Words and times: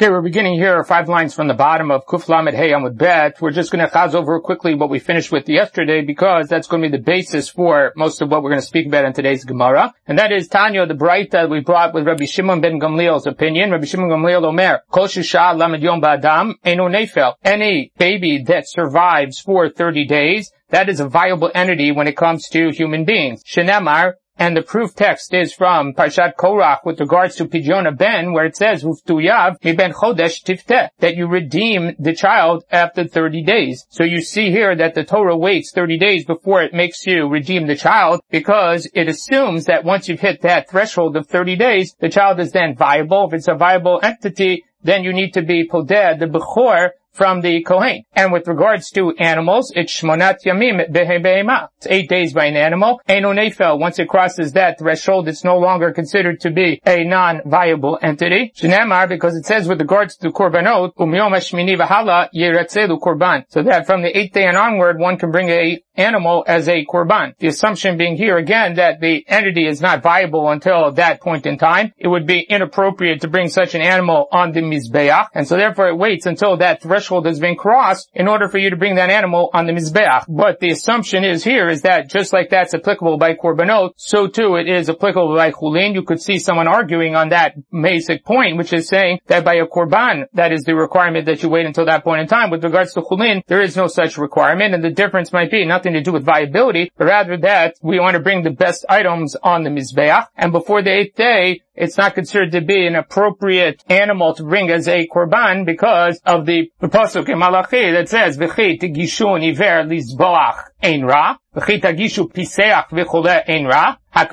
Okay, 0.00 0.10
we're 0.10 0.22
beginning 0.22 0.54
here 0.54 0.84
five 0.84 1.08
lines 1.08 1.34
from 1.34 1.48
the 1.48 1.54
bottom 1.54 1.90
of 1.90 2.06
Kuf 2.06 2.28
Lamed 2.28 2.54
Hey 2.54 2.70
Amud 2.70 2.96
Bet. 2.96 3.40
We're 3.40 3.50
just 3.50 3.72
going 3.72 3.84
to 3.84 3.92
chaz 3.92 4.14
over 4.14 4.38
quickly 4.38 4.76
what 4.76 4.90
we 4.90 5.00
finished 5.00 5.32
with 5.32 5.48
yesterday 5.48 6.02
because 6.02 6.46
that's 6.46 6.68
going 6.68 6.84
to 6.84 6.88
be 6.88 6.96
the 6.96 7.02
basis 7.02 7.48
for 7.48 7.92
most 7.96 8.22
of 8.22 8.30
what 8.30 8.44
we're 8.44 8.50
going 8.50 8.60
to 8.60 8.66
speak 8.66 8.86
about 8.86 9.06
in 9.06 9.12
today's 9.12 9.44
Gemara. 9.44 9.92
And 10.06 10.16
that 10.20 10.30
is 10.30 10.46
Tanya, 10.46 10.86
the 10.86 10.94
Braita 10.94 11.32
that 11.32 11.50
we 11.50 11.58
brought 11.58 11.94
with 11.94 12.06
Rabbi 12.06 12.26
Shimon 12.26 12.60
ben 12.60 12.78
Gamliel's 12.78 13.26
opinion. 13.26 13.72
Rabbi 13.72 13.86
Shimon 13.86 14.08
Gamliel 14.08 14.44
Omer, 14.44 14.82
Kol 14.88 15.08
Shisha 15.08 15.58
Lamed 15.58 15.82
Yom 15.82 16.00
Ba'adam 16.00 16.52
Eno 16.62 16.88
Nefel. 16.88 17.34
Any 17.42 17.90
baby 17.98 18.44
that 18.44 18.68
survives 18.68 19.40
for 19.40 19.68
30 19.68 20.06
days, 20.06 20.52
that 20.68 20.88
is 20.88 21.00
a 21.00 21.08
viable 21.08 21.50
entity 21.56 21.90
when 21.90 22.06
it 22.06 22.16
comes 22.16 22.46
to 22.50 22.70
human 22.70 23.04
beings. 23.04 23.42
Shenemar, 23.42 24.12
and 24.38 24.56
the 24.56 24.62
proof 24.62 24.94
text 24.94 25.34
is 25.34 25.52
from 25.52 25.92
Parshat 25.94 26.34
Korach 26.38 26.78
with 26.84 27.00
regards 27.00 27.34
to 27.36 27.44
Pidyon 27.46 27.96
Ben, 27.98 28.32
where 28.32 28.44
it 28.44 28.56
says, 28.56 28.84
Uftuyav 28.84 29.60
ben 29.60 29.92
chodesh 29.92 30.42
tifteh, 30.44 30.90
that 31.00 31.16
you 31.16 31.26
redeem 31.26 31.96
the 31.98 32.14
child 32.14 32.64
after 32.70 33.04
30 33.04 33.42
days. 33.42 33.84
So 33.88 34.04
you 34.04 34.20
see 34.20 34.50
here 34.50 34.76
that 34.76 34.94
the 34.94 35.04
Torah 35.04 35.36
waits 35.36 35.72
30 35.72 35.98
days 35.98 36.24
before 36.24 36.62
it 36.62 36.72
makes 36.72 37.04
you 37.06 37.28
redeem 37.28 37.66
the 37.66 37.76
child, 37.76 38.20
because 38.30 38.88
it 38.94 39.08
assumes 39.08 39.64
that 39.64 39.84
once 39.84 40.08
you've 40.08 40.20
hit 40.20 40.42
that 40.42 40.70
threshold 40.70 41.16
of 41.16 41.26
30 41.26 41.56
days, 41.56 41.96
the 41.98 42.08
child 42.08 42.38
is 42.38 42.52
then 42.52 42.76
viable. 42.76 43.26
If 43.26 43.34
it's 43.34 43.48
a 43.48 43.54
viable 43.54 43.98
entity, 44.02 44.64
then 44.82 45.02
you 45.02 45.12
need 45.12 45.34
to 45.34 45.42
be 45.42 45.68
poded, 45.68 46.20
the 46.20 46.26
bechor, 46.26 46.90
from 47.18 47.40
the 47.40 47.62
Kohen. 47.64 48.04
And 48.14 48.32
with 48.32 48.46
regards 48.46 48.90
to 48.92 49.12
animals, 49.18 49.72
it's 49.74 49.92
Shmonat 50.00 50.44
Yamim 50.46 50.90
Behema. 50.90 51.68
It's 51.78 51.88
eight 51.90 52.08
days 52.08 52.32
by 52.32 52.46
an 52.46 52.56
animal. 52.56 53.00
Eno 53.08 53.32
Nefel, 53.32 53.78
once 53.78 53.98
it 53.98 54.08
crosses 54.08 54.52
that 54.52 54.78
threshold, 54.78 55.28
it's 55.28 55.44
no 55.44 55.58
longer 55.58 55.92
considered 55.92 56.38
to 56.40 56.50
be 56.50 56.80
a 56.86 57.02
non-viable 57.02 57.98
entity. 58.00 58.52
Shnemar, 58.56 59.08
because 59.08 59.34
it 59.34 59.44
says 59.44 59.66
with 59.68 59.80
regards 59.80 60.16
to 60.18 60.30
Korbanot, 60.30 60.94
Umyom 60.94 61.32
Hashmini 61.36 61.76
Vahala 61.76 62.28
Yeratzelu 62.32 63.00
Korban. 63.00 63.44
So 63.48 63.64
that 63.64 63.86
from 63.86 64.02
the 64.02 64.16
eighth 64.16 64.34
day 64.34 64.46
and 64.46 64.56
onward, 64.56 65.00
one 65.00 65.18
can 65.18 65.32
bring 65.32 65.48
a 65.48 65.82
animal 65.98 66.44
as 66.46 66.68
a 66.68 66.86
korban. 66.86 67.36
The 67.38 67.48
assumption 67.48 67.98
being 67.98 68.16
here 68.16 68.38
again 68.38 68.76
that 68.76 69.00
the 69.00 69.24
entity 69.26 69.66
is 69.66 69.80
not 69.80 70.02
viable 70.02 70.48
until 70.48 70.92
that 70.92 71.20
point 71.20 71.44
in 71.44 71.58
time. 71.58 71.92
It 71.98 72.06
would 72.06 72.26
be 72.26 72.40
inappropriate 72.40 73.22
to 73.22 73.28
bring 73.28 73.48
such 73.48 73.74
an 73.74 73.82
animal 73.82 74.28
on 74.30 74.52
the 74.52 74.60
mizbeach, 74.60 75.26
and 75.34 75.46
so 75.46 75.56
therefore 75.56 75.88
it 75.88 75.96
waits 75.96 76.26
until 76.26 76.56
that 76.58 76.82
threshold 76.82 77.07
has 77.26 77.40
been 77.40 77.56
crossed 77.56 78.08
in 78.14 78.28
order 78.28 78.48
for 78.48 78.58
you 78.58 78.70
to 78.70 78.76
bring 78.76 78.94
that 78.96 79.10
animal 79.10 79.50
on 79.52 79.66
the 79.66 79.72
mizbeach. 79.72 80.24
But 80.28 80.60
the 80.60 80.70
assumption 80.70 81.24
is 81.24 81.42
here 81.42 81.68
is 81.68 81.82
that 81.82 82.08
just 82.08 82.32
like 82.32 82.50
that's 82.50 82.74
applicable 82.74 83.18
by 83.18 83.34
korbanot, 83.34 83.92
so 83.96 84.28
too 84.28 84.54
it 84.56 84.68
is 84.68 84.88
applicable 84.88 85.34
by 85.34 85.50
chulin. 85.50 85.94
You 85.94 86.02
could 86.02 86.22
see 86.22 86.38
someone 86.38 86.68
arguing 86.68 87.16
on 87.16 87.30
that 87.30 87.54
basic 87.72 88.24
point, 88.24 88.56
which 88.56 88.72
is 88.72 88.88
saying 88.88 89.20
that 89.26 89.44
by 89.44 89.54
a 89.54 89.66
korban, 89.66 90.26
that 90.34 90.52
is 90.52 90.62
the 90.62 90.74
requirement 90.74 91.26
that 91.26 91.42
you 91.42 91.48
wait 91.48 91.66
until 91.66 91.86
that 91.86 92.04
point 92.04 92.20
in 92.20 92.28
time. 92.28 92.50
With 92.50 92.62
regards 92.62 92.94
to 92.94 93.00
chulin, 93.00 93.42
there 93.46 93.62
is 93.62 93.76
no 93.76 93.88
such 93.88 94.16
requirement, 94.16 94.74
and 94.74 94.84
the 94.84 94.90
difference 94.90 95.32
might 95.32 95.50
be 95.50 95.64
nothing 95.64 95.88
nothing 95.88 95.92
to 95.92 96.02
do 96.02 96.12
with 96.12 96.24
viability, 96.24 96.92
but 96.96 97.06
rather 97.06 97.36
that 97.36 97.76
we 97.82 98.00
want 98.00 98.14
to 98.14 98.20
bring 98.20 98.42
the 98.42 98.50
best 98.50 98.84
items 98.88 99.36
on 99.42 99.62
the 99.62 99.70
Mizbeach. 99.70 100.26
And 100.36 100.52
before 100.52 100.82
the 100.82 100.90
eighth 100.90 101.16
day, 101.16 101.62
it's 101.74 101.96
not 101.96 102.14
considered 102.14 102.50
to 102.52 102.60
be 102.60 102.86
an 102.86 102.96
appropriate 102.96 103.84
animal 103.88 104.34
to 104.34 104.42
bring 104.42 104.68
as 104.70 104.88
a 104.88 105.06
korban 105.06 105.64
because 105.64 106.20
of 106.26 106.44
the 106.44 106.70
pasuk 106.98 107.28
in 107.28 107.38
Malachi 107.38 107.92
that 107.92 108.08
says, 108.08 108.36
"V'chi 108.36 108.76
tigishun 108.80 109.44
iver 109.50 109.84
lizboach 109.84 110.58
ein 110.82 111.04
ra, 111.04 111.36
v'chi 111.58 111.80
tagishu 111.80 112.32
piseach 112.32 112.88
v'chole 112.90 113.42
ein 113.48 113.66
ra." 113.66 113.96
When 114.20 114.26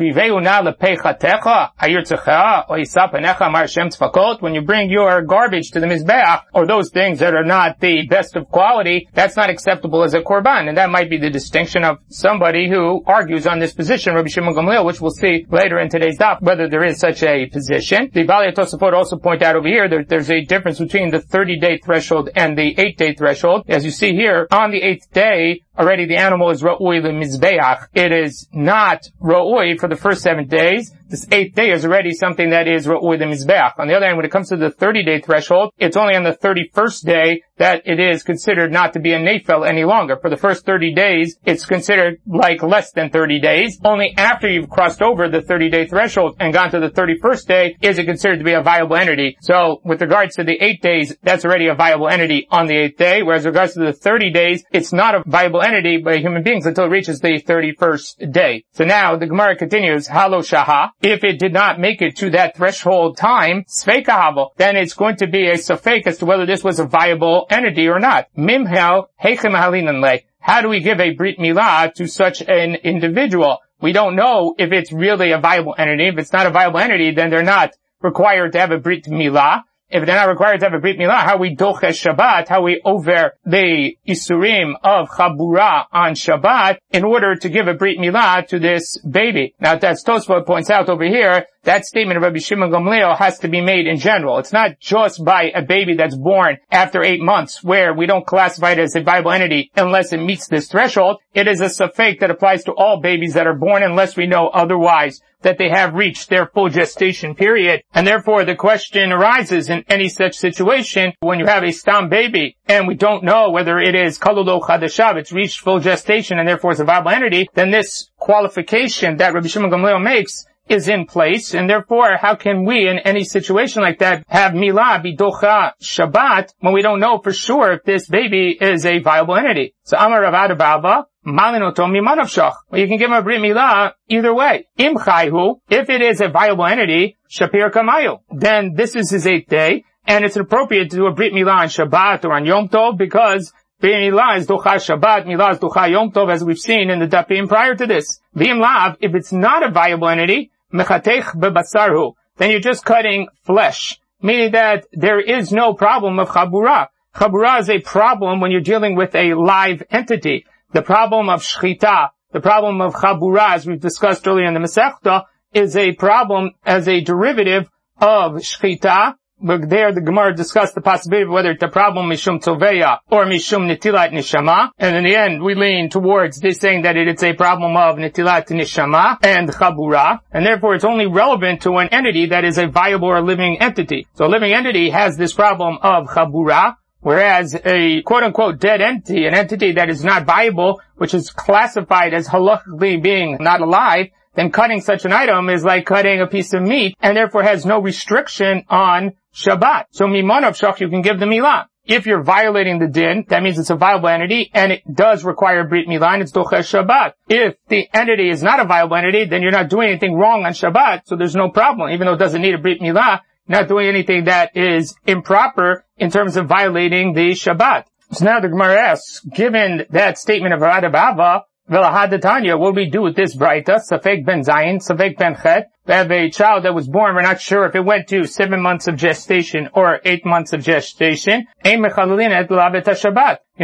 you 4.55 4.61
bring 4.61 4.89
your 4.89 5.21
garbage 5.21 5.71
to 5.71 5.79
the 5.79 5.85
Mizbeach, 5.85 6.41
or 6.53 6.65
those 6.65 6.89
things 6.89 7.19
that 7.19 7.35
are 7.35 7.43
not 7.43 7.79
the 7.81 8.07
best 8.07 8.35
of 8.35 8.49
quality, 8.49 9.07
that's 9.13 9.35
not 9.35 9.49
acceptable 9.51 10.01
as 10.03 10.13
a 10.15 10.21
korban. 10.21 10.69
And 10.69 10.77
that 10.77 10.89
might 10.89 11.09
be 11.09 11.17
the 11.17 11.29
distinction 11.29 11.83
of 11.83 11.99
somebody 12.07 12.67
who 12.69 13.03
argues 13.05 13.45
on 13.45 13.59
this 13.59 13.73
position, 13.73 14.15
Rabbi 14.15 14.29
Shimon 14.29 14.55
Gamliel, 14.55 14.85
which 14.85 15.01
we'll 15.01 15.11
see 15.11 15.45
later 15.51 15.77
in 15.77 15.89
today's 15.89 16.17
daf, 16.17 16.41
whether 16.41 16.67
there 16.67 16.83
is 16.83 16.97
such 16.97 17.21
a 17.21 17.45
position. 17.47 18.09
The 18.11 18.23
Bali 18.23 18.53
Tosafot 18.53 18.93
also 18.93 19.17
point 19.17 19.43
out 19.43 19.55
over 19.55 19.67
here 19.67 19.87
that 19.87 20.07
there's 20.07 20.31
a 20.31 20.41
difference 20.41 20.79
between 20.79 21.11
the 21.11 21.19
30 21.19 21.59
day 21.59 21.77
threshold 21.77 22.29
and 22.35 22.57
the 22.57 22.73
8 22.79 22.97
day 22.97 23.13
threshold. 23.13 23.65
As 23.67 23.85
you 23.85 23.91
see 23.91 24.13
here, 24.13 24.47
on 24.51 24.71
the 24.71 24.81
8th 24.81 25.11
day, 25.11 25.61
already 25.77 26.05
the 26.05 26.17
animal 26.17 26.49
is 26.49 26.61
ra'ui 26.61 27.01
the 27.01 27.09
mizbeach. 27.09 27.87
It 27.93 28.11
is 28.11 28.47
not 28.51 29.09
ra'ui 29.21 29.79
for 29.79 29.87
the 29.87 29.95
first 29.95 30.21
seven 30.21 30.47
days. 30.47 30.93
This 31.07 31.27
eighth 31.31 31.53
day 31.53 31.69
is 31.69 31.85
already 31.85 32.13
something 32.13 32.49
that 32.49 32.67
is 32.67 32.87
ra'ui 32.87 33.19
the 33.19 33.25
mizbeach. 33.25 33.73
On 33.77 33.87
the 33.87 33.93
other 33.93 34.07
hand, 34.07 34.17
when 34.17 34.25
it 34.25 34.31
comes 34.31 34.49
to 34.49 34.57
the 34.57 34.71
30 34.71 35.03
day 35.03 35.21
threshold, 35.21 35.71
it's 35.77 35.95
only 35.95 36.15
on 36.15 36.23
the 36.23 36.31
31st 36.31 37.05
day 37.05 37.41
that 37.57 37.83
it 37.85 37.99
is 37.99 38.23
considered 38.23 38.71
not 38.71 38.93
to 38.93 38.99
be 38.99 39.13
a 39.13 39.19
nafel 39.19 39.67
any 39.67 39.85
longer. 39.85 40.17
For 40.19 40.31
the 40.31 40.37
first 40.37 40.65
30 40.65 40.93
days, 40.93 41.37
it's 41.45 41.65
considered 41.65 42.17
like 42.25 42.63
less 42.63 42.91
than 42.91 43.11
30 43.11 43.39
days. 43.39 43.79
Only 43.85 44.15
after 44.17 44.49
you've 44.49 44.69
crossed 44.69 45.03
over 45.03 45.29
the 45.29 45.43
30 45.43 45.69
day 45.69 45.85
threshold 45.85 46.37
and 46.39 46.51
gone 46.51 46.71
to 46.71 46.79
the 46.79 46.89
31st 46.89 47.47
day 47.47 47.77
is 47.81 47.99
it 47.99 48.05
considered 48.05 48.39
to 48.39 48.43
be 48.43 48.53
a 48.53 48.63
viable 48.63 48.95
entity. 48.95 49.37
So 49.41 49.81
with 49.85 50.01
regards 50.01 50.35
to 50.37 50.43
the 50.43 50.57
eight 50.59 50.81
days, 50.81 51.15
that's 51.21 51.45
already 51.45 51.67
a 51.67 51.75
viable 51.75 52.09
entity 52.09 52.47
on 52.49 52.65
the 52.65 52.75
eighth 52.75 52.97
day, 52.97 53.21
whereas 53.21 53.45
regards 53.45 53.73
to 53.75 53.81
the 53.81 53.93
30 53.93 54.31
days, 54.31 54.63
it's 54.71 54.91
not 54.91 55.13
a 55.13 55.23
viable 55.25 55.61
entity 55.61 55.97
by 55.97 56.17
human 56.17 56.41
beings 56.41 56.65
until 56.65 56.85
it 56.85 56.89
reaches 56.89 57.19
the 57.19 57.39
31st 57.41 58.31
day. 58.31 58.65
So 58.73 58.85
now 58.85 59.15
the 59.15 59.27
Gemara 59.27 59.55
continues, 59.55 60.07
halo 60.07 60.39
shaha. 60.39 60.89
If 61.07 61.23
it 61.23 61.37
did 61.37 61.53
not 61.53 61.79
make 61.79 62.01
it 62.01 62.15
to 62.15 62.31
that 62.31 62.57
threshold 62.57 63.15
time, 63.15 63.65
sveka 63.65 64.49
then 64.57 64.75
it's 64.75 64.95
going 64.95 65.17
to 65.17 65.27
be 65.27 65.47
a 65.47 65.53
safek 65.53 66.07
as 66.07 66.17
to 66.17 66.25
whether 66.25 66.47
this 66.47 66.63
was 66.63 66.79
a 66.79 66.85
viable 66.85 67.45
entity 67.51 67.87
or 67.87 67.99
not. 67.99 68.25
Mimhel 68.35 69.05
heichem 69.23 70.19
How 70.39 70.61
do 70.63 70.67
we 70.69 70.79
give 70.79 70.99
a 70.99 71.11
brit 71.11 71.37
milah 71.37 71.93
to 71.93 72.07
such 72.07 72.41
an 72.41 72.73
individual? 72.83 73.59
We 73.79 73.91
don't 73.91 74.15
know 74.15 74.55
if 74.57 74.71
it's 74.71 74.91
really 74.91 75.31
a 75.31 75.37
viable 75.37 75.75
entity. 75.77 76.07
If 76.07 76.17
it's 76.17 76.33
not 76.33 76.47
a 76.47 76.49
viable 76.49 76.79
entity, 76.79 77.11
then 77.11 77.29
they're 77.29 77.43
not 77.43 77.73
required 78.01 78.53
to 78.53 78.59
have 78.59 78.71
a 78.71 78.79
brit 78.79 79.03
milah 79.05 79.61
if 79.89 80.05
they're 80.05 80.15
not 80.15 80.29
required 80.29 80.59
to 80.59 80.65
have 80.65 80.73
a 80.73 80.79
Brit 80.79 80.97
Milah, 80.97 81.23
how 81.23 81.37
we 81.37 81.55
doches 81.55 82.01
Shabbat, 82.01 82.47
how 82.47 82.63
we 82.63 82.81
over 82.83 83.33
the 83.45 83.95
Isurim 84.07 84.73
of 84.83 85.09
Chabura 85.09 85.85
on 85.91 86.13
Shabbat 86.13 86.77
in 86.91 87.03
order 87.03 87.35
to 87.35 87.49
give 87.49 87.67
a 87.67 87.73
Brit 87.73 87.99
Milah 87.99 88.47
to 88.47 88.59
this 88.59 88.97
baby. 88.99 89.53
Now 89.59 89.75
that's 89.77 90.03
Tosfot 90.03 90.45
points 90.45 90.69
out 90.69 90.89
over 90.89 91.05
here, 91.05 91.45
that 91.63 91.85
statement 91.85 92.17
of 92.17 92.23
Rabbi 92.23 92.37
Shimon 92.37 92.69
Gamliel 92.69 93.17
has 93.17 93.39
to 93.39 93.47
be 93.47 93.59
made 93.59 93.87
in 93.87 93.97
general. 93.97 94.37
It's 94.37 94.53
not 94.53 94.79
just 94.79 95.23
by 95.25 95.51
a 95.53 95.63
baby 95.63 95.95
that's 95.95 96.15
born 96.15 96.57
after 96.71 97.03
eight 97.03 97.21
months 97.21 97.63
where 97.63 97.93
we 97.93 98.05
don't 98.05 98.25
classify 98.25 98.71
it 98.71 98.79
as 98.79 98.95
a 98.95 99.01
viable 99.01 99.31
entity 99.31 99.71
unless 99.75 100.13
it 100.13 100.17
meets 100.17 100.47
this 100.47 100.67
threshold. 100.67 101.17
It 101.33 101.47
is 101.47 101.61
a 101.61 101.69
suffix 101.69 102.19
that 102.19 102.29
applies 102.29 102.63
to 102.65 102.71
all 102.73 103.01
babies 103.01 103.33
that 103.33 103.47
are 103.47 103.57
born 103.57 103.81
unless 103.81 104.15
we 104.15 104.27
know 104.27 104.47
otherwise 104.47 105.21
that 105.45 105.59
they 105.59 105.69
have 105.69 105.93
reached 105.93 106.29
their 106.29 106.47
full 106.47 106.69
gestation 106.69 107.35
period. 107.35 107.83
And 107.93 108.05
therefore 108.05 108.43
the 108.43 108.55
question 108.55 109.11
arises 109.11 109.69
in 109.69 109.85
any 109.87 110.09
such 110.09 110.35
situation 110.35 111.13
when 111.19 111.39
you 111.39 111.45
have 111.45 111.63
a 111.63 111.71
stam 111.71 112.09
baby 112.09 112.57
and 112.67 112.87
we 112.87 112.95
don't 112.95 113.23
know 113.23 113.51
whether 113.51 113.77
it 113.77 113.93
is 113.93 114.17
kalulo 114.17 114.59
chadashav, 114.59 115.17
it's 115.17 115.31
reached 115.31 115.59
full 115.59 115.79
gestation 115.79 116.39
and 116.39 116.47
therefore 116.47 116.71
it's 116.71 116.79
a 116.79 116.83
viable 116.83 117.11
entity, 117.11 117.47
then 117.53 117.69
this 117.69 118.09
qualification 118.17 119.17
that 119.17 119.35
Rabbi 119.35 119.47
Shimon 119.47 119.69
Gamliel 119.69 120.03
makes 120.03 120.45
is 120.67 120.87
in 120.87 121.05
place, 121.05 121.53
and 121.53 121.69
therefore, 121.69 122.17
how 122.17 122.35
can 122.35 122.65
we, 122.65 122.87
in 122.87 122.99
any 122.99 123.23
situation 123.23 123.81
like 123.81 123.99
that, 123.99 124.25
have 124.27 124.53
milah 124.53 125.03
bidocha 125.03 125.73
Shabbat 125.81 126.53
when 126.59 126.73
we 126.73 126.81
don't 126.81 126.99
know 126.99 127.19
for 127.19 127.31
sure 127.31 127.73
if 127.73 127.83
this 127.83 128.07
baby 128.07 128.57
is 128.59 128.85
a 128.85 128.99
viable 128.99 129.35
entity? 129.35 129.75
So 129.83 129.97
Amar 129.97 130.21
Rav 130.21 130.33
Adabava, 130.33 131.05
malinotom 131.25 131.91
mimanavshach. 131.91 132.53
Well, 132.69 132.81
you 132.81 132.87
can 132.87 132.97
give 132.97 133.09
him 133.09 133.17
a 133.17 133.21
brit 133.21 133.41
milah 133.41 133.93
either 134.07 134.33
way. 134.33 134.67
Im 134.77 134.95
if 134.97 135.89
it 135.89 136.01
is 136.01 136.21
a 136.21 136.29
viable 136.29 136.65
entity, 136.65 137.17
shapir 137.29 137.71
kamayu, 137.71 138.19
then 138.31 138.73
this 138.75 138.95
is 138.95 139.11
his 139.11 139.27
eighth 139.27 139.49
day, 139.49 139.83
and 140.07 140.25
it's 140.25 140.35
appropriate 140.35 140.89
to 140.91 140.97
do 140.97 141.05
a 141.05 141.13
brit 141.13 141.33
milah 141.33 141.57
on 141.57 141.67
Shabbat 141.67 142.25
or 142.25 142.33
on 142.33 142.45
Yom 142.45 142.69
Tov 142.69 142.97
because 142.97 143.53
Brit 143.81 144.13
Milah 144.13 144.37
is 144.37 144.47
Ducha 144.47 144.75
Shabbat, 144.75 145.25
Milah 145.25 145.51
is 145.51 145.59
Ducha 145.59 145.91
Yom 145.91 146.11
Tov, 146.11 146.31
as 146.31 146.43
we've 146.43 146.57
seen 146.57 146.89
in 146.89 146.99
the 146.99 147.07
Dapim 147.07 147.49
prior 147.49 147.75
to 147.75 147.85
this. 147.85 148.21
Vim 148.33 148.57
Lav, 148.59 148.95
if 149.01 149.13
it's 149.13 149.33
not 149.33 149.67
a 149.67 149.69
viable 149.69 150.07
entity, 150.07 150.49
mechatech 150.75 152.11
then 152.37 152.51
you're 152.51 152.59
just 152.59 152.83
cutting 152.83 153.27
flesh, 153.43 153.99
meaning 154.21 154.51
that 154.51 154.85
there 154.91 155.19
is 155.19 155.51
no 155.51 155.73
problem 155.73 156.19
of 156.19 156.29
chabura. 156.29 156.87
Chabura 157.15 157.59
is 157.61 157.69
a 157.69 157.79
problem 157.79 158.41
when 158.41 158.51
you're 158.51 158.61
dealing 158.61 158.95
with 158.95 159.15
a 159.15 159.33
live 159.35 159.83
entity. 159.89 160.45
The 160.73 160.81
problem 160.81 161.29
of 161.29 161.43
shchita, 161.43 162.09
the 162.33 162.41
problem 162.41 162.81
of 162.81 162.93
chabura, 162.93 163.53
as 163.55 163.65
we've 163.65 163.79
discussed 163.79 164.27
earlier 164.27 164.47
in 164.47 164.53
the 164.53 164.59
Masechta, 164.59 165.23
is 165.53 165.77
a 165.77 165.93
problem 165.93 166.51
as 166.65 166.89
a 166.89 166.99
derivative 166.99 167.69
of 168.01 168.33
shchita, 168.33 169.15
there 169.41 169.91
the 169.91 170.01
Gemara 170.01 170.33
discussed 170.35 170.75
the 170.75 170.81
possibility 170.81 171.23
of 171.25 171.29
whether 171.29 171.51
it's 171.51 171.63
a 171.63 171.67
problem 171.67 172.09
Mishum 172.09 172.41
Toveya 172.41 172.99
or 173.11 173.25
Mishum 173.25 173.69
Nitilat 173.69 174.11
Nishama. 174.11 174.69
And 174.77 174.95
in 174.95 175.03
the 175.03 175.15
end, 175.15 175.43
we 175.43 175.55
lean 175.55 175.89
towards 175.89 176.39
this 176.39 176.59
saying 176.59 176.83
that 176.83 176.95
it's 176.95 177.23
a 177.23 177.33
problem 177.33 177.75
of 177.75 177.97
Nitilat 177.97 178.47
Nishama 178.47 179.17
and 179.23 179.49
Chabura. 179.49 180.19
And 180.31 180.45
therefore 180.45 180.75
it's 180.75 180.85
only 180.85 181.07
relevant 181.07 181.61
to 181.63 181.77
an 181.77 181.89
entity 181.89 182.27
that 182.27 182.45
is 182.45 182.57
a 182.57 182.67
viable 182.67 183.09
or 183.09 183.21
living 183.21 183.61
entity. 183.61 184.07
So 184.13 184.25
a 184.25 184.29
living 184.29 184.53
entity 184.53 184.89
has 184.89 185.17
this 185.17 185.33
problem 185.33 185.77
of 185.81 186.07
Chabura. 186.07 186.75
Whereas 187.01 187.53
a 187.53 188.01
quote-unquote 188.01 188.59
dead 188.59 188.81
entity, 188.81 189.27
an 189.27 189.35
entity 189.35 189.73
that 189.73 189.91
is 189.91 190.03
not 190.03 190.25
viable, 190.25 190.81
which 190.95 191.13
is 191.13 191.29
classified 191.29 192.15
as 192.15 192.27
halachically 192.27 192.99
being 192.99 193.37
not 193.39 193.61
alive, 193.61 194.07
then 194.35 194.51
cutting 194.51 194.81
such 194.81 195.05
an 195.05 195.13
item 195.13 195.49
is 195.49 195.63
like 195.63 195.85
cutting 195.85 196.21
a 196.21 196.27
piece 196.27 196.53
of 196.53 196.61
meat 196.61 196.95
and 197.01 197.15
therefore 197.15 197.43
has 197.43 197.65
no 197.65 197.79
restriction 197.81 198.63
on 198.69 199.13
Shabbat. 199.33 199.85
So 199.91 200.05
mimonov 200.05 200.55
shach, 200.59 200.79
you 200.79 200.89
can 200.89 201.01
give 201.01 201.19
the 201.19 201.25
milah. 201.25 201.65
If 201.85 202.07
you're 202.07 202.23
violating 202.23 202.79
the 202.79 202.87
din, 202.87 203.25
that 203.29 203.43
means 203.43 203.59
it's 203.59 203.69
a 203.69 203.75
viable 203.75 204.09
entity 204.09 204.49
and 204.53 204.71
it 204.71 204.81
does 204.91 205.23
require 205.23 205.61
a 205.61 205.65
brit 205.65 205.87
milah 205.87 206.13
and 206.13 206.21
it's 206.23 206.31
doches 206.31 206.65
Shabbat. 206.71 207.13
If 207.29 207.55
the 207.67 207.87
entity 207.93 208.29
is 208.29 208.41
not 208.41 208.59
a 208.59 208.65
viable 208.65 208.95
entity, 208.95 209.25
then 209.25 209.41
you're 209.41 209.51
not 209.51 209.69
doing 209.69 209.89
anything 209.89 210.15
wrong 210.15 210.45
on 210.45 210.53
Shabbat, 210.53 211.01
so 211.05 211.15
there's 211.15 211.35
no 211.35 211.49
problem. 211.49 211.91
Even 211.91 212.07
though 212.07 212.13
it 212.13 212.19
doesn't 212.19 212.41
need 212.41 212.55
a 212.55 212.59
brit 212.59 212.81
milah, 212.81 213.19
not 213.47 213.67
doing 213.67 213.87
anything 213.87 214.25
that 214.25 214.57
is 214.57 214.95
improper 215.05 215.85
in 215.97 216.09
terms 216.09 216.37
of 216.37 216.47
violating 216.47 217.13
the 217.13 217.31
Shabbat. 217.31 217.85
So 218.11 218.25
now 218.25 218.39
the 218.39 218.49
Gemara 218.49 218.79
asks, 218.79 219.19
given 219.33 219.85
that 219.89 220.17
statement 220.17 220.53
of 220.53 220.61
Radabava, 220.61 221.41
Velahad 221.69 222.59
what 222.59 222.75
do 222.75 222.81
we 222.81 222.89
do 222.91 223.01
with 223.01 223.15
this 223.15 223.35
Braita? 223.35 223.79
Safek 223.91 224.23
ben 224.23 224.41
Zayin, 224.43 224.79
Safek 224.79 225.17
ben 225.17 225.35
Chet. 225.41 225.74
Have 225.87 226.11
a 226.11 226.31
child 226.31 226.65
that 226.65 226.73
was 226.73 226.87
born, 226.87 227.13
we're 227.13 227.21
not 227.21 227.39
sure 227.39 227.65
if 227.65 227.75
it 227.75 227.85
went 227.85 228.07
to 228.07 228.25
seven 228.25 228.59
months 228.59 228.87
of 228.87 228.95
gestation 228.95 229.69
or 229.73 229.99
eight 230.03 230.25
months 230.25 230.51
of 230.51 230.63
gestation. 230.63 231.45
You're 231.63 231.77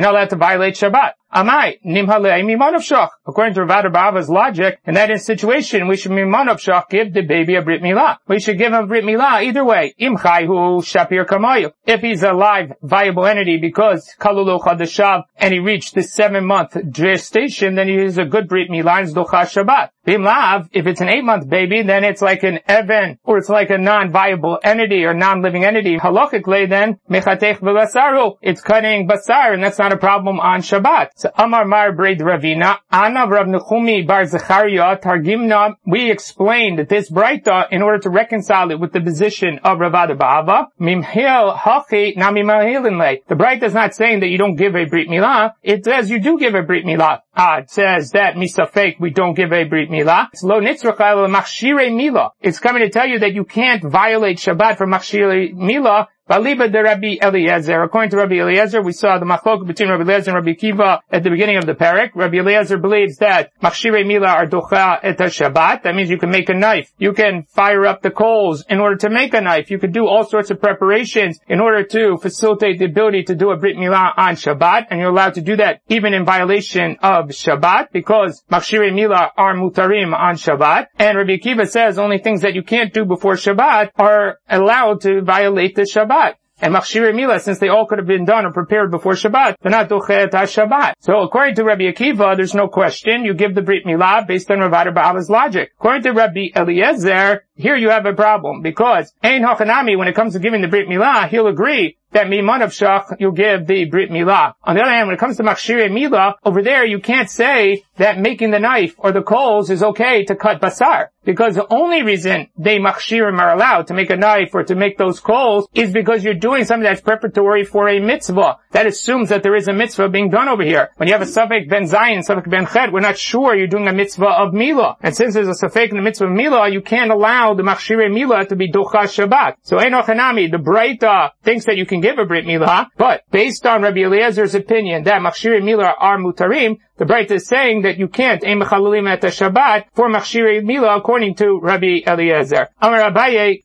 not 0.03 0.13
allowed 0.13 0.29
to 0.29 0.35
violate 0.35 0.75
Shabbat. 0.75 1.13
Amai, 1.33 1.79
nimhalei 1.85 2.43
mimonov 2.43 2.81
shach. 2.81 3.09
According 3.25 3.53
to 3.53 3.63
Rav 3.63 3.91
Bava's 3.93 4.29
logic, 4.29 4.79
in 4.85 4.95
that 4.95 5.17
situation, 5.21 5.87
we 5.87 5.95
should 5.95 6.11
mimonov 6.11 6.59
shach 6.59 6.89
give 6.89 7.13
the 7.13 7.21
baby 7.21 7.55
a 7.55 7.61
brit 7.61 7.81
milah. 7.81 8.17
We 8.27 8.41
should 8.41 8.57
give 8.57 8.73
him 8.73 8.87
brit 8.87 9.05
milah 9.05 9.41
either 9.43 9.63
way. 9.63 9.93
Imchai 9.99 10.45
hu 10.45 10.81
shapir 10.81 11.25
kamayu. 11.25 11.71
If 11.85 12.01
he's 12.01 12.23
a 12.23 12.33
live, 12.33 12.73
viable 12.81 13.25
entity 13.25 13.59
because 13.61 14.13
kalulu 14.19 14.59
chadashav 14.61 15.23
and 15.37 15.53
he 15.53 15.59
reached 15.59 15.95
the 15.95 16.03
seven 16.03 16.45
month 16.45 16.75
gestation, 16.91 17.75
then 17.75 17.87
he 17.87 17.95
is 17.95 18.17
a 18.17 18.25
good 18.25 18.49
brit 18.49 18.69
milah 18.69 19.03
and 19.03 19.15
docha 19.15 19.43
Shabbat. 19.43 19.91
Bimlav, 20.05 20.69
if 20.73 20.87
it's 20.87 20.99
an 20.99 21.09
eight 21.09 21.23
month 21.23 21.47
baby, 21.47 21.83
then 21.83 22.03
it's 22.03 22.21
like 22.21 22.43
an 22.43 22.59
even, 22.67 23.19
or 23.23 23.37
it's 23.37 23.49
like 23.49 23.69
a 23.69 23.77
non-viable 23.77 24.59
entity 24.63 25.03
or 25.05 25.13
non-living 25.13 25.63
entity. 25.63 25.97
Halachically 25.97 26.67
then, 26.67 26.99
mechatech 27.09 27.59
v'basaru, 27.59 28.37
it's 28.41 28.61
cutting 28.61 29.07
basar, 29.07 29.53
and 29.53 29.63
that's 29.63 29.77
not 29.77 29.93
a 29.93 29.97
problem 29.97 30.39
on 30.39 30.61
Shabbat. 30.61 31.09
So 31.15 31.29
Amar 31.37 31.65
Mar 31.65 31.91
Braid 31.93 32.19
Ravina, 32.19 32.77
Ana 32.91 33.27
Rav 33.27 33.45
Nechumi 33.45 34.07
Bar 34.07 34.23
Zecharia 34.23 34.99
Targimna, 34.99 35.75
we 35.85 36.09
explained 36.09 36.87
this 36.89 37.11
Braita 37.11 37.67
in 37.71 37.83
order 37.83 37.99
to 37.99 38.09
reconcile 38.09 38.71
it 38.71 38.79
with 38.79 38.93
the 38.93 39.01
position 39.01 39.59
of 39.63 39.77
Ravada 39.77 40.17
Ba'ava. 40.17 40.67
Mimhil 40.79 41.55
Hachi 41.55 42.15
Namimahilinle. 42.15 43.27
The 43.27 43.35
Braita 43.35 43.63
is 43.63 43.73
not 43.73 43.93
saying 43.93 44.21
that 44.21 44.29
you 44.29 44.39
don't 44.39 44.55
give 44.55 44.75
a 44.75 44.85
Brit 44.85 45.07
Milah, 45.07 45.51
it 45.61 45.85
says 45.85 46.09
you 46.09 46.19
do 46.19 46.39
give 46.39 46.55
a 46.55 46.63
Brit 46.63 46.85
Milah. 46.85 47.19
Ah, 47.35 47.59
it 47.59 47.69
says 47.69 48.11
that 48.11 48.35
misafek 48.35 48.99
we 48.99 49.09
don't 49.09 49.35
give 49.35 49.53
a 49.53 49.63
Brit 49.63 49.89
Milah. 49.91 50.29
It's 50.31 50.41
lo 50.41 50.61
nitzrachal 50.61 51.27
machshire 51.27 51.91
Milah. 51.91 52.31
It's 52.39 52.59
coming 52.59 52.81
to 52.81 52.89
tell 52.89 53.07
you 53.07 53.19
that 53.19 53.33
you 53.33 53.43
can't 53.43 53.83
violate 53.83 54.37
Shabbat 54.37 54.77
for 54.77 54.87
machshire 54.87 55.53
Milah 55.53 56.07
Baliba 56.31 56.71
de 56.71 56.81
Rabbi 56.81 57.17
Eliezer. 57.21 57.83
According 57.83 58.11
to 58.11 58.15
Rabbi 58.15 58.35
Eliezer, 58.35 58.81
we 58.81 58.93
saw 58.93 59.19
the 59.19 59.25
machlok 59.25 59.67
between 59.67 59.89
Rabbi 59.89 60.03
Eliezer 60.03 60.31
and 60.31 60.35
Rabbi 60.37 60.53
Kiva 60.53 61.01
at 61.11 61.23
the 61.23 61.29
beginning 61.29 61.57
of 61.57 61.65
the 61.65 61.73
parak. 61.73 62.11
Rabbi 62.15 62.37
Eliezer 62.37 62.77
believes 62.77 63.17
that 63.17 63.51
machshire 63.61 64.07
mila 64.07 64.27
are 64.27 64.47
docha 64.47 64.99
et 65.03 65.17
Shabbat. 65.17 65.83
That 65.83 65.93
means 65.93 66.09
you 66.09 66.17
can 66.17 66.29
make 66.29 66.47
a 66.47 66.53
knife. 66.53 66.89
You 66.97 67.11
can 67.11 67.43
fire 67.49 67.85
up 67.85 68.01
the 68.01 68.11
coals 68.11 68.63
in 68.69 68.79
order 68.79 68.95
to 68.95 69.09
make 69.09 69.33
a 69.33 69.41
knife. 69.41 69.69
You 69.69 69.77
can 69.77 69.91
do 69.91 70.07
all 70.07 70.23
sorts 70.23 70.49
of 70.51 70.61
preparations 70.61 71.37
in 71.49 71.59
order 71.59 71.83
to 71.83 72.15
facilitate 72.15 72.79
the 72.79 72.85
ability 72.85 73.23
to 73.23 73.35
do 73.35 73.51
a 73.51 73.57
brit 73.57 73.75
milah 73.75 74.13
on 74.15 74.35
Shabbat. 74.35 74.85
And 74.89 75.01
you're 75.01 75.09
allowed 75.09 75.33
to 75.33 75.41
do 75.41 75.57
that 75.57 75.81
even 75.89 76.13
in 76.13 76.23
violation 76.23 76.95
of 77.01 77.27
Shabbat 77.31 77.91
because 77.91 78.41
machshire 78.49 78.95
mila 78.95 79.31
are 79.35 79.53
mutarim 79.53 80.17
on 80.17 80.35
Shabbat. 80.35 80.85
And 80.97 81.17
Rabbi 81.17 81.39
Kiva 81.43 81.65
says 81.65 81.99
only 81.99 82.19
things 82.19 82.43
that 82.43 82.53
you 82.53 82.63
can't 82.63 82.93
do 82.93 83.03
before 83.03 83.33
Shabbat 83.33 83.89
are 83.99 84.37
allowed 84.49 85.01
to 85.01 85.21
violate 85.23 85.75
the 85.75 85.81
Shabbat 85.81 86.20
and 86.61 86.73
Machshir 86.73 87.13
Mila, 87.13 87.39
since 87.39 87.59
they 87.59 87.69
all 87.69 87.87
could 87.87 87.97
have 87.97 88.07
been 88.07 88.25
done 88.25 88.45
or 88.45 88.51
prepared 88.51 88.91
before 88.91 89.13
Shabbat, 89.13 89.55
they're 89.61 89.71
not 89.71 89.89
Dochet 89.89 90.31
Shabbat. 90.31 90.93
So 90.99 91.21
according 91.21 91.55
to 91.55 91.63
Rabbi 91.63 91.91
Akiva, 91.91 92.35
there's 92.35 92.53
no 92.53 92.67
question. 92.67 93.25
You 93.25 93.33
give 93.33 93.55
the 93.55 93.61
Brit 93.61 93.85
Milah 93.85 94.27
based 94.27 94.49
on 94.51 94.59
Rav 94.59 94.71
Ba'ava's 94.71 95.29
logic. 95.29 95.71
According 95.79 96.03
to 96.03 96.11
Rabbi 96.11 96.49
Eliezer, 96.55 97.45
here 97.61 97.75
you 97.75 97.89
have 97.89 98.05
a 98.05 98.13
problem 98.13 98.61
because 98.61 99.13
Ein 99.23 99.43
Hachanami, 99.43 99.97
when 99.97 100.07
it 100.07 100.15
comes 100.15 100.33
to 100.33 100.39
giving 100.39 100.61
the 100.61 100.67
Brit 100.67 100.87
Milah, 100.87 101.29
he'll 101.29 101.47
agree 101.47 101.97
that 102.11 102.27
Miman 102.27 102.63
of 102.63 102.71
Shach, 102.71 103.15
you 103.19 103.31
give 103.31 103.67
the 103.67 103.85
Brit 103.85 104.09
Milah. 104.09 104.53
On 104.63 104.75
the 104.75 104.81
other 104.81 104.91
hand, 104.91 105.07
when 105.07 105.15
it 105.15 105.19
comes 105.19 105.37
to 105.37 105.43
Machshire 105.43 105.89
Milah, 105.89 106.33
over 106.43 106.61
there 106.61 106.85
you 106.85 106.99
can't 106.99 107.29
say 107.29 107.83
that 107.97 108.19
making 108.19 108.51
the 108.51 108.59
knife 108.59 108.95
or 108.97 109.11
the 109.11 109.21
coals 109.21 109.69
is 109.69 109.83
okay 109.83 110.25
to 110.25 110.35
cut 110.35 110.59
basar. 110.61 111.07
Because 111.23 111.53
the 111.53 111.71
only 111.71 112.01
reason 112.01 112.47
they 112.57 112.79
machshirim 112.79 113.39
are 113.39 113.53
allowed 113.53 113.87
to 113.87 113.93
make 113.93 114.09
a 114.09 114.17
knife 114.17 114.55
or 114.55 114.63
to 114.63 114.73
make 114.73 114.97
those 114.97 115.19
coals 115.19 115.67
is 115.75 115.93
because 115.93 116.23
you're 116.23 116.33
doing 116.33 116.65
something 116.65 116.83
that's 116.83 117.01
preparatory 117.01 117.63
for 117.63 117.87
a 117.87 117.99
mitzvah. 117.99 118.57
That 118.71 118.87
assumes 118.87 119.29
that 119.29 119.43
there 119.43 119.55
is 119.55 119.67
a 119.67 119.73
mitzvah 119.73 120.09
being 120.09 120.31
done 120.31 120.49
over 120.49 120.63
here. 120.63 120.89
When 120.95 121.07
you 121.07 121.13
have 121.13 121.21
a 121.21 121.25
Safek 121.25 121.69
ben 121.69 121.83
Zayin, 121.83 122.25
Safek 122.27 122.49
ben 122.49 122.65
Chet, 122.65 122.91
we're 122.91 123.01
not 123.01 123.19
sure 123.19 123.55
you're 123.55 123.67
doing 123.67 123.87
a 123.87 123.93
mitzvah 123.93 124.25
of 124.25 124.53
Milah. 124.53 124.95
And 125.01 125.15
since 125.15 125.35
there's 125.35 125.47
a 125.47 125.51
Safek 125.51 125.89
in 125.89 125.95
the 125.95 126.01
mitzvah 126.01 126.25
of 126.25 126.31
Milah, 126.31 126.73
you 126.73 126.81
can't 126.81 127.11
allow 127.11 127.50
the 127.55 127.63
machshire 127.63 128.09
Milah 128.09 128.47
to 128.47 128.55
be 128.55 128.71
Docha 128.71 129.03
Shabbat. 129.03 129.55
So 129.63 129.77
Enochanami, 129.77 130.51
the 130.51 130.57
Breita 130.57 131.31
thinks 131.43 131.65
that 131.65 131.77
you 131.77 131.85
can 131.85 132.01
give 132.01 132.17
a 132.17 132.25
Brit 132.25 132.45
Milah, 132.45 132.87
but 132.97 133.23
based 133.31 133.65
on 133.65 133.81
Rabbi 133.81 134.01
Eliezer's 134.01 134.55
opinion 134.55 135.03
that 135.03 135.21
machshire 135.21 135.61
Milah 135.61 135.93
are 135.97 136.17
mutarim, 136.17 136.77
the 136.97 137.05
Breita 137.05 137.31
is 137.31 137.47
saying 137.47 137.83
that 137.83 137.97
you 137.97 138.07
can't 138.07 138.43
aim 138.45 138.61
Mechalalim 138.61 139.09
at 139.09 139.21
the 139.21 139.27
Shabbat 139.27 139.85
for 139.93 140.09
machshire 140.09 140.61
Milah 140.61 140.97
according 140.97 141.35
to 141.35 141.59
Rabbi 141.61 142.01
Eliezer. 142.05 142.69
Amar 142.81 143.11
Abaye. 143.11 143.63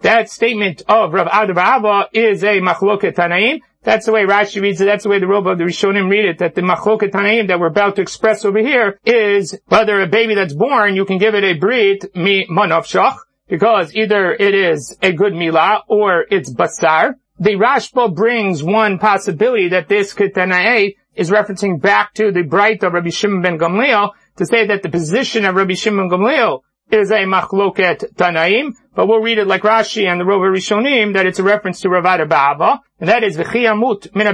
That 0.00 0.30
statement 0.30 0.82
of 0.88 1.12
Rav 1.12 1.28
Adavava 1.28 2.06
is 2.12 2.42
a 2.42 2.60
machloket 2.60 3.14
Tanaim. 3.14 3.60
That's 3.88 4.04
the 4.04 4.12
way 4.12 4.26
Rashi 4.26 4.60
reads 4.60 4.82
it. 4.82 4.84
That's 4.84 5.04
the 5.04 5.08
way 5.08 5.18
the 5.18 5.26
Rav 5.26 5.46
of 5.46 5.56
the 5.56 5.64
Rishonim 5.64 6.10
read 6.10 6.26
it. 6.26 6.38
That 6.40 6.54
the 6.54 6.60
machloket 6.60 7.10
Tanaim 7.10 7.48
that 7.48 7.58
we're 7.58 7.68
about 7.68 7.96
to 7.96 8.02
express 8.02 8.44
over 8.44 8.58
here 8.58 9.00
is 9.06 9.58
whether 9.68 9.98
a 10.02 10.06
baby 10.06 10.34
that's 10.34 10.52
born, 10.52 10.94
you 10.94 11.06
can 11.06 11.16
give 11.16 11.34
it 11.34 11.42
a 11.42 11.54
brit 11.54 12.14
mi 12.14 12.46
manavshach, 12.50 13.16
because 13.48 13.96
either 13.96 14.30
it 14.34 14.54
is 14.54 14.94
a 15.00 15.12
good 15.12 15.32
milah 15.32 15.80
or 15.88 16.26
it's 16.30 16.52
basar. 16.52 17.14
The 17.40 17.52
Rashba 17.52 18.14
brings 18.14 18.62
one 18.62 18.98
possibility 18.98 19.70
that 19.70 19.88
this 19.88 20.12
Ketanae 20.12 20.96
is 21.14 21.30
referencing 21.30 21.80
back 21.80 22.12
to 22.12 22.30
the 22.30 22.42
Braita 22.42 22.88
of 22.88 22.92
Rabbi 22.92 23.08
Shimon 23.08 23.40
ben 23.40 23.58
Gamliel 23.58 24.10
to 24.36 24.44
say 24.44 24.66
that 24.66 24.82
the 24.82 24.90
position 24.90 25.46
of 25.46 25.54
Rabbi 25.54 25.72
Shimon 25.72 26.10
Gamliel 26.10 26.60
is 26.90 27.10
a 27.10 27.24
machloket 27.24 28.14
Tanaim, 28.14 28.72
but 28.94 29.06
we'll 29.06 29.20
read 29.20 29.38
it 29.38 29.46
like 29.46 29.62
Rashi 29.62 30.06
and 30.06 30.20
the 30.20 30.24
Rova 30.24 30.50
Rishonim 30.52 31.14
that 31.14 31.26
it's 31.26 31.38
a 31.38 31.42
reference 31.42 31.80
to 31.82 31.88
Ravada 31.88 32.28
Baba, 32.28 32.80
and 32.98 33.08
that 33.08 33.22
is 33.22 33.36
v'chiyamut 33.36 34.14
min 34.14 34.26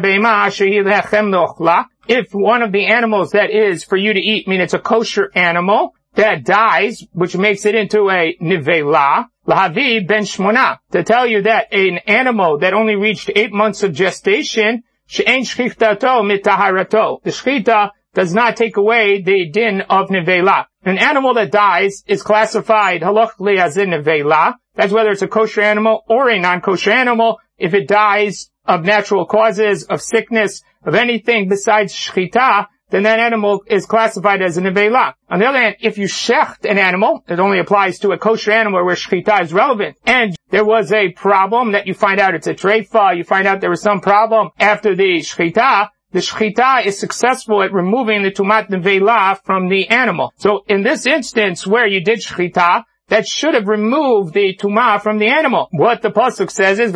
If 2.08 2.32
one 2.32 2.62
of 2.62 2.73
the 2.73 2.87
animals 2.87 3.32
that 3.32 3.50
is 3.50 3.84
for 3.84 3.96
you 3.96 4.12
to 4.12 4.20
eat, 4.20 4.44
I 4.46 4.50
mean 4.50 4.61
it's 4.61 4.75
a 4.75 4.78
kosher 4.78 5.30
animal, 5.34 5.94
that 6.14 6.44
dies, 6.44 7.02
which 7.12 7.37
makes 7.37 7.64
it 7.66 7.75
into 7.75 8.08
a 8.08 8.37
nivela, 8.40 9.26
lahavi 9.46 10.06
ben 10.06 10.23
shmona, 10.23 10.78
to 10.92 11.02
tell 11.02 11.26
you 11.26 11.42
that 11.42 11.73
an 11.73 11.99
animal 12.06 12.58
that 12.58 12.73
only 12.73 12.94
reached 12.94 13.30
eight 13.34 13.52
months 13.52 13.82
of 13.82 13.92
gestation, 13.92 14.84
she'en 15.06 15.42
shchitato 15.42 16.23
mitaharato. 16.23 17.23
The 17.23 17.30
shchita 17.30 17.90
does 18.14 18.33
not 18.33 18.56
take 18.56 18.76
away 18.76 19.23
the 19.23 19.50
din 19.50 19.83
of 19.83 20.09
nivela. 20.09 20.66
An 20.85 20.99
animal 20.99 21.35
that 21.35 21.50
dies 21.50 22.02
is 22.06 22.23
classified 22.23 23.02
halachically 23.02 23.59
as 23.59 23.76
a 23.76 23.85
nivela. 23.85 24.54
That's 24.75 24.92
whether 24.92 25.11
it's 25.11 25.23
a 25.23 25.28
kosher 25.28 25.62
animal 25.62 26.02
or 26.09 26.30
a 26.30 26.40
non-kosher 26.40 26.90
animal. 26.90 27.38
If 27.59 27.75
it 27.75 27.88
dies 27.88 28.50
of 28.64 28.85
natural 28.85 29.26
causes, 29.26 29.85
of 29.85 30.02
sickness, 30.02 30.62
of 30.85 30.94
anything 30.94 31.49
besides 31.49 31.94
shchita, 31.94 32.66
then 32.90 33.04
that 33.04 33.18
animal 33.18 33.64
is 33.66 33.87
classified 33.87 34.42
as 34.42 34.56
a 34.56 34.61
nevela. 34.61 35.14
On 35.28 35.38
the 35.40 35.47
other 35.47 35.59
hand, 35.59 35.76
if 35.80 35.99
you 35.99 36.06
shecht 36.06 36.68
an 36.68 36.78
animal, 36.78 37.25
it 37.26 37.40
only 37.40 37.59
applies 37.59 37.99
to 38.00 38.12
a 38.12 38.18
kosher 38.18 38.52
animal 38.52 38.85
where 38.85 38.94
shechita 38.94 39.42
is 39.42 39.52
relevant, 39.52 39.97
and 40.06 40.37
there 40.50 40.64
was 40.64 40.92
a 40.92 41.11
problem 41.12 41.73
that 41.73 41.87
you 41.87 41.94
find 41.94 42.21
out 42.21 42.35
it's 42.35 42.47
a 42.47 42.54
treifa, 42.54 43.16
you 43.16 43.25
find 43.25 43.49
out 43.49 43.61
there 43.61 43.71
was 43.71 43.83
some 43.83 44.00
problem 44.00 44.50
after 44.59 44.94
the 44.94 45.21
shechita, 45.21 45.88
the 46.14 46.21
shechita 46.21 46.87
is 46.87 46.97
successful 46.97 47.61
at 47.61 47.73
removing 47.73 48.23
the 48.23 48.30
tumat 48.30 48.68
nevela 48.68 49.37
from 49.44 49.68
the 49.68 49.88
animal. 49.88 50.33
So 50.37 50.64
in 50.68 50.85
this 50.85 51.06
instance 51.06 51.66
where 51.66 51.88
you 51.88 52.04
did 52.04 52.21
shechita, 52.21 52.85
that 53.09 53.26
should 53.26 53.54
have 53.54 53.66
removed 53.66 54.33
the 54.33 54.56
tuma 54.56 55.02
from 55.02 55.18
the 55.18 55.26
animal. 55.26 55.68
What 55.73 56.02
the 56.02 56.11
pasuk 56.11 56.50
says 56.50 56.78
is 56.78 56.92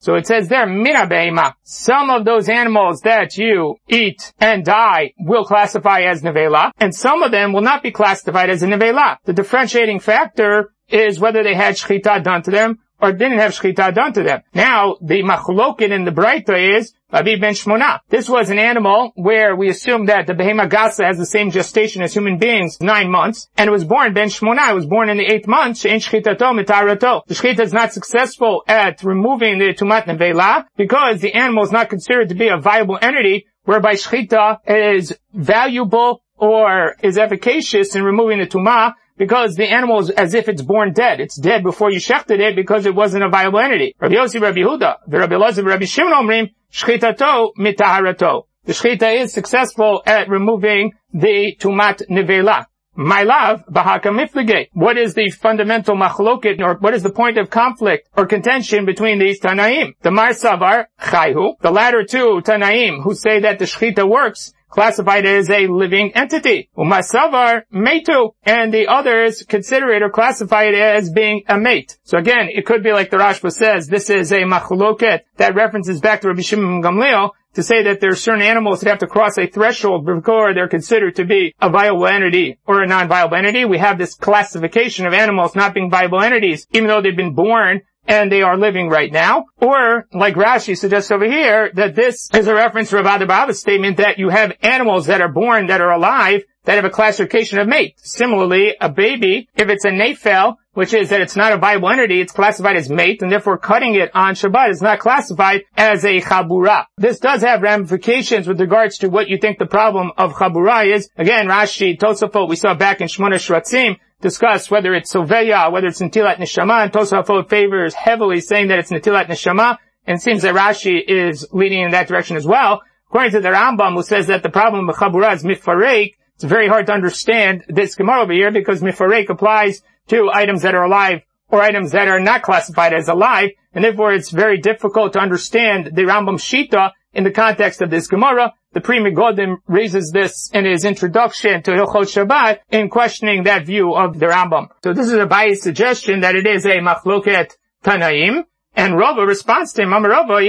So 0.00 0.14
it 0.14 0.26
says 0.26 0.48
there 0.48 0.66
mina 0.66 1.06
beima. 1.06 1.54
Some 1.62 2.10
of 2.10 2.24
those 2.24 2.48
animals 2.48 3.02
that 3.02 3.36
you 3.36 3.76
eat 3.88 4.32
and 4.40 4.64
die 4.64 5.12
will 5.18 5.44
classify 5.44 6.00
as 6.00 6.22
nevela, 6.22 6.72
and 6.78 6.94
some 6.94 7.22
of 7.22 7.30
them 7.30 7.52
will 7.52 7.60
not 7.60 7.82
be 7.82 7.90
classified 7.92 8.48
as 8.50 8.62
a 8.62 8.66
nevela. 8.66 9.18
The 9.24 9.34
differentiating 9.34 10.00
factor 10.00 10.72
is 10.88 11.20
whether 11.20 11.42
they 11.44 11.54
had 11.54 11.76
shechita 11.76 12.24
done 12.24 12.42
to 12.44 12.50
them 12.50 12.78
or 13.00 13.12
didn't 13.12 13.38
have 13.38 13.52
shechita 13.52 13.94
done 13.94 14.12
to 14.14 14.22
them. 14.22 14.42
Now, 14.54 14.96
the 15.00 15.22
machlokin 15.22 15.90
in 15.90 16.04
the 16.04 16.10
Braita 16.10 16.76
is 16.76 16.92
Abi 17.12 17.36
ben 17.36 17.54
Shmona. 17.54 18.00
This 18.08 18.28
was 18.28 18.50
an 18.50 18.58
animal 18.58 19.12
where 19.14 19.54
we 19.54 19.68
assume 19.68 20.06
that 20.06 20.26
the 20.26 20.32
behema 20.32 20.68
gasa 20.68 21.04
has 21.04 21.16
the 21.16 21.26
same 21.26 21.50
gestation 21.50 22.02
as 22.02 22.12
human 22.12 22.38
beings, 22.38 22.80
nine 22.80 23.10
months, 23.10 23.48
and 23.56 23.68
it 23.68 23.70
was 23.70 23.84
born 23.84 24.12
ben 24.12 24.28
Shmona. 24.28 24.70
It 24.70 24.74
was 24.74 24.86
born 24.86 25.08
in 25.08 25.16
the 25.16 25.24
eighth 25.24 25.46
month. 25.46 25.84
In 25.84 26.00
Shita 26.00 26.36
Tomatarato. 26.36 27.24
The 27.26 27.34
shechita 27.34 27.60
is 27.60 27.72
not 27.72 27.92
successful 27.92 28.64
at 28.66 29.02
removing 29.02 29.58
the 29.58 29.74
tumat 29.74 30.04
nevela 30.04 30.64
because 30.76 31.20
the 31.20 31.34
animal 31.34 31.64
is 31.64 31.72
not 31.72 31.88
considered 31.88 32.28
to 32.30 32.34
be 32.34 32.48
a 32.48 32.56
viable 32.56 32.98
entity 33.00 33.46
whereby 33.64 33.94
shechita 33.94 34.58
is 34.66 35.16
valuable 35.32 36.22
or 36.36 36.96
is 37.02 37.18
efficacious 37.18 37.94
in 37.94 38.02
removing 38.02 38.38
the 38.38 38.46
tumah 38.46 38.94
because 39.16 39.54
the 39.54 39.66
animal 39.70 40.00
is 40.00 40.10
as 40.10 40.34
if 40.34 40.48
it's 40.48 40.62
born 40.62 40.92
dead. 40.92 41.20
It's 41.20 41.36
dead 41.36 41.62
before 41.62 41.90
you 41.90 41.98
shechted 41.98 42.40
it 42.40 42.56
because 42.56 42.86
it 42.86 42.94
wasn't 42.94 43.24
a 43.24 43.28
viable 43.28 43.58
entity. 43.58 43.94
Rabbi 44.00 44.14
Yossi, 44.14 44.40
Rabbi 44.40 44.58
Huda, 44.58 44.96
Rabbi 45.06 45.34
Elazar, 45.34 45.64
Rabbi 45.64 45.84
Shimon 45.84 46.12
omrim, 46.12 46.50
shchitato 46.72 47.50
mitaharato. 47.58 48.44
The 48.64 48.72
shchita 48.72 49.20
is 49.20 49.32
successful 49.32 50.02
at 50.06 50.28
removing 50.28 50.92
the 51.12 51.56
tumat 51.58 52.02
nevela. 52.10 52.66
My 52.98 53.24
love, 53.24 53.62
bahaka 53.70 54.04
miflige. 54.06 54.68
What 54.72 54.96
is 54.96 55.12
the 55.12 55.30
fundamental 55.30 55.94
machloket, 55.94 56.62
or 56.62 56.76
what 56.78 56.94
is 56.94 57.02
the 57.02 57.10
point 57.10 57.36
of 57.36 57.50
conflict 57.50 58.08
or 58.16 58.24
contention 58.24 58.86
between 58.86 59.18
these 59.18 59.38
Tanaim? 59.38 59.92
The 60.00 60.08
Marsavar, 60.08 60.86
Chayhu, 60.98 61.60
the 61.60 61.70
latter 61.70 62.04
two 62.04 62.40
Tanaim, 62.42 63.02
who 63.02 63.14
say 63.14 63.40
that 63.40 63.58
the 63.58 63.66
Shechita 63.66 64.08
works, 64.08 64.54
classified 64.68 65.24
as 65.24 65.50
a 65.50 65.66
living 65.66 66.12
entity. 66.14 66.68
Umasavar 66.76 67.62
metu, 67.72 68.32
and 68.44 68.72
the 68.72 68.88
others 68.88 69.42
consider 69.42 69.92
it 69.92 70.02
or 70.02 70.10
classify 70.10 70.64
it 70.64 70.74
as 70.74 71.10
being 71.10 71.42
a 71.48 71.58
mate. 71.58 71.98
So 72.04 72.18
again, 72.18 72.48
it 72.52 72.66
could 72.66 72.82
be 72.82 72.92
like 72.92 73.10
the 73.10 73.16
Rashba 73.16 73.52
says, 73.52 73.86
this 73.86 74.10
is 74.10 74.32
a 74.32 74.40
machloket 74.40 75.20
that 75.36 75.54
references 75.54 76.00
back 76.00 76.20
to 76.20 76.28
Rabbi 76.28 76.42
Shimon 76.42 76.82
Gamliel, 76.82 77.30
to 77.54 77.62
say 77.62 77.84
that 77.84 78.00
there 78.00 78.10
are 78.10 78.16
certain 78.16 78.42
animals 78.42 78.80
that 78.80 78.90
have 78.90 78.98
to 78.98 79.06
cross 79.06 79.38
a 79.38 79.46
threshold 79.46 80.04
before 80.04 80.52
they're 80.52 80.68
considered 80.68 81.16
to 81.16 81.24
be 81.24 81.54
a 81.58 81.70
viable 81.70 82.06
entity 82.06 82.58
or 82.66 82.82
a 82.82 82.86
non-viable 82.86 83.34
entity. 83.34 83.64
We 83.64 83.78
have 83.78 83.96
this 83.96 84.14
classification 84.14 85.06
of 85.06 85.14
animals 85.14 85.56
not 85.56 85.72
being 85.72 85.90
viable 85.90 86.20
entities, 86.20 86.66
even 86.72 86.88
though 86.88 87.00
they've 87.00 87.16
been 87.16 87.34
born 87.34 87.80
and 88.08 88.30
they 88.30 88.42
are 88.42 88.56
living 88.56 88.88
right 88.88 89.12
now. 89.12 89.46
Or, 89.56 90.06
like 90.12 90.34
Rashi 90.34 90.76
suggests 90.76 91.10
over 91.10 91.24
here, 91.24 91.70
that 91.74 91.94
this 91.94 92.28
is 92.34 92.46
a 92.46 92.54
reference 92.54 92.90
to 92.90 92.96
Rav 93.02 93.26
Bava's 93.26 93.60
statement 93.60 93.98
that 93.98 94.18
you 94.18 94.28
have 94.28 94.52
animals 94.62 95.06
that 95.06 95.20
are 95.20 95.32
born 95.32 95.66
that 95.66 95.80
are 95.80 95.92
alive 95.92 96.42
that 96.66 96.74
have 96.74 96.84
a 96.84 96.90
classification 96.90 97.58
of 97.58 97.68
mate. 97.68 97.94
Similarly, 97.98 98.74
a 98.80 98.88
baby, 98.88 99.48
if 99.56 99.68
it's 99.68 99.84
a 99.84 99.90
nafel, 99.90 100.56
which 100.72 100.92
is 100.92 101.08
that 101.08 101.22
it's 101.22 101.36
not 101.36 101.52
a 101.52 101.56
viable 101.56 101.88
entity, 101.88 102.20
it's 102.20 102.32
classified 102.32 102.76
as 102.76 102.90
mate, 102.90 103.22
and 103.22 103.32
therefore 103.32 103.56
cutting 103.56 103.94
it 103.94 104.10
on 104.14 104.34
Shabbat 104.34 104.70
is 104.70 104.82
not 104.82 104.98
classified 104.98 105.62
as 105.76 106.04
a 106.04 106.20
chabura. 106.20 106.86
This 106.98 107.18
does 107.18 107.42
have 107.42 107.62
ramifications 107.62 108.46
with 108.46 108.60
regards 108.60 108.98
to 108.98 109.08
what 109.08 109.28
you 109.28 109.38
think 109.38 109.58
the 109.58 109.66
problem 109.66 110.10
of 110.18 110.34
chabura 110.34 110.92
is. 110.92 111.08
Again, 111.16 111.46
Rashi, 111.46 111.96
Tosafot, 111.96 112.48
we 112.48 112.56
saw 112.56 112.74
back 112.74 113.00
in 113.00 113.06
Shmona 113.06 113.36
Shratzim, 113.36 113.98
discuss 114.20 114.70
whether 114.70 114.94
it's 114.94 115.12
Soveya, 115.12 115.70
whether 115.70 115.88
it's 115.88 116.00
Natilat 116.00 116.36
Neshama, 116.36 116.82
and 116.84 116.92
Tosafot 116.92 117.48
favors 117.48 117.94
heavily 117.94 118.40
saying 118.40 118.68
that 118.68 118.78
it's 118.78 118.90
Natilat 118.90 119.26
Neshama, 119.26 119.78
and 120.06 120.18
it 120.18 120.22
seems 120.22 120.42
that 120.42 120.54
Rashi 120.54 121.00
is 121.06 121.46
leading 121.52 121.82
in 121.82 121.90
that 121.90 122.08
direction 122.08 122.36
as 122.36 122.46
well. 122.46 122.82
According 123.08 123.32
to 123.32 123.40
the 123.40 123.48
Rambam, 123.48 123.94
who 123.94 124.02
says 124.02 124.26
that 124.28 124.42
the 124.42 124.48
problem 124.48 124.88
of 124.88 124.96
Chabura 124.96 125.34
is 125.34 125.44
mifarek, 125.44 126.14
it's 126.34 126.44
very 126.44 126.68
hard 126.68 126.86
to 126.86 126.92
understand 126.92 127.64
this 127.68 127.94
Gemara 127.94 128.22
over 128.22 128.32
here 128.32 128.50
because 128.50 128.82
mifarek 128.82 129.28
applies 129.28 129.82
to 130.08 130.30
items 130.32 130.62
that 130.62 130.74
are 130.74 130.84
alive 130.84 131.22
or 131.48 131.62
items 131.62 131.92
that 131.92 132.08
are 132.08 132.20
not 132.20 132.42
classified 132.42 132.92
as 132.92 133.08
alive, 133.08 133.50
and 133.72 133.84
therefore 133.84 134.12
it's 134.12 134.30
very 134.30 134.58
difficult 134.58 135.12
to 135.12 135.20
understand 135.20 135.86
the 135.94 136.02
Rambam 136.02 136.38
Shita 136.38 136.92
in 137.16 137.24
the 137.24 137.30
context 137.30 137.80
of 137.80 137.90
this 137.90 138.06
Gemara. 138.06 138.52
The 138.74 138.82
Pri 138.82 138.98
Megadim 138.98 139.56
raises 139.66 140.10
this 140.12 140.50
in 140.52 140.66
his 140.66 140.84
introduction 140.84 141.62
to 141.62 141.70
Hilchot 141.70 142.12
Shabbat 142.14 142.58
in 142.70 142.90
questioning 142.90 143.44
that 143.44 143.64
view 143.64 143.94
of 143.94 144.18
the 144.18 144.26
Rambam. 144.26 144.68
So 144.84 144.92
this 144.92 145.06
is 145.06 145.14
a 145.14 145.24
biased 145.24 145.62
suggestion 145.62 146.20
that 146.20 146.36
it 146.36 146.46
is 146.46 146.66
a 146.66 146.78
machloket 146.78 147.52
Tanaim, 147.82 148.44
and 148.74 148.98
Rava 148.98 149.24
responds 149.24 149.72
to 149.74 149.82
him, 149.82 149.92
Rava 149.92 150.46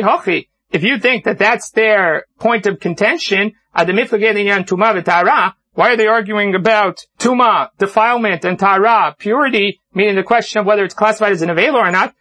If 0.72 0.84
you 0.84 1.00
think 1.00 1.24
that 1.24 1.40
that's 1.40 1.72
their 1.72 2.26
point 2.38 2.66
of 2.66 2.82
contention, 2.82 3.54
why 3.74 3.84
are 5.94 5.96
they 5.96 6.08
arguing 6.08 6.56
about 6.56 6.98
tuma, 7.20 7.70
defilement, 7.78 8.44
and 8.44 8.60
tara, 8.60 9.16
purity, 9.18 9.80
meaning 9.94 10.16
the 10.16 10.24
question 10.24 10.60
of 10.60 10.66
whether 10.66 10.84
it's 10.84 10.96
classified 10.96 11.32
as 11.32 11.44
an 11.44 11.50
avela 11.50 11.76
or 11.76 11.92
not? 11.92 12.14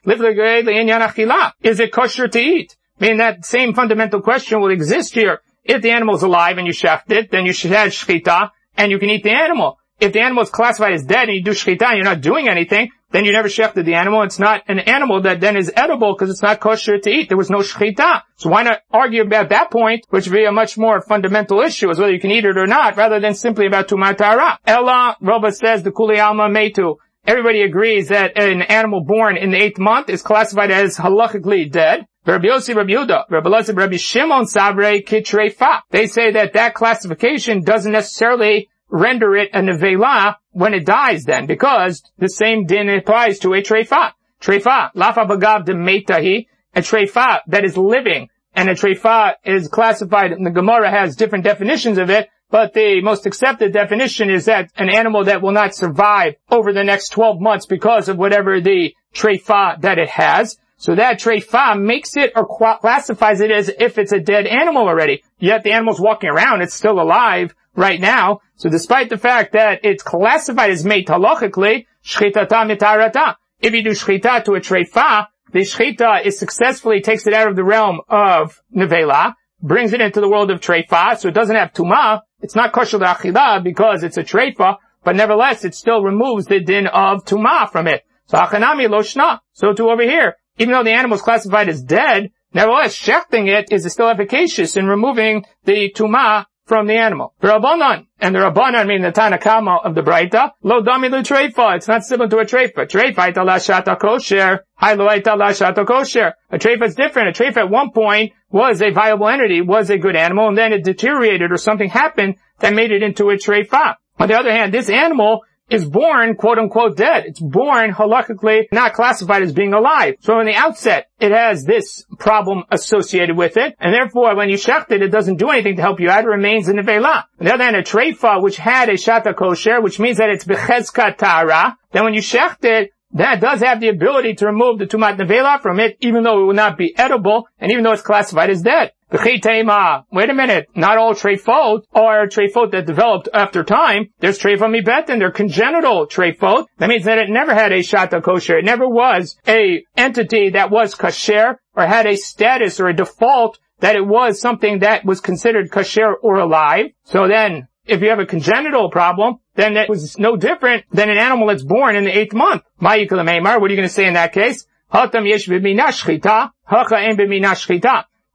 Is 1.62 1.80
it 1.80 1.92
kosher 1.92 2.28
to 2.28 2.38
eat? 2.38 2.76
Meaning 2.98 3.18
that 3.18 3.44
same 3.44 3.74
fundamental 3.74 4.22
question 4.22 4.60
will 4.60 4.70
exist 4.70 5.14
here. 5.14 5.40
If 5.64 5.82
the 5.82 5.90
animal 5.90 6.16
is 6.16 6.22
alive 6.22 6.58
and 6.58 6.66
you 6.66 6.72
shecht 6.72 7.10
it, 7.10 7.30
then 7.30 7.44
you 7.44 7.52
should 7.52 7.72
have 7.72 7.88
shchita, 7.88 8.50
and 8.76 8.90
you 8.90 8.98
can 8.98 9.10
eat 9.10 9.24
the 9.24 9.32
animal. 9.32 9.78
If 9.98 10.12
the 10.12 10.20
animal 10.20 10.42
is 10.42 10.50
classified 10.50 10.92
as 10.92 11.04
dead 11.04 11.28
and 11.28 11.36
you 11.36 11.42
do 11.42 11.52
shchita 11.52 11.82
and 11.82 11.96
you're 11.96 12.04
not 12.04 12.20
doing 12.20 12.48
anything, 12.48 12.90
then 13.12 13.24
you 13.24 13.32
never 13.32 13.48
shechted 13.48 13.84
the 13.86 13.94
animal. 13.94 14.22
It's 14.22 14.38
not 14.38 14.62
an 14.68 14.78
animal 14.78 15.22
that 15.22 15.40
then 15.40 15.56
is 15.56 15.72
edible 15.74 16.12
because 16.14 16.28
it's 16.28 16.42
not 16.42 16.60
kosher 16.60 16.98
to 16.98 17.10
eat. 17.10 17.28
There 17.28 17.38
was 17.38 17.50
no 17.50 17.58
shechita. 17.58 18.22
So 18.36 18.50
why 18.50 18.62
not 18.62 18.80
argue 18.90 19.22
about 19.22 19.48
that 19.50 19.70
point, 19.70 20.04
which 20.10 20.26
would 20.26 20.36
be 20.36 20.44
a 20.44 20.52
much 20.52 20.76
more 20.76 21.00
fundamental 21.00 21.60
issue 21.60 21.90
as 21.90 21.98
whether 21.98 22.12
you 22.12 22.20
can 22.20 22.30
eat 22.30 22.44
it 22.44 22.58
or 22.58 22.66
not, 22.66 22.96
rather 22.96 23.20
than 23.20 23.34
simply 23.34 23.66
about 23.66 23.88
tumatara. 23.88 24.58
Ella, 24.66 25.16
Roba 25.20 25.52
says 25.52 25.82
the 25.82 25.92
kuli 25.92 26.20
alma 26.20 26.48
metu. 26.48 26.96
Everybody 27.26 27.62
agrees 27.62 28.08
that 28.08 28.38
an 28.38 28.62
animal 28.62 29.02
born 29.02 29.36
in 29.36 29.50
the 29.50 29.62
eighth 29.62 29.78
month 29.78 30.10
is 30.10 30.22
classified 30.22 30.70
as 30.70 30.96
halachically 30.96 31.70
dead. 31.70 32.06
Rabbi 32.26 32.48
Yossi, 32.48 32.74
Rabbi 32.74 32.90
Yehuda, 32.90 33.30
Rabbi 33.30 33.72
Rabbi 33.72 33.96
Shimon 33.96 34.46
Sabre 34.46 35.00
Kitrefa. 35.00 35.82
They 35.90 36.08
say 36.08 36.32
that 36.32 36.54
that 36.54 36.74
classification 36.74 37.62
doesn't 37.62 37.92
necessarily 37.92 38.68
render 38.90 39.36
it 39.36 39.50
a 39.52 39.60
nevela 39.60 40.34
when 40.50 40.74
it 40.74 40.84
dies 40.84 41.24
then, 41.24 41.46
because 41.46 42.02
the 42.18 42.28
same 42.28 42.66
din 42.66 42.88
applies 42.88 43.38
to 43.40 43.54
a 43.54 43.62
treifa. 43.62 44.10
Treifa, 44.40 44.90
lafa 44.94 45.28
bagav 45.28 45.66
de 45.66 45.74
metahi, 45.74 46.48
a 46.74 46.80
treifa 46.80 47.42
that 47.46 47.64
is 47.64 47.76
living, 47.76 48.28
and 48.54 48.68
a 48.68 48.74
treifa 48.74 49.34
is 49.44 49.68
classified, 49.68 50.32
and 50.32 50.44
the 50.44 50.50
Gemara 50.50 50.90
has 50.90 51.14
different 51.14 51.44
definitions 51.44 51.96
of 51.96 52.10
it, 52.10 52.28
but 52.50 52.74
the 52.74 53.00
most 53.02 53.26
accepted 53.26 53.72
definition 53.72 54.30
is 54.30 54.46
that 54.46 54.72
an 54.76 54.88
animal 54.88 55.24
that 55.24 55.42
will 55.42 55.52
not 55.52 55.76
survive 55.76 56.34
over 56.50 56.72
the 56.72 56.82
next 56.82 57.10
12 57.10 57.40
months 57.40 57.66
because 57.66 58.08
of 58.08 58.18
whatever 58.18 58.60
the 58.60 58.94
treifa 59.14 59.80
that 59.80 59.98
it 59.98 60.08
has. 60.08 60.58
So 60.76 60.94
that 60.94 61.20
treifa 61.20 61.80
makes 61.80 62.16
it 62.16 62.32
or 62.36 62.46
classifies 62.80 63.40
it 63.40 63.50
as 63.50 63.70
if 63.78 63.98
it's 63.98 64.12
a 64.12 64.20
dead 64.20 64.46
animal 64.46 64.88
already. 64.88 65.22
Yet 65.38 65.62
the 65.62 65.72
animal's 65.72 66.00
walking 66.00 66.30
around, 66.30 66.62
it's 66.62 66.74
still 66.74 67.00
alive, 67.00 67.54
right 67.76 68.00
now. 68.00 68.40
So 68.56 68.68
despite 68.68 69.10
the 69.10 69.18
fact 69.18 69.52
that 69.52 69.80
it's 69.84 70.02
classified 70.02 70.70
as 70.70 70.84
mate 70.84 71.06
halachically, 71.06 71.86
shchitata 72.04 72.48
mitarata. 72.48 73.36
If 73.60 73.72
you 73.74 73.84
do 73.84 73.90
shchita 73.90 74.44
to 74.44 74.52
a 74.52 74.60
treifa, 74.60 75.26
the 75.52 75.60
shchita 75.60 76.24
is 76.24 76.38
successfully 76.38 77.00
takes 77.00 77.26
it 77.26 77.34
out 77.34 77.48
of 77.48 77.56
the 77.56 77.64
realm 77.64 78.00
of 78.08 78.60
nevela, 78.74 79.34
brings 79.62 79.92
it 79.92 80.00
into 80.00 80.20
the 80.20 80.28
world 80.28 80.50
of 80.50 80.60
treifa, 80.60 81.18
so 81.18 81.28
it 81.28 81.34
doesn't 81.34 81.56
have 81.56 81.72
tuma. 81.72 82.22
It's 82.40 82.56
not 82.56 82.72
kosher 82.72 82.98
achila 82.98 83.62
because 83.62 84.02
it's 84.02 84.16
a 84.16 84.24
treifa, 84.24 84.76
but 85.04 85.16
nevertheless 85.16 85.64
it 85.64 85.74
still 85.74 86.02
removes 86.02 86.46
the 86.46 86.60
din 86.60 86.86
of 86.86 87.24
tuma 87.24 87.70
from 87.70 87.86
it. 87.86 88.02
So 88.26 88.38
achanami 88.38 88.88
loshna. 88.88 89.40
So 89.52 89.72
too 89.72 89.88
over 89.88 90.02
here. 90.02 90.36
Even 90.58 90.72
though 90.72 90.84
the 90.84 90.92
animal 90.92 91.16
is 91.16 91.22
classified 91.22 91.68
as 91.68 91.82
dead, 91.82 92.30
nevertheless 92.52 92.98
shechting 92.98 93.48
it 93.48 93.72
is 93.72 93.90
still 93.92 94.08
efficacious 94.08 94.76
in 94.76 94.86
removing 94.86 95.44
the 95.64 95.92
tuma 95.94 96.46
from 96.66 96.86
the 96.88 96.94
animal. 96.94 97.32
The 97.40 97.48
Rabbanan, 97.48 98.06
and 98.18 98.34
the 98.34 98.40
Rabbanan 98.40 98.88
mean 98.88 99.02
the 99.02 99.12
Tanakama 99.12 99.84
of 99.84 99.94
the 99.94 100.02
Braita, 100.02 100.50
lo 100.62 100.82
dami 100.82 101.10
lu 101.10 101.22
treifa, 101.22 101.76
it's 101.76 101.86
not 101.86 102.02
similar 102.02 102.28
to 102.28 102.38
a 102.38 102.44
treifa. 102.44 102.88
Treifa 102.88 103.28
ita 103.28 103.44
la 103.44 103.56
shata 103.56 103.98
kosher, 103.98 104.64
hai 104.74 104.94
lo 104.94 105.08
ita 105.08 105.36
la 105.36 105.50
shata 105.50 105.86
kosher. 105.86 106.34
A 106.50 106.58
treifa 106.58 106.86
is 106.86 106.96
different. 106.96 107.38
A 107.38 107.42
treifa 107.42 107.58
at 107.58 107.70
one 107.70 107.92
point 107.92 108.32
was 108.50 108.82
a 108.82 108.90
viable 108.90 109.28
entity, 109.28 109.60
was 109.60 109.90
a 109.90 109.98
good 109.98 110.16
animal, 110.16 110.48
and 110.48 110.58
then 110.58 110.72
it 110.72 110.82
deteriorated 110.82 111.52
or 111.52 111.56
something 111.56 111.88
happened 111.88 112.36
that 112.58 112.74
made 112.74 112.90
it 112.90 113.02
into 113.02 113.30
a 113.30 113.36
treifa. 113.36 113.94
On 114.18 114.28
the 114.28 114.34
other 114.34 114.50
hand, 114.50 114.74
this 114.74 114.90
animal 114.90 115.42
is 115.70 115.84
born 115.84 116.36
quote 116.36 116.58
unquote 116.58 116.96
dead. 116.96 117.24
It's 117.26 117.40
born 117.40 117.92
halakhically 117.92 118.66
not 118.72 118.94
classified 118.94 119.42
as 119.42 119.52
being 119.52 119.72
alive. 119.72 120.14
So 120.20 120.38
in 120.40 120.46
the 120.46 120.54
outset, 120.54 121.08
it 121.18 121.32
has 121.32 121.64
this 121.64 122.04
problem 122.18 122.64
associated 122.70 123.36
with 123.36 123.56
it, 123.56 123.74
and 123.80 123.92
therefore 123.92 124.36
when 124.36 124.48
you 124.48 124.56
shecht 124.56 124.90
it, 124.90 125.02
it 125.02 125.08
doesn't 125.08 125.36
do 125.36 125.50
anything 125.50 125.76
to 125.76 125.82
help 125.82 126.00
you 126.00 126.10
out, 126.10 126.24
it 126.24 126.28
remains 126.28 126.68
in 126.68 126.76
the 126.76 126.82
vela. 126.82 127.26
On 127.40 127.46
the 127.46 127.54
other 127.54 127.64
hand, 127.64 127.76
a 127.76 127.82
treifa 127.82 128.42
which 128.42 128.56
had 128.56 128.88
a 128.88 128.94
shata 128.94 129.34
kosher, 129.34 129.80
which 129.80 129.98
means 129.98 130.18
that 130.18 130.30
it's 130.30 130.44
bechezka 130.44 131.16
tara, 131.16 131.76
then 131.92 132.04
when 132.04 132.14
you 132.14 132.20
shecht 132.20 132.64
it, 132.64 132.92
that 133.12 133.40
does 133.40 133.60
have 133.60 133.80
the 133.80 133.88
ability 133.88 134.34
to 134.34 134.46
remove 134.46 134.78
the 134.78 134.86
tumat 134.86 135.16
nevela 135.16 135.60
from 135.60 135.80
it, 135.80 135.96
even 136.00 136.22
though 136.22 136.42
it 136.42 136.46
will 136.46 136.54
not 136.54 136.76
be 136.76 136.96
edible, 136.98 137.48
and 137.58 137.70
even 137.70 137.84
though 137.84 137.92
it's 137.92 138.02
classified 138.02 138.50
as 138.50 138.62
dead. 138.62 138.92
Wait 139.10 139.44
a 139.44 140.34
minute, 140.34 140.66
not 140.74 140.98
all 140.98 141.14
treifot 141.14 141.82
are 141.94 142.26
treifot 142.26 142.72
that 142.72 142.86
developed 142.86 143.28
after 143.32 143.62
time. 143.62 144.08
There's 144.18 144.38
treifot 144.38 144.68
mibetin, 144.74 145.20
they're 145.20 145.30
congenital 145.30 146.08
treifot. 146.08 146.66
That 146.78 146.88
means 146.88 147.04
that 147.04 147.18
it 147.18 147.30
never 147.30 147.54
had 147.54 147.70
a 147.70 147.78
shata 147.78 148.22
kosher. 148.22 148.58
It 148.58 148.64
never 148.64 148.88
was 148.88 149.36
a 149.46 149.84
entity 149.96 150.50
that 150.50 150.72
was 150.72 150.96
kasher 150.96 151.56
or 151.76 151.86
had 151.86 152.06
a 152.06 152.16
status 152.16 152.80
or 152.80 152.88
a 152.88 152.96
default 152.96 153.60
that 153.78 153.94
it 153.94 154.06
was 154.06 154.40
something 154.40 154.80
that 154.80 155.04
was 155.04 155.20
considered 155.20 155.70
kasher 155.70 156.14
or 156.20 156.38
alive. 156.38 156.86
So 157.04 157.28
then, 157.28 157.68
if 157.86 158.02
you 158.02 158.10
have 158.10 158.18
a 158.18 158.26
congenital 158.26 158.90
problem, 158.90 159.36
then 159.54 159.76
it 159.76 159.88
was 159.88 160.18
no 160.18 160.36
different 160.36 160.84
than 160.92 161.08
an 161.08 161.18
animal 161.18 161.48
that's 161.48 161.62
born 161.62 161.96
in 161.96 162.04
the 162.04 162.16
eighth 162.16 162.34
month. 162.34 162.62
What 162.78 162.92
are 162.92 162.98
you 162.98 163.06
going 163.06 163.82
to 163.82 163.88
say 163.88 164.06
in 164.06 164.14
that 164.14 164.32
case? 164.32 164.66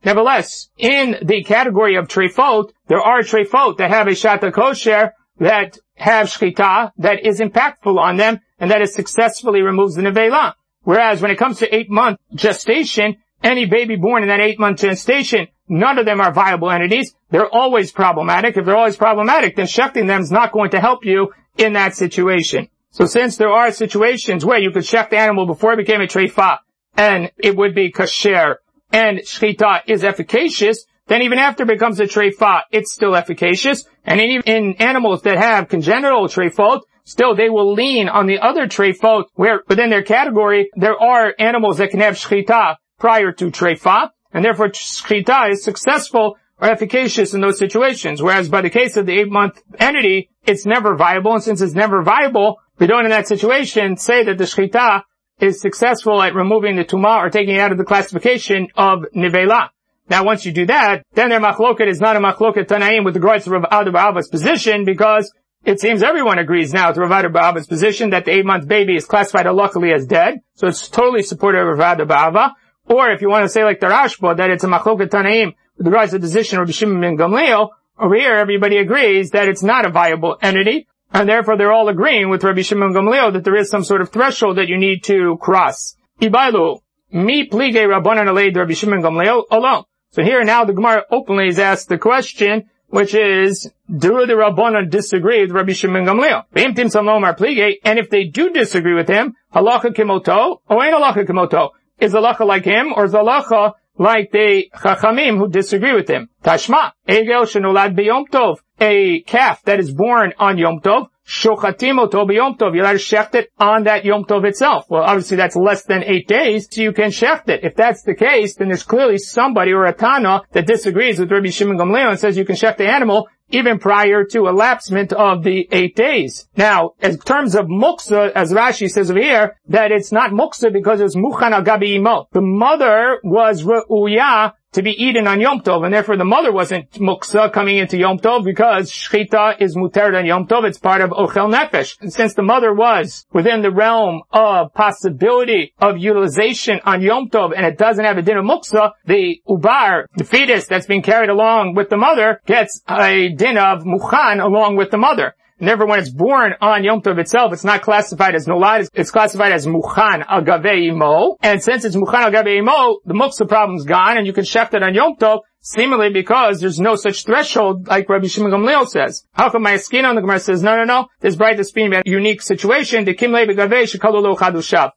Nevertheless, 0.03 0.69
in 0.77 1.17
the 1.21 1.43
category 1.43 1.95
of 1.95 2.07
treifot, 2.07 2.71
there 2.87 3.01
are 3.01 3.19
treifot 3.19 3.77
that 3.77 3.91
have 3.91 4.07
a 4.07 4.11
shata 4.11 4.51
kosher 4.51 5.13
that 5.39 5.77
have 5.95 6.27
shchita 6.27 6.91
that 6.97 7.25
is 7.25 7.39
impactful 7.39 7.97
on 7.97 8.17
them 8.17 8.39
and 8.59 8.71
that 8.71 8.81
it 8.81 8.91
successfully 8.91 9.61
removes 9.61 9.95
the 9.95 10.01
nevela. 10.01 10.53
Whereas 10.83 11.21
when 11.21 11.31
it 11.31 11.37
comes 11.37 11.59
to 11.59 11.75
eight 11.75 11.89
month 11.89 12.17
gestation, 12.33 13.17
any 13.43 13.65
baby 13.65 13.95
born 13.95 14.23
in 14.23 14.29
that 14.29 14.39
eight 14.39 14.59
month 14.59 14.79
gestation, 14.81 15.47
none 15.71 15.97
of 15.97 16.05
them 16.05 16.21
are 16.21 16.33
viable 16.33 16.69
entities. 16.69 17.15
They're 17.29 17.49
always 17.49 17.91
problematic. 17.91 18.57
If 18.57 18.65
they're 18.65 18.75
always 18.75 18.97
problematic, 18.97 19.55
then 19.55 19.65
shechting 19.65 20.05
them 20.05 20.21
is 20.21 20.31
not 20.31 20.51
going 20.51 20.71
to 20.71 20.79
help 20.79 21.05
you 21.05 21.33
in 21.57 21.73
that 21.73 21.95
situation. 21.95 22.67
So 22.91 23.05
since 23.05 23.37
there 23.37 23.49
are 23.49 23.71
situations 23.71 24.45
where 24.45 24.59
you 24.59 24.71
could 24.71 24.83
shecht 24.83 25.11
the 25.11 25.17
animal 25.17 25.47
before 25.47 25.73
it 25.73 25.77
became 25.77 26.01
a 26.01 26.07
treifa, 26.07 26.59
and 26.97 27.31
it 27.37 27.55
would 27.55 27.73
be 27.73 27.91
kasher, 27.91 28.55
and 28.91 29.19
shchita 29.19 29.83
is 29.87 30.03
efficacious, 30.03 30.85
then 31.07 31.21
even 31.21 31.39
after 31.39 31.63
it 31.63 31.67
becomes 31.67 31.99
a 32.01 32.05
treifa, 32.05 32.63
it's 32.71 32.93
still 32.93 33.15
efficacious. 33.15 33.85
And 34.05 34.19
in, 34.19 34.41
in 34.45 34.73
animals 34.79 35.21
that 35.21 35.37
have 35.37 35.69
congenital 35.69 36.27
treifot, 36.27 36.81
still 37.05 37.33
they 37.33 37.49
will 37.49 37.73
lean 37.73 38.09
on 38.09 38.27
the 38.27 38.39
other 38.39 38.67
treifot, 38.67 39.25
where 39.35 39.61
within 39.69 39.89
their 39.89 40.03
category, 40.03 40.69
there 40.75 41.01
are 41.01 41.33
animals 41.39 41.77
that 41.77 41.91
can 41.91 42.01
have 42.01 42.15
shchita 42.15 42.75
prior 42.99 43.31
to 43.31 43.51
treifa, 43.51 44.09
and 44.33 44.43
therefore 44.43 44.69
shchita 44.69 45.51
is 45.51 45.63
successful 45.63 46.37
or 46.59 46.69
efficacious 46.69 47.33
in 47.33 47.41
those 47.41 47.57
situations. 47.57 48.21
Whereas 48.21 48.49
by 48.49 48.61
the 48.61 48.69
case 48.69 48.95
of 48.97 49.05
the 49.05 49.19
eight-month 49.19 49.61
entity, 49.79 50.29
it's 50.45 50.65
never 50.65 50.95
viable, 50.95 51.33
and 51.33 51.43
since 51.43 51.61
it's 51.61 51.73
never 51.73 52.03
viable, 52.03 52.59
we 52.79 52.87
don't 52.87 53.05
in 53.05 53.11
that 53.11 53.27
situation 53.27 53.97
say 53.97 54.23
that 54.23 54.37
the 54.37 54.45
shchita 54.45 55.03
is 55.39 55.59
successful 55.59 56.21
at 56.21 56.35
removing 56.35 56.75
the 56.75 56.85
tuma 56.85 57.17
or 57.17 57.29
taking 57.29 57.55
it 57.55 57.59
out 57.59 57.71
of 57.71 57.77
the 57.77 57.83
classification 57.83 58.67
of 58.77 58.99
nivela. 59.15 59.69
Now, 60.09 60.23
once 60.23 60.45
you 60.45 60.51
do 60.51 60.65
that, 60.67 61.03
then 61.13 61.29
their 61.29 61.39
machloket 61.39 61.87
is 61.87 61.99
not 61.99 62.15
a 62.15 62.19
machloket 62.19 62.67
tanaim 62.67 63.05
with 63.05 63.15
regards 63.15 63.45
to 63.45 63.51
Rav 63.51 63.65
Ada 63.71 64.21
position 64.29 64.83
because 64.85 65.31
it 65.63 65.79
seems 65.79 66.03
everyone 66.03 66.37
agrees 66.37 66.73
now 66.73 66.91
to 66.91 66.99
Rav 66.99 67.25
Ada 67.25 67.65
position 67.67 68.09
that 68.11 68.25
the 68.25 68.31
eight-month 68.31 68.67
baby 68.67 68.95
is 68.95 69.05
classified 69.05 69.45
luckily 69.47 69.93
as 69.93 70.05
dead. 70.05 70.39
So 70.55 70.67
it's 70.67 70.89
totally 70.89 71.23
supportive 71.23 71.67
of 71.67 71.77
Rav 71.77 71.99
Ada 71.99 72.51
Or 72.87 73.09
if 73.11 73.21
you 73.21 73.29
want 73.29 73.43
to 73.45 73.49
say 73.49 73.63
like 73.63 73.79
the 73.79 73.87
Rashba, 73.87 74.37
that 74.37 74.49
it's 74.49 74.63
a 74.63 74.67
machloket 74.67 75.09
tanaim 75.09 75.55
with 75.77 75.87
regards 75.87 76.11
to 76.11 76.17
the 76.17 76.21
position 76.21 76.59
of 76.59 76.73
Shimon 76.73 77.01
ben 77.01 77.17
Gamliel, 77.17 77.69
over 77.99 78.15
here 78.15 78.35
everybody 78.35 78.77
agrees 78.77 79.31
that 79.31 79.47
it's 79.47 79.63
not 79.63 79.85
a 79.85 79.89
viable 79.89 80.37
entity. 80.41 80.87
And 81.13 81.27
therefore 81.27 81.57
they're 81.57 81.71
all 81.73 81.89
agreeing 81.89 82.29
with 82.29 82.43
Rabbi 82.43 82.61
Shimon 82.61 82.93
Gamliel 82.93 83.33
that 83.33 83.43
there 83.43 83.55
is 83.55 83.69
some 83.69 83.83
sort 83.83 84.01
of 84.01 84.09
threshold 84.09 84.57
that 84.57 84.67
you 84.67 84.77
need 84.77 85.03
to 85.05 85.37
cross. 85.41 85.95
Ibailu, 86.21 86.79
mi 87.11 87.47
plige 87.47 87.75
rabbanan 87.75 88.27
aleid 88.27 88.55
Rabbi 88.55 88.73
Shimon 88.73 89.01
Gamliel 89.01 89.43
alone. 89.51 89.83
So 90.11 90.23
here 90.23 90.43
now 90.43 90.65
the 90.65 90.73
Gemara 90.73 91.03
openly 91.09 91.47
is 91.47 91.59
asked 91.59 91.89
the 91.89 91.97
question, 91.97 92.69
which 92.87 93.15
is, 93.15 93.71
do 93.89 94.25
the 94.25 94.33
Rabbanan 94.33 94.89
disagree 94.89 95.41
with 95.41 95.51
Rabbi 95.51 95.71
Shimon 95.71 96.05
Gamliel? 96.05 96.43
And 96.53 97.99
if 97.99 98.09
they 98.09 98.25
do 98.25 98.49
disagree 98.49 98.93
with 98.93 99.07
him, 99.07 99.35
halacha 99.55 99.95
kimoto, 99.95 100.57
or 100.67 100.83
ain't 100.83 100.93
halacha 100.93 101.25
kimoto? 101.25 101.69
Is 102.01 102.13
halacha 102.13 102.45
like 102.45 102.65
him, 102.65 102.93
or 102.95 103.05
is 103.05 103.13
halacha 103.13 103.73
like 103.97 104.31
the 104.31 104.69
chachamim 104.75 105.37
who 105.37 105.47
disagree 105.49 105.93
with 105.93 106.09
him? 106.09 106.29
Tashma, 106.43 106.91
egel 107.07 107.43
shenolad 107.43 107.95
biyom 107.95 108.27
tov 108.29 108.57
a 108.81 109.21
calf 109.21 109.61
that 109.63 109.79
is 109.79 109.93
born 109.93 110.33
on 110.39 110.57
Yom 110.57 110.81
Tov, 110.81 111.07
shochatim 111.25 111.99
oto 111.99 112.27
Yom 112.29 112.57
Tov. 112.57 112.73
You're 112.73 112.83
allowed 112.83 112.93
to 112.93 112.97
shecht 112.97 113.35
it 113.35 113.51
on 113.59 113.83
that 113.83 114.03
Yom 114.03 114.25
Tov 114.25 114.43
itself. 114.43 114.85
Well, 114.89 115.03
obviously 115.03 115.37
that's 115.37 115.55
less 115.55 115.83
than 115.83 116.03
eight 116.03 116.27
days, 116.27 116.67
so 116.69 116.81
you 116.81 116.91
can 116.91 117.11
shecht 117.11 117.47
it. 117.47 117.63
If 117.63 117.75
that's 117.75 118.01
the 118.01 118.15
case, 118.15 118.55
then 118.55 118.69
there's 118.69 118.83
clearly 118.83 119.19
somebody 119.19 119.71
or 119.71 119.85
a 119.85 119.93
Tana 119.93 120.41
that 120.51 120.65
disagrees 120.65 121.19
with 121.19 121.31
Rabbi 121.31 121.49
Shimon 121.49 121.77
Gamliel 121.77 122.09
and 122.09 122.19
says 122.19 122.35
you 122.35 122.45
can 122.45 122.55
shecht 122.55 122.77
the 122.77 122.87
animal 122.87 123.29
even 123.51 123.79
prior 123.79 124.23
to 124.25 124.39
elapsement 124.39 125.13
of 125.13 125.43
the 125.43 125.67
eight 125.71 125.95
days. 125.95 126.47
Now, 126.55 126.91
in 127.01 127.17
terms 127.19 127.55
of 127.55 127.65
muksa, 127.65 128.31
as 128.31 128.51
Rashi 128.51 128.89
says 128.89 129.11
over 129.11 129.19
here, 129.19 129.57
that 129.67 129.91
it's 129.91 130.11
not 130.11 130.31
muksa 130.31 130.71
because 130.71 131.01
it's 131.01 131.15
muchan 131.15 131.51
imo. 131.83 132.27
The 132.31 132.41
mother 132.41 133.19
was 133.23 133.63
re'uya 133.63 134.53
to 134.73 134.81
be 134.81 134.91
eaten 134.91 135.27
on 135.27 135.41
Yom 135.41 135.61
Tov, 135.61 135.83
and 135.83 135.93
therefore 135.93 136.17
the 136.17 136.25
mother 136.25 136.51
wasn't 136.51 136.89
muksa 136.91 137.51
coming 137.51 137.77
into 137.77 137.97
Yom 137.97 138.19
Tov 138.19 138.45
because 138.45 138.91
shchita 138.91 139.61
is 139.61 139.75
muter 139.75 140.17
on 140.17 140.25
Yom 140.25 140.47
Tov. 140.47 140.65
It's 140.65 140.77
part 140.77 141.01
of 141.01 141.11
ochel 141.11 141.53
nefesh. 141.53 141.99
And 142.01 142.11
since 142.11 142.33
the 142.33 142.43
mother 142.43 142.73
was 142.73 143.25
within 143.33 143.61
the 143.61 143.71
realm 143.71 144.21
of 144.31 144.73
possibility 144.73 145.73
of 145.79 145.97
utilization 145.97 146.79
on 146.85 147.01
Yom 147.01 147.29
Tov, 147.29 147.51
and 147.55 147.65
it 147.65 147.77
doesn't 147.77 148.05
have 148.05 148.17
a 148.17 148.21
din 148.21 148.37
of 148.37 148.45
muksa, 148.45 148.91
the 149.05 149.41
ubar, 149.47 150.05
the 150.15 150.23
fetus 150.23 150.67
that's 150.67 150.85
being 150.85 151.01
carried 151.01 151.29
along 151.29 151.75
with 151.75 151.89
the 151.89 151.97
mother, 151.97 152.39
gets 152.45 152.81
a 152.89 153.29
din 153.35 153.57
of 153.57 153.83
muchan 153.83 154.43
along 154.43 154.77
with 154.77 154.91
the 154.91 154.97
mother. 154.97 155.35
Never 155.61 155.85
when 155.85 155.99
it's 155.99 156.09
born 156.09 156.53
on 156.59 156.83
Yom 156.83 157.03
Tov 157.03 157.19
itself, 157.19 157.53
it's 157.53 157.63
not 157.63 157.83
classified 157.83 158.33
as 158.33 158.47
nolad, 158.47 158.89
it's 158.95 159.11
classified 159.11 159.51
as 159.51 159.67
muchan 159.67 160.25
agave 160.27 160.89
imo. 160.89 161.37
And 161.39 161.61
since 161.61 161.85
it's 161.85 161.95
muchan 161.95 162.25
agave 162.25 162.47
imo, 162.57 162.97
the 163.05 163.13
muksa 163.13 163.47
problem's 163.47 163.85
gone 163.85 164.17
and 164.17 164.25
you 164.25 164.33
can 164.33 164.43
shecht 164.43 164.73
it 164.73 164.81
on 164.81 164.95
Yom 164.95 165.17
Tov, 165.17 165.41
seemingly 165.59 166.11
because 166.11 166.59
there's 166.59 166.79
no 166.79 166.95
such 166.95 167.25
threshold 167.25 167.87
like 167.87 168.09
Rabbi 168.09 168.25
Shimon 168.25 168.51
Gamliel 168.51 168.87
says. 168.87 169.23
How 169.33 169.51
come 169.51 169.61
my 169.61 169.77
skin 169.77 170.03
on 170.03 170.15
the 170.15 170.21
Gemara 170.21 170.39
says, 170.39 170.63
no, 170.63 170.75
no, 170.75 170.83
no, 170.83 171.09
this 171.19 171.35
Braita 171.35 171.59
is 171.59 171.71
being 171.71 171.93
a 171.93 172.01
unique 172.05 172.41
situation, 172.41 173.05
the 173.05 173.13
kim 173.13 173.35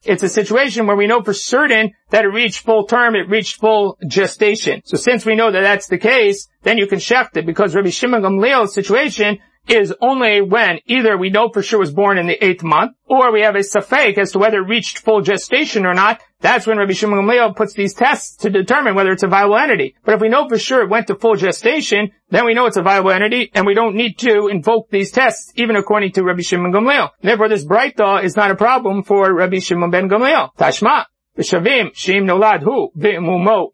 It's 0.03 0.23
a 0.23 0.29
situation 0.31 0.87
where 0.87 0.97
we 0.97 1.07
know 1.07 1.23
for 1.23 1.35
certain 1.35 1.93
that 2.09 2.25
it 2.25 2.29
reached 2.29 2.65
full 2.65 2.87
term, 2.87 3.15
it 3.15 3.29
reached 3.29 3.61
full 3.61 3.99
gestation. 4.07 4.81
So 4.87 4.97
since 4.97 5.27
we 5.27 5.37
know 5.37 5.51
that 5.53 5.61
that's 5.61 5.89
the 5.89 5.99
case, 5.99 6.49
then 6.63 6.79
you 6.79 6.87
can 6.87 7.01
shecht 7.01 7.37
it 7.37 7.45
because 7.45 7.75
Rabbi 7.75 7.91
Shimon 7.91 8.23
Gamliel's 8.23 8.73
situation 8.73 9.41
is 9.67 9.95
only 10.01 10.41
when 10.43 10.81
either 10.87 11.17
we 11.17 11.31
know 11.31 11.49
for 11.49 11.63
sure 11.63 11.79
it 11.79 11.81
was 11.81 11.93
born 11.93 12.19
in 12.19 12.27
the 12.27 12.45
eighth 12.45 12.63
month, 12.63 12.93
or 13.07 13.33
we 13.33 13.41
have 13.43 13.55
a 13.55 13.61
safek 13.61 14.19
as 14.19 14.33
to 14.33 14.39
whether 14.39 14.59
it 14.59 14.69
reached 14.69 14.99
full 14.99 15.23
gestation 15.23 15.87
or 15.87 15.95
not. 15.95 16.21
That's 16.41 16.67
when 16.67 16.77
Rabbi 16.77 16.93
Shimon 16.93 17.21
Gamliel 17.21 17.57
puts 17.57 17.73
these 17.73 17.95
tests 17.95 18.37
to 18.39 18.51
determine 18.51 18.95
whether 18.95 19.11
it's 19.11 19.23
a 19.23 19.29
viable 19.29 19.57
entity. 19.57 19.97
But 20.05 20.17
if 20.17 20.21
we 20.21 20.29
know 20.29 20.47
for 20.49 20.59
sure 20.59 20.83
it 20.83 20.91
went 20.91 21.07
to 21.07 21.15
full 21.15 21.37
gestation, 21.37 22.11
then 22.29 22.45
we 22.45 22.53
know 22.53 22.67
it's 22.67 22.77
a 22.77 22.83
viable 22.83 23.13
entity, 23.13 23.51
and 23.55 23.65
we 23.65 23.75
don't 23.75 23.97
need 23.97 24.19
to 24.19 24.49
invoke 24.49 24.91
these 24.91 25.11
tests, 25.11 25.53
even 25.57 25.77
according 25.77 26.13
to 26.13 26.23
Rabbi 26.23 26.43
Shimon 26.43 26.73
Gamliel. 26.73 27.11
Therefore, 27.23 27.49
this 27.49 27.65
bright 27.65 27.97
thought 27.97 28.25
is 28.25 28.37
not 28.37 28.51
a 28.51 28.57
problem 28.57 29.03
for 29.05 29.33
Rabbi 29.35 29.61
Shimon 29.61 29.91
ben 29.91 30.11
Gamliel. 30.11 30.51
Tashma, 30.59 31.07
v'shavim, 31.39 31.95
shim 31.95 32.25
nolad 32.25 32.63
hu, 32.63 32.91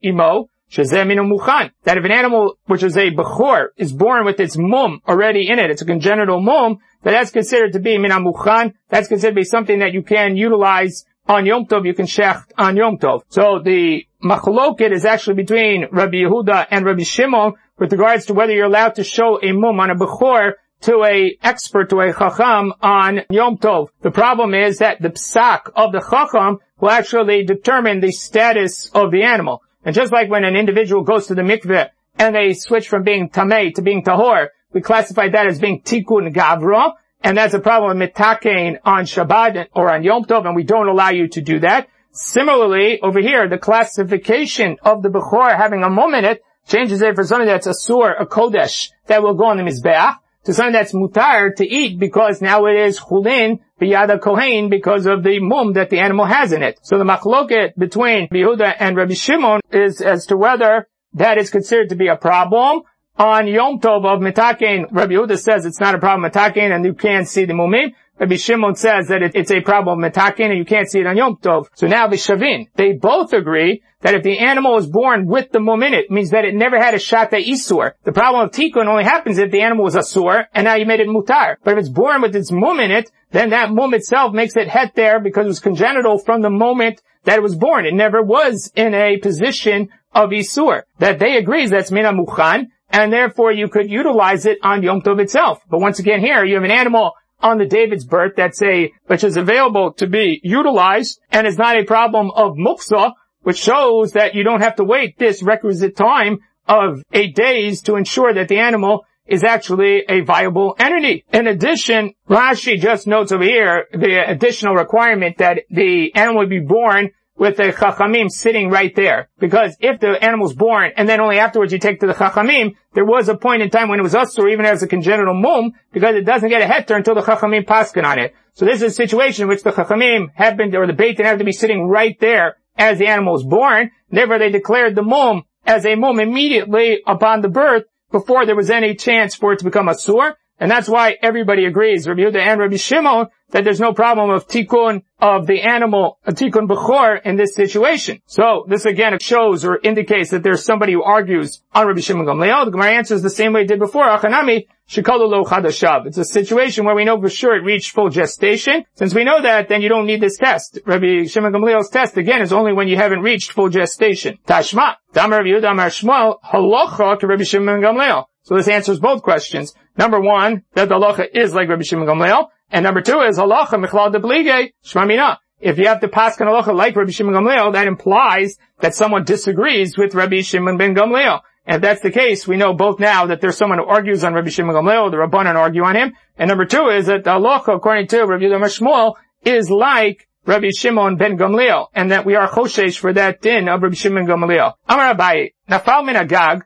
imo, 0.03 0.48
that 0.71 1.99
if 1.99 2.05
an 2.05 2.13
animal, 2.13 2.59
which 2.67 2.83
is 2.83 2.97
a 2.97 3.11
bechor, 3.11 3.67
is 3.77 3.93
born 3.93 4.25
with 4.25 4.41
its 4.41 4.57
mum 4.57 5.01
already 5.09 5.51
in 5.51 5.59
it, 5.59 5.71
it's 5.71 5.83
a 5.83 5.87
congenital 5.87 6.41
mum, 6.41 6.79
that 7.03 7.13
that's 7.13 7.31
considered 7.31 7.73
to 7.73 7.81
be 7.81 7.99
minamuchan, 7.99 8.75
that's 8.89 9.09
considered 9.09 9.33
to 9.33 9.41
be 9.41 9.45
something 9.45 9.81
that 9.81 9.93
you 9.93 10.03
can 10.03 10.37
utilize 10.37 11.05
on 11.29 11.47
Yom 11.47 11.67
Tov, 11.67 11.87
you 11.87 11.95
can 11.95 12.07
shecht 12.07 12.51
on 12.59 12.77
Yom 12.77 12.99
Tov. 12.99 13.23
So 13.29 13.61
the 13.63 14.05
machloket 14.23 14.93
is 14.93 15.05
actually 15.05 15.35
between 15.35 15.87
Rabbi 15.91 16.19
Yehuda 16.19 16.67
and 16.71 16.85
Rabbi 16.85 17.05
Shimon 17.05 17.55
with 17.79 17.93
regards 17.93 18.27
to 18.27 18.35
whether 18.35 18.53
you're 18.53 18.67
allowed 18.67 18.97
to 18.97 19.05
show 19.05 19.39
a 19.43 19.53
mum 19.53 19.81
on 19.81 19.91
a 19.91 19.95
bechor 19.95 20.53
to 20.83 21.05
a 21.05 21.37
expert, 21.43 21.91
to 21.91 22.01
a 22.01 22.13
chacham 22.13 22.73
on 22.83 23.21
Yom 23.31 23.59
Tov. 23.59 23.89
The 24.01 24.11
problem 24.11 24.55
is 24.55 24.79
that 24.79 25.01
the 25.01 25.11
psak 25.11 25.71
of 25.77 25.93
the 25.93 26.01
chacham 26.01 26.59
will 26.81 26.91
actually 26.91 27.45
determine 27.45 28.01
the 28.01 28.13
status 28.13 28.91
of 28.95 29.11
the 29.11 29.23
animal. 29.23 29.63
And 29.85 29.95
just 29.95 30.12
like 30.12 30.31
when 30.31 30.45
an 30.45 30.57
individual 30.57 31.03
goes 31.03 31.27
to 31.29 31.35
the 31.35 31.43
mikveh 31.43 31.88
and 32.19 32.35
they 32.35 32.53
switch 32.53 32.88
from 32.88 33.03
being 33.03 33.31
tamei 33.31 33.75
to 33.75 33.83
being 33.83 34.05
tahor, 34.05 34.49
we 34.73 34.81
classify 34.81 35.29
that 35.29 35.47
as 35.47 35.59
being 35.59 35.83
tikkun 35.83 36.33
gavra. 36.35 36.95
and 37.23 37.37
that's 37.37 37.55
a 37.55 37.61
problem 37.61 37.99
with 37.99 38.12
mitakein 38.14 38.79
on 38.85 39.05
Shabbat 39.05 39.69
or 39.75 39.90
on 39.90 40.03
Yom 40.03 40.25
Tov, 40.25 40.47
and 40.47 40.57
we 40.57 40.64
don't 40.64 40.88
allow 40.88 41.11
you 41.11 41.29
to 41.29 41.40
do 41.40 41.61
that. 41.61 41.88
Similarly, 42.12 43.01
over 43.01 43.21
here, 43.21 43.49
the 43.49 43.59
classification 43.59 44.77
of 44.83 45.03
the 45.03 45.11
Bechor 45.11 45.57
having 45.57 45.83
a 45.83 45.90
moment 45.90 46.40
changes 46.66 47.03
it 47.03 47.14
for 47.14 47.25
something 47.25 47.47
that's 47.47 47.66
a 47.66 47.75
sur, 47.75 48.12
a 48.12 48.27
kodesh, 48.27 48.90
that 49.07 49.23
will 49.23 49.35
go 49.35 49.47
on 49.47 49.57
the 49.57 49.62
Mizbeach, 49.62 50.16
to 50.44 50.55
something 50.55 50.72
that's 50.72 50.94
mutar 50.94 51.55
to 51.57 51.66
eat 51.66 51.98
because 51.98 52.40
now 52.40 52.66
it 52.66 52.76
is 52.76 52.98
chulin 52.98 53.61
biyada 53.81 54.20
kohen 54.20 54.68
because 54.68 55.07
of 55.07 55.22
the 55.22 55.38
mum 55.40 55.74
that 55.74 55.90
the 55.90 55.98
animal 55.98 56.24
has 56.24 56.53
in 56.53 56.62
it. 56.62 56.79
So 56.83 56.98
the 56.98 57.05
machloket 57.05 57.76
between 57.76 58.29
Yehuda 58.29 58.76
and 58.79 58.96
Rabbi 58.96 59.14
Shimon 59.14 59.61
is 59.70 60.00
as 60.00 60.26
to 60.26 60.37
whether 60.37 60.88
that 61.14 61.38
is 61.38 61.50
considered 61.50 61.90
to 61.90 61.96
be 61.96 62.09
a 62.09 62.16
problem. 62.16 62.83
On 63.16 63.46
Yom 63.46 63.81
Tov 63.81 64.07
of 64.07 64.20
Mitakein, 64.20 64.87
Rabbi 64.90 65.12
Yehuda 65.12 65.38
says 65.38 65.66
it's 65.66 65.81
not 65.81 65.94
a 65.94 65.98
problem 65.98 66.31
Mitakein 66.31 66.74
and 66.74 66.85
you 66.85 66.94
can't 66.94 67.29
see 67.29 67.44
the 67.44 67.53
mumim. 67.53 67.92
Rabbi 68.21 68.37
Shimon 68.37 68.75
says 68.75 69.09
that 69.09 69.23
it, 69.23 69.33
it's 69.35 69.51
a 69.51 69.63
problem 69.63 70.05
of 70.05 70.13
metakin 70.13 70.51
and 70.51 70.59
you 70.59 70.67
can't 70.67 70.91
see 70.91 71.01
it 71.01 71.07
on 71.07 71.17
Yom 71.17 71.37
Tov. 71.37 71.69
So 71.75 71.87
now 71.87 72.07
the 72.07 72.17
Shavin, 72.17 72.67
they 72.77 72.93
both 72.93 73.33
agree 73.33 73.83
that 74.03 74.15
if 74.15 74.23
the 74.23 74.39
animal 74.39 74.77
is 74.77 74.87
born 74.87 75.27
with 75.27 75.51
the 75.53 75.61
mum 75.61 75.83
in 75.83 75.95
it, 75.95 76.11
means 76.11 76.31
that 76.31 76.45
it 76.45 76.55
never 76.55 76.79
had 76.79 76.93
a 76.93 76.99
shata 76.99 77.43
isur. 77.43 77.93
The 78.05 78.13
problem 78.13 78.47
of 78.47 78.53
tikkun 78.53 78.87
only 78.87 79.05
happens 79.05 79.39
if 79.39 79.51
the 79.51 79.63
animal 79.63 79.85
was 79.85 79.95
a 79.95 80.03
sur 80.03 80.47
and 80.55 80.67
now 80.67 80.75
you 80.75 80.85
made 80.85 81.01
it 81.01 81.09
mutar. 81.09 81.57
But 81.65 81.73
if 81.73 81.79
it's 81.79 81.89
born 81.89 82.21
with 82.21 82.37
its 82.37 82.53
mum 82.53 82.79
in 82.81 82.91
it, 82.91 83.11
then 83.31 83.51
that 83.51 83.71
mum 83.71 83.95
itself 83.95 84.35
makes 84.35 84.55
it 84.55 84.69
het 84.69 84.95
there 84.95 85.19
because 85.19 85.47
it 85.47 85.49
was 85.49 85.61
congenital 85.61 86.19
from 86.19 86.43
the 86.43 86.51
moment 86.51 87.01
that 87.25 87.39
it 87.39 87.43
was 87.43 87.57
born. 87.57 87.87
It 87.87 87.95
never 87.95 88.23
was 88.23 88.71
in 88.77 88.93
a 88.93 89.17
position 89.17 89.89
of 90.15 90.31
isur. 90.31 90.83
That 90.99 91.19
they 91.19 91.37
agree 91.37 91.67
that's 91.67 91.91
mina 91.91 92.13
muchan, 92.13 92.67
and 92.91 93.13
therefore 93.13 93.53
you 93.53 93.69
could 93.69 93.91
utilize 93.91 94.45
it 94.45 94.59
on 94.63 94.83
Yom 94.83 95.01
Tov 95.01 95.21
itself. 95.21 95.61
But 95.71 95.81
once 95.81 95.99
again 95.99 96.21
here, 96.21 96.45
you 96.45 96.57
have 96.57 96.65
an 96.65 96.71
animal 96.71 97.13
on 97.42 97.59
the 97.59 97.66
David's 97.66 98.05
birth 98.05 98.33
that's 98.37 98.62
a, 98.62 98.92
which 99.07 99.24
is 99.24 99.37
available 99.37 99.92
to 99.94 100.07
be 100.07 100.40
utilized 100.42 101.20
and 101.31 101.46
is 101.46 101.59
not 101.59 101.76
a 101.76 101.85
problem 101.85 102.31
of 102.35 102.55
muksa, 102.55 103.12
which 103.42 103.59
shows 103.59 104.12
that 104.12 104.35
you 104.35 104.44
don't 104.44 104.62
have 104.62 104.76
to 104.76 104.85
wait 104.85 105.18
this 105.18 105.42
requisite 105.42 105.96
time 105.96 106.38
of 106.68 107.03
eight 107.12 107.35
days 107.35 107.83
to 107.83 107.96
ensure 107.96 108.35
that 108.35 108.48
the 108.48 108.59
animal 108.59 109.05
is 109.26 109.44
actually 109.44 110.03
a 110.09 110.22
viable 110.22 110.74
entity. 110.79 111.24
In 111.33 111.46
addition, 111.46 112.14
Rashi 112.29 112.79
just 112.79 113.07
notes 113.07 113.33
over 113.33 113.44
here 113.44 113.87
the 113.92 114.24
additional 114.29 114.74
requirement 114.74 115.38
that 115.38 115.61
the 115.70 116.14
animal 116.14 116.46
be 116.46 116.61
born 116.61 117.11
with 117.40 117.57
the 117.57 117.72
chachamim 117.72 118.29
sitting 118.29 118.68
right 118.68 118.94
there. 118.94 119.31
Because 119.38 119.74
if 119.81 119.98
the 119.98 120.11
animal's 120.22 120.55
born 120.55 120.92
and 120.94 121.09
then 121.09 121.22
only 121.22 121.38
afterwards 121.38 121.72
you 121.72 121.79
take 121.79 121.98
to 122.00 122.07
the 122.07 122.12
chachamim, 122.12 122.76
there 122.92 123.07
was 123.07 123.31
a 123.31 123.35
point 123.35 123.62
in 123.62 123.70
time 123.70 123.88
when 123.88 123.98
it 123.98 124.03
was 124.03 124.12
usur 124.12 124.53
even 124.53 124.66
as 124.66 124.83
a 124.83 124.87
congenital 124.87 125.33
mum 125.33 125.72
because 125.90 126.16
it 126.16 126.26
doesn't 126.26 126.50
get 126.50 126.61
a 126.61 126.66
heter 126.66 126.94
until 126.94 127.14
the 127.14 127.22
chachamim 127.22 127.64
paskin 127.64 128.05
on 128.05 128.18
it. 128.18 128.35
So 128.53 128.66
this 128.66 128.83
is 128.83 128.92
a 128.92 128.94
situation 128.94 129.44
in 129.44 129.48
which 129.48 129.62
the 129.62 129.70
chachamim 129.70 130.26
have 130.35 130.59
been, 130.59 130.76
or 130.76 130.87
the 130.87 130.92
beit 130.92 131.18
have 131.18 131.38
to 131.38 131.44
be 131.44 131.53
sitting 131.53 131.88
right 131.88 132.14
there 132.20 132.57
as 132.76 132.98
the 132.98 133.07
animal 133.07 133.37
is 133.37 133.42
born. 133.42 133.90
Therefore 134.11 134.38
they 134.38 134.50
declared 134.50 134.94
the 134.94 135.03
mum 135.03 135.44
as 135.64 135.87
a 135.87 135.94
mum 135.94 136.20
immediately 136.20 137.00
upon 137.07 137.40
the 137.40 137.48
birth 137.48 137.85
before 138.12 138.44
there 138.44 138.55
was 138.55 138.68
any 138.68 138.94
chance 138.94 139.35
for 139.35 139.55
it 139.55 139.61
to 139.61 139.64
become 139.64 139.88
a 139.88 139.94
sur. 139.94 140.37
And 140.59 140.70
that's 140.70 140.90
why 140.90 141.16
everybody 141.22 141.64
agrees, 141.64 142.07
Rabbi 142.07 142.20
Yehuda 142.20 142.37
and 142.37 142.61
Rabbi 142.61 142.76
Shimon, 142.76 143.29
that 143.51 143.65
there's 143.65 143.81
no 143.81 143.93
problem 143.93 144.31
of 144.31 144.47
tikkun 144.47 145.03
of 145.21 145.47
the 145.47 145.61
animal, 145.61 146.19
a 146.25 146.33
tikkun 146.33 146.67
bechor 146.69 147.21
in 147.25 147.37
this 147.37 147.55
situation. 147.55 148.21
So 148.27 148.65
this 148.69 148.85
again 148.87 149.19
shows 149.21 149.65
or 149.65 149.79
indicates 149.83 150.31
that 150.31 150.43
there's 150.43 150.65
somebody 150.65 150.93
who 150.93 151.03
argues 151.03 151.63
on 151.73 151.87
Rabbi 151.87 152.01
Shimon 152.01 152.27
Gamliel. 152.27 152.65
The 152.65 152.71
Gemara 152.71 152.93
answers 152.93 153.23
the 153.23 153.31
same 153.31 153.53
way 153.53 153.63
it 153.63 153.69
did 153.69 153.79
before. 153.79 154.05
Achanami 154.07 154.67
lo 154.97 155.45
chadashav. 155.45 156.07
It's 156.07 156.19
a 156.19 156.25
situation 156.25 156.85
where 156.85 156.95
we 156.95 157.05
know 157.05 157.21
for 157.21 157.31
sure 157.31 157.55
it 157.57 157.65
reached 157.65 157.93
full 157.93 158.09
gestation. 158.09 158.85
Since 158.95 159.15
we 159.15 159.25
know 159.25 159.43
that, 159.43 159.69
then 159.69 159.83
you 159.83 159.89
don't 159.89 160.07
need 160.07 160.21
this 160.21 160.37
test. 160.37 160.79
Rabbi 160.85 161.27
Shimon 161.27 161.53
Gamliel's 161.53 161.91
test 161.91 162.17
again 162.17 162.43
is 162.43 162.53
only 162.53 162.73
when 162.73 162.89
you 162.89 162.97
haven't 162.97 163.21
reached 163.21 163.53
full 163.53 163.69
gestation. 163.69 164.39
Tashma. 164.47 164.97
Damar 165.13 165.39
Rabbi 165.39 165.51
Yehuda 165.51 165.75
Shmuel 165.91 166.41
halacha 166.43 167.21
to 167.21 167.27
Rabbi 167.27 167.45
Shimon 167.45 167.81
Gamliel. 167.81 168.25
So 168.43 168.57
this 168.57 168.69
answers 168.69 168.99
both 168.99 169.23
questions. 169.23 169.75
Number 169.97 170.21
one, 170.21 170.63
that 170.75 170.89
the 170.89 170.95
halacha 170.97 171.27
is 171.35 171.55
like 171.55 171.69
Rabbi 171.69 171.83
Shimon 171.83 172.07
Gamliel. 172.07 172.49
And 172.71 172.85
number 172.85 173.01
two 173.01 173.21
is 173.21 173.39
halacha 173.39 173.85
michlal 173.85 174.15
deblige 174.15 174.73
shmamina. 174.85 175.39
If 175.61 175.79
you 175.79 175.89
have 175.89 176.01
to 176.01 176.09
pass 176.09 176.41
an 176.41 176.47
halacha 176.47 176.75
like 176.75 176.97
Rabbi 176.97 177.11
Shimon 177.11 177.35
Gamliel, 177.35 177.75
that 177.75 177.87
implies 177.87 178.57
that 178.81 178.95
someone 178.95 179.25
disagrees 179.25 179.99
with 179.99 180.15
Rabbi 180.15 180.41
Shimon 180.41 180.79
ben 180.79 180.95
Gamliel. 180.95 181.41
And 181.67 181.77
if 181.77 181.83
that's 181.83 182.01
the 182.01 182.11
case, 182.11 182.49
we 182.49 182.57
know 182.57 182.73
both 182.73 182.99
now 182.99 183.27
that 183.27 183.43
there's 183.43 183.59
someone 183.59 183.79
who 183.79 183.85
argues 183.85 184.25
on 184.25 184.33
Rabbi 184.33 184.49
Shimon 184.49 184.75
Gamliel, 184.75 185.11
the 185.11 185.19
Rabbanan 185.19 185.57
argue 185.57 185.85
on 185.85 185.97
him. 185.97 186.15
And 186.39 186.49
number 186.49 186.65
two 186.65 186.89
is 186.89 187.07
that 187.07 187.25
the 187.25 187.33
halacha, 187.33 187.77
according 187.77 188.07
to 188.09 188.23
Rabbi 188.23 188.45
Yehuda 188.45 188.81
Shmuel, 188.81 189.17
is 189.45 189.69
like 189.69 190.27
Rabbi 190.47 190.71
Shimon 190.75 191.17
ben 191.17 191.37
Gamliel, 191.37 191.89
and 191.95 192.11
that 192.11 192.25
we 192.25 192.37
are 192.37 192.49
choshesh 192.49 192.99
for 192.99 193.13
that 193.13 193.43
din 193.43 193.69
of 193.69 193.83
Rabbi 193.83 193.95
Shimon 193.95 194.27
Gamliel. 194.27 194.73
Amar 194.89 195.15
Abaye, 195.15 195.53
nafal 195.69 196.07
min 196.07 196.17
agag, 196.17 196.65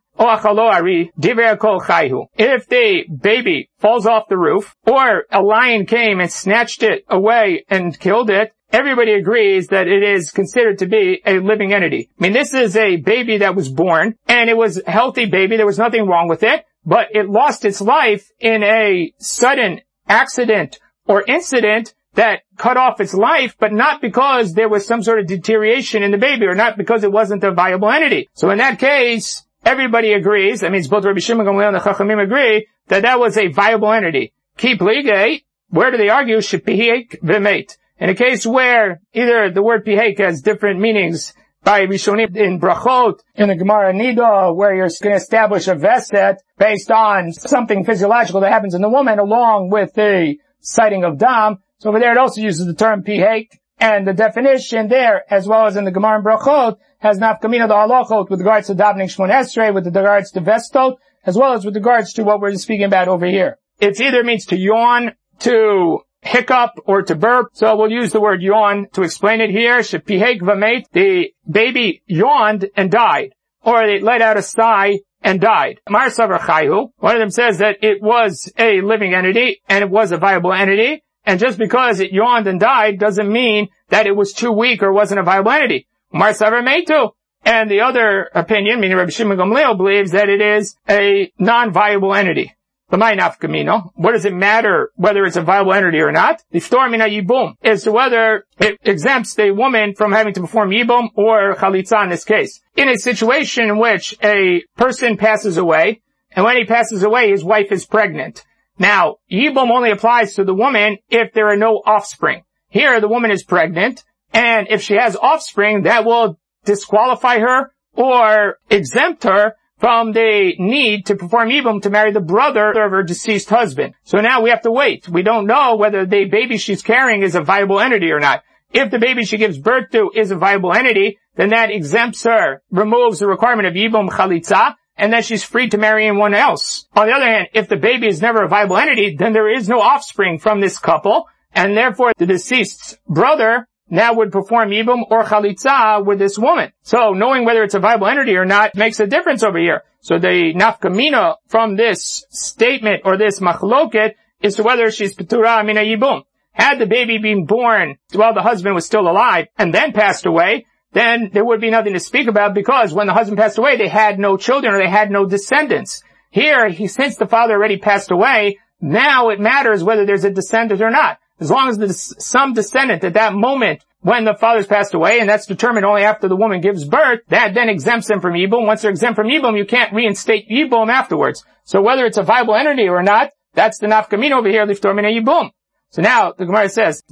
if 2.37 2.69
the 2.69 3.05
baby 3.09 3.71
falls 3.79 4.07
off 4.07 4.29
the 4.29 4.39
roof, 4.39 4.77
or 4.87 5.25
a 5.31 5.43
lion 5.43 5.87
came 5.87 6.21
and 6.21 6.31
snatched 6.31 6.83
it 6.83 7.05
away 7.09 7.65
and 7.69 7.99
killed 7.99 8.31
it, 8.31 8.53
everybody 8.73 9.13
agrees 9.13 9.69
that 9.69 9.89
it 9.89 10.03
is 10.03 10.31
considered 10.31 10.79
to 10.79 10.87
be 10.87 11.21
a 11.27 11.39
living 11.39 11.73
entity. 11.73 12.11
I 12.19 12.23
mean, 12.23 12.33
this 12.33 12.55
is 12.55 12.77
a 12.77 12.97
baby 12.97 13.39
that 13.39 13.55
was 13.55 13.69
born, 13.69 14.17
and 14.27 14.51
it 14.51 14.57
was 14.57 14.81
a 14.85 14.91
healthy 14.91 15.27
baby, 15.27 15.57
there 15.57 15.67
was 15.67 15.79
nothing 15.79 16.07
wrong 16.07 16.29
with 16.29 16.43
it, 16.43 16.65
but 16.85 17.09
it 17.13 17.29
lost 17.29 17.65
its 17.65 17.81
life 17.81 18.31
in 18.41 18.63
a 18.63 19.13
sudden 19.19 19.81
accident 20.09 20.79
or 21.07 21.25
incident 21.27 21.95
that 22.15 22.43
cut 22.57 22.77
off 22.77 23.01
its 23.01 23.15
life, 23.15 23.57
but 23.59 23.73
not 23.73 24.01
because 24.01 24.55
there 24.55 24.69
was 24.69 24.87
some 24.87 25.03
sort 25.03 25.19
of 25.19 25.27
deterioration 25.27 26.03
in 26.03 26.11
the 26.11 26.19
baby, 26.19 26.47
or 26.47 26.55
not 26.55 26.77
because 26.77 27.05
it 27.05 27.13
wasn't 27.13 27.43
a 27.43 27.53
viable 27.53 27.91
entity. 27.91 28.29
So 28.35 28.51
in 28.51 28.59
that 28.59 28.79
case, 28.79 29.44
Everybody 29.65 30.13
agrees, 30.13 30.61
that 30.61 30.73
means 30.73 30.89
both 30.89 31.05
Rabbi 31.05 31.21
Shimon 31.21 31.47
Gamliel 31.47 31.69
and 31.69 31.77
the 31.77 31.81
Chachamim 31.81 32.23
agree, 32.23 32.67
that 32.89 33.03
that 33.03 33.19
was 33.19 33.39
a 33.39 33.49
viable 33.49 33.93
entity. 33.93 34.35
Keep 34.59 34.81
ligay, 34.81 35.43
where 35.69 35.91
do 35.91 35.97
they 35.97 36.11
argue? 36.11 36.37
Shepihik 36.37 37.21
v'meit. 37.23 37.77
In 37.99 38.11
a 38.11 38.15
case 38.15 38.45
where 38.45 39.01
either 39.15 39.51
the 39.51 39.63
word 39.63 39.87
pihek 39.87 40.19
has 40.19 40.43
different 40.43 40.81
meanings 40.81 41.33
by 41.63 41.87
Rishonim 41.87 42.37
in 42.37 42.61
Brachot, 42.61 43.21
in 43.35 43.49
the 43.49 43.57
Gemara 43.57 43.95
Nida, 43.95 44.55
where 44.55 44.75
you're 44.75 44.91
going 45.01 45.17
to 45.17 45.23
establish 45.23 45.67
a 45.67 45.75
veset 45.75 46.37
based 46.59 46.91
on 46.91 47.33
something 47.33 47.85
physiological 47.85 48.43
that 48.43 48.53
happens 48.53 48.75
in 48.75 48.83
the 48.83 48.89
woman 48.89 49.19
along 49.19 49.71
with 49.71 49.95
the 49.95 50.37
sighting 50.61 51.05
of 51.05 51.19
Dam. 51.19 51.59
So 51.79 51.89
over 51.89 51.99
there 51.99 52.13
it 52.13 52.19
also 52.19 52.41
uses 52.41 52.67
the 52.67 52.75
term 52.75 53.03
pihek, 53.03 53.49
and 53.79 54.07
the 54.07 54.13
definition 54.13 54.89
there, 54.89 55.25
as 55.31 55.47
well 55.47 55.67
as 55.67 55.77
in 55.77 55.85
the 55.85 55.91
Gemara 55.91 56.17
and 56.17 56.25
Brachot, 56.25 56.77
has 56.99 57.19
nafkamina 57.19 57.69
the 57.69 57.75
halachot 57.75 58.31
with 58.31 58.41
regards 58.41 58.69
to 58.69 58.75
davening 58.75 59.13
shmon 59.15 59.31
esrei, 59.31 59.75
with 59.75 59.87
regards 59.87 60.31
to 60.33 60.41
vestot, 60.41 60.97
as 61.27 61.37
well 61.37 61.53
as 61.53 61.65
with 61.65 61.75
regards 61.75 62.13
to 62.15 62.25
what 62.25 62.41
we're 62.41 62.55
speaking 62.55 62.87
about 62.87 63.09
over 63.09 63.27
here. 63.27 63.59
It 63.81 64.01
either 64.01 64.23
means 64.23 64.47
to 64.47 64.57
yawn, 64.57 65.15
to 65.41 66.01
hiccup, 66.23 66.71
or 66.87 67.03
to 67.03 67.15
burp. 67.15 67.49
So 67.53 67.77
we'll 67.77 67.91
use 67.91 68.13
the 68.13 68.21
word 68.21 68.43
yawn 68.43 68.89
to 68.95 69.03
explain 69.03 69.41
it 69.41 69.51
here. 69.51 69.81
Shepihek 69.81 70.41
v'meit, 70.41 70.87
the 70.93 71.33
baby 71.49 72.03
yawned 72.07 72.71
and 72.77 72.91
died. 72.91 73.35
Or 73.63 73.83
it 73.83 74.03
let 74.03 74.23
out 74.23 74.37
a 74.37 74.43
sigh 74.43 75.01
and 75.23 75.41
died. 75.41 75.81
Mar 75.89 76.09
Chayhu, 76.09 76.89
one 76.97 77.17
of 77.17 77.21
them 77.21 77.31
says 77.31 77.59
that 77.59 77.83
it 77.83 78.03
was 78.03 78.53
a 78.59 78.81
living 78.83 79.15
entity 79.15 79.61
and 79.69 79.83
it 79.83 79.91
was 79.91 80.13
a 80.13 80.19
viable 80.19 80.53
entity. 80.53 81.03
And 81.27 81.41
just 81.41 81.59
because 81.59 82.01
it 82.01 82.13
yawned 82.13 82.47
and 82.47 82.61
died 82.61 82.99
doesn't 82.99 83.31
mean 83.31 83.69
that 83.89 84.07
it 84.07 84.17
was 84.17 84.33
too 84.33 84.53
weak 84.53 84.83
or 84.83 84.93
wasn't 84.93 85.21
a 85.21 85.23
viable 85.23 85.53
entity. 85.53 85.87
Mar 86.13 86.33
Metu. 86.33 87.11
And 87.47 87.71
the 87.71 87.83
other 87.83 88.31
opinion, 88.35 88.81
meaning 88.81 88.97
Rabbi 88.97 89.11
Shimon 89.11 89.37
Gamliel, 89.37 89.77
believes 89.77 90.13
that 90.13 90.29
it 90.29 90.41
is 90.41 90.77
a 90.89 91.31
non-viable 91.39 92.15
entity. 92.15 92.55
What 92.89 94.13
does 94.13 94.25
it 94.25 94.33
matter 94.33 94.91
whether 94.95 95.25
it's 95.25 95.37
a 95.37 95.43
viable 95.43 95.75
entity 95.75 95.99
or 95.99 96.13
not? 96.13 96.43
The 96.53 96.61
stormina 96.61 97.09
yibum 97.11 97.55
is 97.63 97.83
to 97.85 97.93
whether 97.93 98.47
it 98.59 98.79
exempts 98.83 99.35
the 99.35 99.51
woman 99.51 99.95
from 99.95 100.13
having 100.13 100.33
to 100.35 100.41
perform 100.43 100.71
yibum 100.71 101.09
or 101.17 101.57
chalitza 101.57 102.05
in 102.05 102.11
this 102.11 102.25
case. 102.25 102.61
In 102.77 102.89
a 102.89 102.97
situation 102.97 103.65
in 103.65 103.79
which 103.79 104.17
a 104.23 104.63
person 104.77 105.17
passes 105.17 105.57
away, 105.57 106.03
and 106.31 106.45
when 106.45 106.57
he 106.57 106.65
passes 106.65 107.03
away, 107.03 107.31
his 107.31 107.43
wife 107.43 107.73
is 107.73 107.85
pregnant. 107.85 108.45
Now, 108.79 109.17
Yibum 109.31 109.71
only 109.71 109.91
applies 109.91 110.35
to 110.35 110.45
the 110.45 110.55
woman 110.55 110.99
if 111.09 111.33
there 111.33 111.49
are 111.49 111.57
no 111.57 111.83
offspring. 111.85 112.43
Here, 112.69 113.01
the 113.01 113.09
woman 113.09 113.31
is 113.31 113.45
pregnant, 113.45 114.05
and 114.33 114.67
if 114.69 114.83
she 114.83 114.95
has 114.95 115.17
offspring, 115.17 115.83
that 115.83 116.05
will 116.05 116.39
disqualify 116.65 117.39
her 117.39 117.73
or 117.93 118.59
exempt 118.69 119.23
her 119.25 119.55
from 119.79 120.13
the 120.13 120.55
need 120.59 121.07
to 121.07 121.15
perform 121.17 121.51
Yibum 121.51 121.83
to 121.83 121.91
marry 121.91 122.11
the 122.11 122.21
brother 122.21 122.71
of 122.71 122.91
her 122.91 123.03
deceased 123.03 123.51
husband. 123.51 123.95
So 124.03 124.19
now 124.19 124.43
we 124.43 124.51
have 124.51 124.63
to 124.63 124.71
wait. 124.71 125.09
We 125.09 125.23
don't 125.23 125.47
know 125.47 125.77
whether 125.77 126.07
the 126.07 126.25
baby 126.25 126.59
she's 126.59 126.83
carrying 126.83 127.23
is 127.23 127.35
a 127.35 127.43
viable 127.43 127.81
entity 127.81 128.11
or 128.11 128.21
not. 128.21 128.43
If 128.73 128.91
the 128.91 128.99
baby 128.99 129.25
she 129.25 129.37
gives 129.37 129.59
birth 129.59 129.91
to 129.93 130.11
is 130.15 130.33
a 130.33 130.37
viable 130.37 130.73
entity, 130.73 131.19
then 131.37 131.51
that 131.51 131.71
exempts 131.71 132.25
her, 132.25 132.63
removes 132.71 133.21
the 133.21 133.29
requirement 133.29 133.69
of 133.69 133.75
Yibum 133.75 134.09
Chalitza, 134.09 134.75
and 134.97 135.13
then 135.13 135.23
she's 135.23 135.45
free 135.45 135.69
to 135.69 135.79
marry 135.79 136.07
anyone 136.07 136.35
else. 136.35 136.87
On 136.95 137.07
the 137.07 137.13
other 137.13 137.27
hand, 137.27 137.49
if 137.55 137.69
the 137.69 137.77
baby 137.77 138.07
is 138.07 138.23
never 138.23 138.45
a 138.45 138.49
viable 138.49 138.77
entity, 138.77 139.17
then 139.17 139.33
there 139.33 139.53
is 139.53 139.69
no 139.69 139.81
offspring 139.81 140.39
from 140.39 140.61
this 140.61 140.79
couple, 140.79 141.29
and 141.53 141.77
therefore 141.77 142.13
the 142.17 142.27
deceased's 142.27 142.99
brother 143.09 143.69
now 143.89 144.15
would 144.15 144.33
perform 144.33 144.71
Yibum 144.71 145.03
or 145.11 145.25
Chalitza 145.25 146.05
with 146.05 146.19
this 146.19 146.39
woman. 146.39 146.73
So 146.83 147.13
knowing 147.13 147.45
whether 147.45 147.63
it's 147.63 147.75
a 147.75 147.81
viable 147.81 148.09
entity 148.09 148.37
or 148.37 148.45
not 148.45 148.75
makes 148.75 149.01
a 149.01 149.07
difference 149.07 149.43
over 149.43 149.59
here. 149.59 149.83
So 150.01 150.19
the 150.19 150.53
nafkamina 150.55 151.37
from 151.49 151.77
this 151.77 152.25
statement 152.31 153.03
or 153.05 153.17
this 153.17 153.41
machloket 153.41 154.13
is 154.41 154.57
to 154.57 154.63
whether 154.63 154.91
she's 154.91 155.15
Petura 155.15 155.65
Mina 155.65 155.81
Yibum. 155.81 156.23
Had 156.53 156.79
the 156.79 156.87
baby 156.87 157.19
been 157.19 157.47
born 157.47 157.99
while 158.13 158.35
the 158.35 158.43
husband 158.43 158.75
was 158.75 158.87
still 158.87 159.09
alive 159.09 159.49
and 159.59 159.75
then 159.75 159.93
passed 159.93 160.25
away, 160.25 160.67
then 160.95 161.31
there 161.33 161.45
would 161.45 161.61
be 161.61 161.71
nothing 161.71 161.93
to 161.93 162.01
speak 162.01 162.29
about 162.29 162.55
because 162.55 162.95
when 162.95 163.07
the 163.07 163.13
husband 163.13 163.39
passed 163.39 163.59
away, 163.59 163.77
they 163.77 163.89
had 163.89 164.19
no 164.19 164.37
children 164.37 164.75
or 164.75 164.79
they 164.79 164.89
had 164.89 165.11
no 165.11 165.27
descendants. 165.27 166.03
Here, 166.31 166.69
he, 166.69 166.87
since 166.87 167.17
the 167.17 167.27
father 167.27 167.55
already 167.55 167.77
passed 167.77 168.11
away, 168.11 168.59
now 168.81 169.29
it 169.31 169.41
matters 169.41 169.85
whether 169.85 170.07
there's 170.07 170.25
a 170.25 170.31
descendant 170.31 170.81
or 170.81 170.91
not. 170.91 171.19
As 171.41 171.51
long 171.51 171.69
as 171.69 171.79
there's 171.79 172.15
some 172.25 172.55
descendant 172.55 173.03
at 173.05 173.15
that 173.15 173.35
moment 173.35 173.85
when 174.01 174.25
the 174.25 174.35
father's 174.35 174.67
passed 174.67 174.95
away, 174.95 175.19
and 175.19 175.29
that's 175.29 175.47
determined 175.47 175.85
only 175.85 176.03
after 176.03 176.29
the 176.29 176.37
woman 176.37 176.61
gives 176.61 176.85
birth, 176.85 177.21
that 177.29 177.55
then 177.55 177.69
exempts 177.69 178.07
them 178.07 178.21
from 178.21 178.35
Yibum. 178.35 178.67
Once 178.67 178.83
they're 178.83 178.91
exempt 178.91 179.17
from 179.17 179.27
Yibum, 179.27 179.57
you 179.57 179.65
can't 179.65 179.93
reinstate 179.93 180.49
Yibum 180.49 180.89
afterwards. 180.89 181.45
So 181.65 181.83
whether 181.83 182.05
it's 182.05 182.19
a 182.19 182.23
viable 182.23 182.55
entity 182.55 182.89
or 182.89 183.03
not, 183.03 183.31
that's 183.55 183.79
the 183.79 183.87
nafkamina 183.87 184.33
over 184.33 184.49
here, 184.49 184.67
liftor 184.67 184.95
mina 184.95 185.09
Yibum. 185.09 185.51
So 185.91 186.03
now 186.03 186.33
the 186.33 186.47
Gemara 186.47 186.69
says, 186.69 187.03